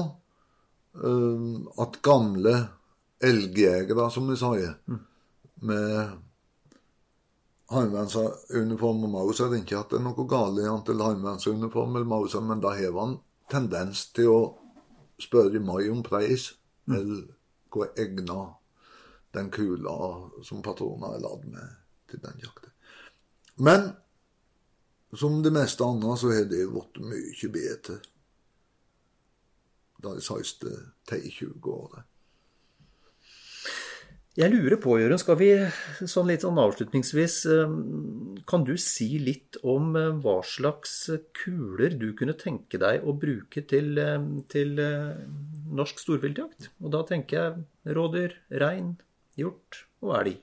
øh, 1.00 1.62
at 1.80 2.02
gamle 2.04 2.56
elgjegere, 3.24 4.10
som 4.12 4.28
vi 4.28 4.36
sier, 4.40 4.76
mm. 4.88 5.00
med 5.70 6.18
heimevernsuniform 7.74 9.06
og 9.08 9.14
Mauser 9.14 9.54
Ikke 9.58 9.80
at 9.80 9.92
det 9.92 10.00
er 10.00 10.06
noe 10.06 10.26
galt 10.30 10.62
i 10.62 10.68
han 10.68 10.84
til 10.88 11.02
heimevernsuniform 11.04 11.96
eller 11.96 12.10
Mauser, 12.10 12.44
men 12.46 12.62
da 12.64 12.74
har 12.78 13.00
han 13.00 13.18
tendens 13.52 14.08
til 14.16 14.32
å 14.32 14.42
spørre 15.22 15.62
meg 15.64 15.90
om 15.92 16.04
pris, 16.06 16.52
mm. 16.86 16.96
eller 16.96 17.24
hvor 17.74 17.90
egna 18.00 18.40
den 19.34 19.50
kula 19.54 19.98
som 20.46 20.62
patroner 20.66 21.16
er 21.16 21.24
ladd 21.24 21.46
med 21.50 21.76
til 22.10 22.22
den 22.22 22.42
jakta. 22.44 22.70
Men 23.56 23.92
som 25.14 25.44
det 25.44 25.54
meste 25.54 25.86
andre 25.86 26.18
så 26.18 26.32
har 26.34 26.50
det 26.50 26.66
blitt 26.70 27.00
mye 27.02 27.50
bedre 27.54 28.00
de 30.04 30.14
siste 30.22 30.72
10-20 31.10 31.70
årene. 31.70 32.04
Jeg 34.34 34.50
lurer 34.50 34.80
på, 34.82 34.96
Jørund, 34.98 35.22
skal 35.22 35.36
vi 35.38 35.48
sånn 36.10 36.32
litt 36.32 36.42
sånn 36.42 36.58
avslutningsvis 36.58 37.36
eh, 37.54 37.74
Kan 38.50 38.64
du 38.66 38.72
si 38.82 39.20
litt 39.22 39.60
om 39.62 39.92
eh, 40.00 40.08
hva 40.24 40.40
slags 40.42 40.96
kuler 41.38 41.94
du 42.02 42.08
kunne 42.18 42.34
tenke 42.34 42.80
deg 42.82 43.06
å 43.06 43.14
bruke 43.14 43.62
til, 43.70 43.92
eh, 44.02 44.26
til 44.50 44.74
norsk 45.70 46.02
storviltjakt? 46.02 46.72
Og 46.82 46.96
da 46.96 47.04
tenker 47.06 47.38
jeg 47.38 47.94
rådyr, 47.94 48.34
rein, 48.64 48.96
hjort 49.38 49.84
og 50.02 50.16
elg. 50.24 50.42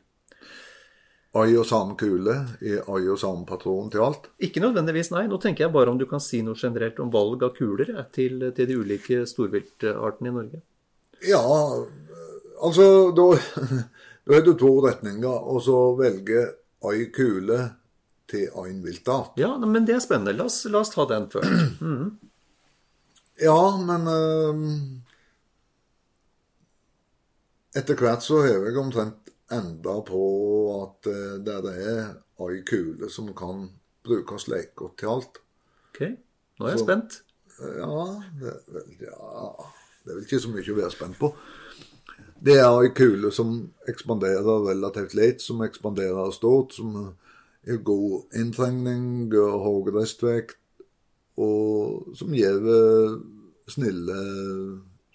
Ai 1.41 1.51
og 1.59 1.67
sam 1.67 1.97
kule 1.99 2.37
i 2.63 2.77
ai 2.79 3.03
og 3.11 3.19
sam 3.19 3.43
patron 3.47 3.91
til 3.91 4.07
alt? 4.07 4.31
Ikke 4.39 4.63
nødvendigvis, 4.63 5.11
nei. 5.15 5.27
Nå 5.31 5.43
tenker 5.43 5.67
jeg 5.67 5.75
bare 5.75 5.91
om 5.91 5.99
du 5.99 6.07
kan 6.11 6.23
si 6.23 6.45
noe 6.47 6.59
generelt 6.59 7.03
om 7.03 7.11
valg 7.11 7.43
av 7.43 7.57
kuler 7.59 7.91
til, 8.15 8.53
til 8.55 8.71
de 8.71 8.79
ulike 8.79 9.25
storviltartene 9.31 10.31
i 10.31 10.37
Norge. 10.39 10.63
Ja, 11.27 11.43
altså 12.67 12.87
da, 13.17 13.27
da 14.27 14.39
er 14.39 14.47
det 14.47 14.57
to 14.61 14.73
retninger. 14.85 15.47
Og 15.53 15.63
så 15.67 15.77
velge 15.99 16.47
ei 16.91 17.07
kule 17.15 17.61
til 18.31 18.49
ein 18.63 18.83
viltart. 18.85 19.39
Ja, 19.41 19.57
men 19.59 19.87
det 19.87 19.97
er 19.97 20.03
spennende. 20.05 20.37
La 20.39 20.47
oss, 20.47 20.63
la 20.71 20.83
oss 20.85 20.93
ta 20.95 21.09
den 21.11 21.31
før. 21.33 21.47
Mm. 21.81 22.11
Ja, 23.41 23.77
men 23.81 24.03
uh, 24.05 24.59
Etter 27.73 27.97
hvert 27.97 28.21
så 28.21 28.43
har 28.45 28.67
jeg 28.67 28.77
omtrent 28.77 29.31
enda 29.49 29.95
på 30.05 30.21
at 30.77 31.09
uh, 31.09 31.39
det 31.41 31.73
er 31.73 32.11
ei 32.45 32.61
kule 32.69 33.09
som 33.09 33.31
kan 33.37 33.71
brukes 34.05 34.49
lekegodt 34.51 34.99
til 35.01 35.13
alt. 35.15 35.41
Ok, 35.91 36.03
nå 36.61 36.69
er 36.69 36.75
jeg 36.75 36.83
så, 36.83 36.85
spent. 36.85 37.21
Ja 37.61 37.97
det, 38.41 38.55
ja 39.07 39.19
det, 40.05 40.13
er 40.13 40.15
vel 40.15 40.25
ikke 40.25 40.43
så 40.45 40.53
mye 40.53 40.73
å 40.75 40.79
være 40.83 40.95
spent 40.95 41.21
på. 41.21 41.33
Det 42.41 42.55
er 42.57 42.71
ei 42.73 42.89
kule 42.97 43.29
som 43.37 43.51
ekspanderer 43.89 44.65
relativt 44.65 45.13
lite, 45.15 45.45
som 45.45 45.61
ekspanderer 45.61 46.31
stort, 46.33 46.73
som 46.73 46.95
har 46.97 47.83
god 47.85 48.33
inntrengning, 48.41 49.29
høy 49.33 49.91
restvekt, 49.93 50.57
og 51.37 52.17
som 52.17 52.33
gir 52.33 52.65
snille 53.69 54.17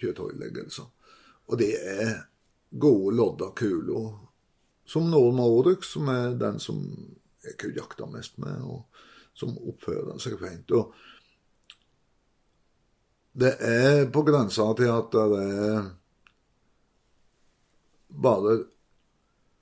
kjøttøyleggelser. 0.01 0.86
Og 1.49 1.59
det 1.61 1.73
er 1.82 2.13
gode 2.69 3.15
lodda 3.17 3.49
kuler 3.57 4.13
som 4.86 5.09
Norma 5.09 5.49
Orux, 5.49 5.89
som 5.95 6.09
er 6.13 6.38
den 6.38 6.61
som 6.61 6.82
jeg 7.45 7.57
kan 7.57 7.73
jakta 7.73 8.05
mest 8.09 8.38
med, 8.41 8.61
og 8.61 8.86
som 9.34 9.57
oppfører 9.57 10.21
seg 10.21 10.38
fint. 10.41 10.71
Og 10.78 10.93
det 13.36 13.57
er 13.65 14.05
på 14.13 14.21
grensa 14.26 14.69
til 14.78 14.93
at 14.93 15.09
det 15.13 15.41
er 15.41 15.88
bare 18.16 18.57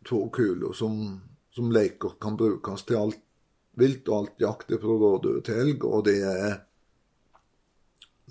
to 0.08 0.30
kuler 0.30 0.74
som, 0.74 1.22
som 1.56 1.72
leker 1.72 2.18
kan 2.22 2.38
brukes 2.38 2.84
til 2.88 3.00
alt 3.00 3.22
vilt 3.80 4.10
og 4.10 4.18
alt 4.18 4.44
jakt 4.44 4.74
fra 4.82 4.96
rådyr 5.02 5.42
til 5.46 5.60
elg, 5.64 5.86
og 5.86 6.06
det 6.06 6.20
er 6.28 6.60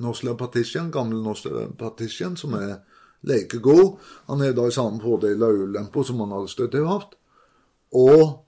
Norsk 0.03 0.31
Partition, 0.39 0.91
gamle 0.93 1.18
Norsk 1.23 1.49
Partition, 1.79 2.37
som 2.37 2.55
er 2.55 2.77
lekegod. 3.29 3.99
Han 4.27 4.41
har 4.41 4.55
i 4.68 4.75
samme 4.75 5.03
fordeler 5.03 5.53
og 5.53 5.66
ulemper 5.66 6.07
som 6.07 6.23
han 6.25 6.33
alltid 6.33 6.75
har 6.79 6.89
hatt. 6.95 7.18
Og 7.93 8.39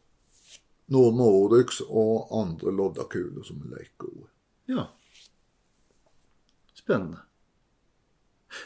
med 0.87 1.27
Oryx 1.27 1.81
og 1.89 2.33
andre 2.41 2.73
loddakuler 2.73 3.45
som 3.45 3.61
er 3.65 3.77
lekegode. 3.79 4.29
Ja. 4.69 4.87
Spennende. 6.75 7.23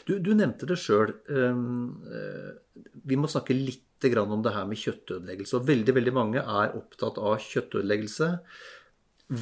Du, 0.07 0.17
du 0.19 0.33
nevnte 0.37 0.67
det 0.69 0.79
sjøl. 0.81 1.13
Um, 1.29 2.01
uh, 2.07 2.51
vi 3.05 3.17
må 3.19 3.29
snakke 3.31 3.57
litt 3.57 3.85
om 3.99 4.43
det 4.43 4.53
her 4.55 4.63
med 4.63 4.79
kjøttødeleggelse. 4.79 5.57
Og 5.57 5.67
veldig, 5.67 5.95
veldig 5.95 6.13
mange 6.15 6.39
er 6.39 6.75
opptatt 6.77 7.17
av 7.19 7.35
kjøttødeleggelse. 7.43 8.29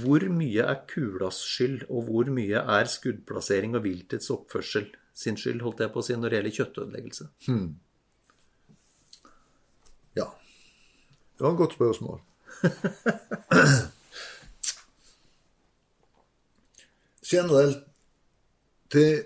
Hvor 0.02 0.22
mye 0.34 0.64
er 0.66 0.82
kulas 0.90 1.38
skyld, 1.46 1.86
og 1.90 2.10
hvor 2.10 2.26
mye 2.34 2.58
er 2.58 2.86
skuddplassering 2.90 3.76
og 3.78 3.84
viltets 3.86 4.32
oppførsel 4.34 4.90
sin 5.14 5.38
skyld, 5.38 5.62
holdt 5.62 5.80
jeg 5.86 5.92
på 5.94 6.00
å 6.02 6.06
si, 6.06 6.14
når 6.18 6.30
det 6.30 6.38
gjelder 6.40 6.58
kjøttødeleggelse? 6.58 7.26
Hmm. 7.46 7.70
Ja. 10.18 10.28
Det 11.38 11.42
var 11.46 11.52
et 11.54 11.62
godt 11.62 11.78
spørsmål. 11.78 12.20
Generelt 17.32 17.84
til 18.90 19.24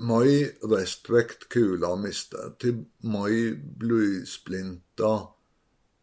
mai 0.00 0.48
restvekt 0.64 1.48
kula 1.52 1.94
mister, 2.00 2.54
til 2.58 2.84
mai 3.04 3.52
blysplinter, 3.78 5.26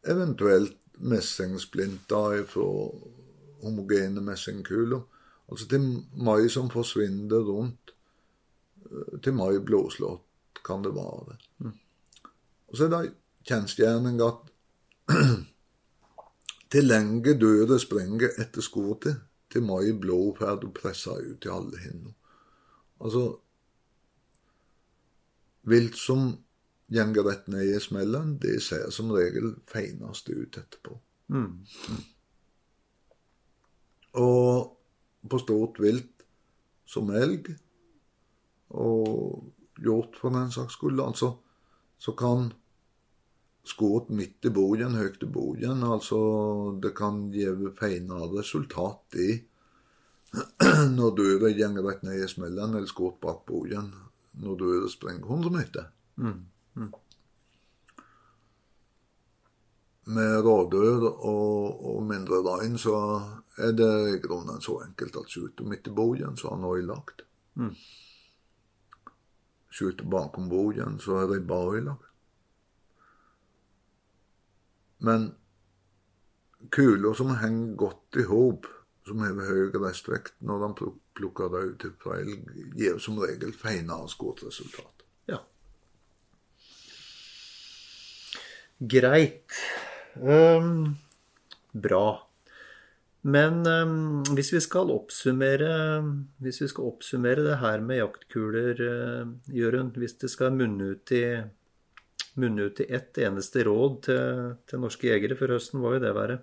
eventuelt 0.07 0.77
messingsplinter 0.97 2.43
fra 2.49 2.67
homogene 3.63 4.21
messingkuler. 4.21 5.01
Altså 5.49 5.67
til 5.67 5.87
mai 6.13 6.49
som 6.49 6.69
forsvinner 6.69 7.39
rundt, 7.47 7.93
eh, 8.85 9.19
til 9.23 9.33
mai 9.33 9.59
blåslått 9.59 10.61
kan 10.65 10.83
det 10.83 10.93
være. 10.95 11.37
Mm. 11.57 11.73
Og 12.67 12.77
så 12.77 12.85
er 12.85 12.89
det 12.89 13.13
kjensgjerning 13.47 14.21
at 14.21 14.51
til 16.71 16.85
lenge 16.85 17.33
døde 17.39 17.79
springer 17.79 18.29
etter 18.37 18.61
skuddet, 18.61 19.21
til 19.51 19.63
mai 19.63 19.93
blå 19.95 20.35
får 20.35 20.65
og 20.67 20.73
presser 20.75 21.23
ut 21.31 21.45
i 21.45 21.49
alle 21.49 21.79
hinder. 21.79 22.11
Altså 22.99 23.37
Vilt 25.67 25.97
som 25.99 26.29
gjenger 26.87 27.23
rett 27.27 27.47
ned 27.51 27.67
i 27.67 27.79
smellen, 27.83 28.37
det 28.41 28.61
ser 28.63 28.87
som 28.95 29.11
regel 29.11 29.55
feinest 29.67 30.29
ut 30.29 30.57
etterpå. 30.59 30.95
Mm. 31.33 31.65
Og 34.23 35.27
på 35.27 35.39
stort 35.43 35.81
vilt 35.83 36.23
som 36.87 37.11
elg 37.11 37.51
og 38.71 39.43
hjort 39.83 40.15
for 40.21 40.33
den 40.33 40.53
saks 40.55 40.79
skyld, 40.79 41.03
altså, 41.03 41.33
så 41.99 42.15
kan 42.15 42.49
skudd 43.67 44.07
midt 44.15 44.47
i 44.47 44.53
bogen, 44.55 44.95
høyt 44.95 45.23
i 45.23 45.29
bogen, 45.31 45.83
altså 45.83 46.19
det 46.81 46.93
kan 46.95 47.25
gi 47.33 47.51
feina 47.75 48.23
resultat, 48.31 49.19
i 49.19 49.35
når 50.97 51.15
du 51.15 51.25
går 51.39 51.59
rett 51.83 52.03
ned 52.03 52.23
i 52.23 52.27
smellen 52.31 52.75
eller 52.75 52.87
skudd 52.87 53.19
bak 53.23 53.45
bogen 53.47 53.91
når 54.41 54.55
du 54.61 54.69
springer 54.89 55.25
100 55.25 55.53
meter. 55.55 55.91
Mm. 56.15 56.45
Mm. 56.75 56.93
Med 60.07 60.39
rådyr 60.45 61.03
og, 61.03 61.85
og 61.85 62.03
mindre 62.07 62.41
rein 62.45 62.77
så 62.79 62.97
er 63.57 63.73
det 63.75 63.93
i 64.13 64.19
grunnen 64.23 64.61
så 64.63 64.79
enkelt 64.85 65.17
at 65.19 65.31
skyter 65.31 65.67
midt 65.67 65.89
i 65.89 65.95
bogen, 65.95 66.37
så 66.37 66.47
er 66.47 66.55
han 66.55 66.67
ødelagt. 66.69 67.25
Mm. 67.55 67.73
Skyter 69.69 70.05
bakom 70.09 70.49
bogen, 70.49 70.99
så 71.03 71.21
er 71.21 71.33
ribba 71.33 71.59
ødelagt. 71.73 72.07
Men 74.99 75.31
kuler 76.73 77.13
som 77.13 77.35
henger 77.41 77.75
godt 77.77 78.21
i 78.21 78.25
hop, 78.29 78.65
som 79.07 79.21
har 79.21 79.35
høy 79.49 79.75
restvekt 79.81 80.35
når 80.39 80.63
de 80.63 80.89
plukker 81.17 81.49
det 81.53 81.63
ut 81.71 81.79
til 81.81 81.95
feil, 82.03 82.31
gir 82.77 83.01
som 83.01 83.17
regel 83.21 83.51
feinere 83.57 84.07
skuddresultat. 84.11 85.05
Ja. 85.31 85.41
Greit. 88.77 89.59
Um, 90.21 90.95
bra. 91.73 92.07
Men 93.27 93.65
um, 93.67 94.23
hvis, 94.37 94.53
vi 94.53 94.61
skal 94.63 94.91
oppsummere, 94.93 95.71
hvis 96.43 96.61
vi 96.61 96.69
skal 96.71 96.87
oppsummere 96.87 97.43
det 97.43 97.57
her 97.59 97.81
med 97.83 97.99
jaktkuler, 97.99 98.79
uh, 98.79 99.31
Jørund 99.51 99.97
Hvis 99.99 100.15
det 100.21 100.29
skal 100.31 100.55
munne 100.55 100.93
ut 100.93 101.11
i, 101.11 101.25
munne 102.39 102.69
ut 102.69 102.79
i 102.79 102.87
ett 102.93 103.17
eneste 103.17 103.65
råd 103.67 103.97
til, 104.07 104.53
til, 104.69 104.79
norske 104.79 105.09
jegere 105.09 105.35
for 105.35 105.51
høsten, 105.51 105.81
hva 105.81 105.95
vil 105.95 106.05
det 106.05 106.15
være? 106.15 106.39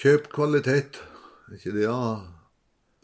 Kjøp 0.00 0.30
kvalitet. 0.32 1.02
Er 1.50 1.58
ikke 1.58 1.74
det 1.76 1.84
ja, 1.84 2.00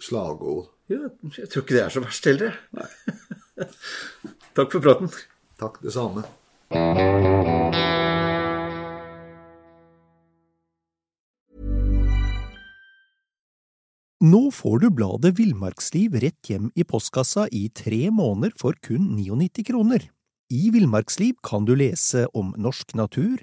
slagord? 0.02 0.70
Ja, 0.90 1.08
jeg 1.38 1.48
tror 1.50 1.64
ikke 1.64 1.76
det 1.76 1.82
er 1.82 1.94
så 1.94 2.02
verst 2.04 2.28
heller. 2.28 2.58
Takk 4.56 4.76
for 4.76 4.82
praten. 4.84 5.10
Takk, 5.58 5.80
det 5.82 5.94
samme. 5.94 6.26
Nå 14.26 14.46
får 14.50 14.78
du 14.80 14.86
bladet 14.96 15.34
Villmarksliv 15.36 16.14
rett 16.22 16.48
hjem 16.48 16.70
i 16.74 16.86
postkassa 16.88 17.44
i 17.52 17.66
tre 17.68 18.08
måneder 18.10 18.54
for 18.58 18.78
kun 18.82 19.10
99 19.18 19.66
kroner. 19.68 20.06
I 20.50 20.70
Villmarksliv 20.72 21.36
kan 21.44 21.66
du 21.68 21.74
lese 21.76 22.24
om 22.32 22.54
norsk 22.56 22.94
natur, 22.96 23.42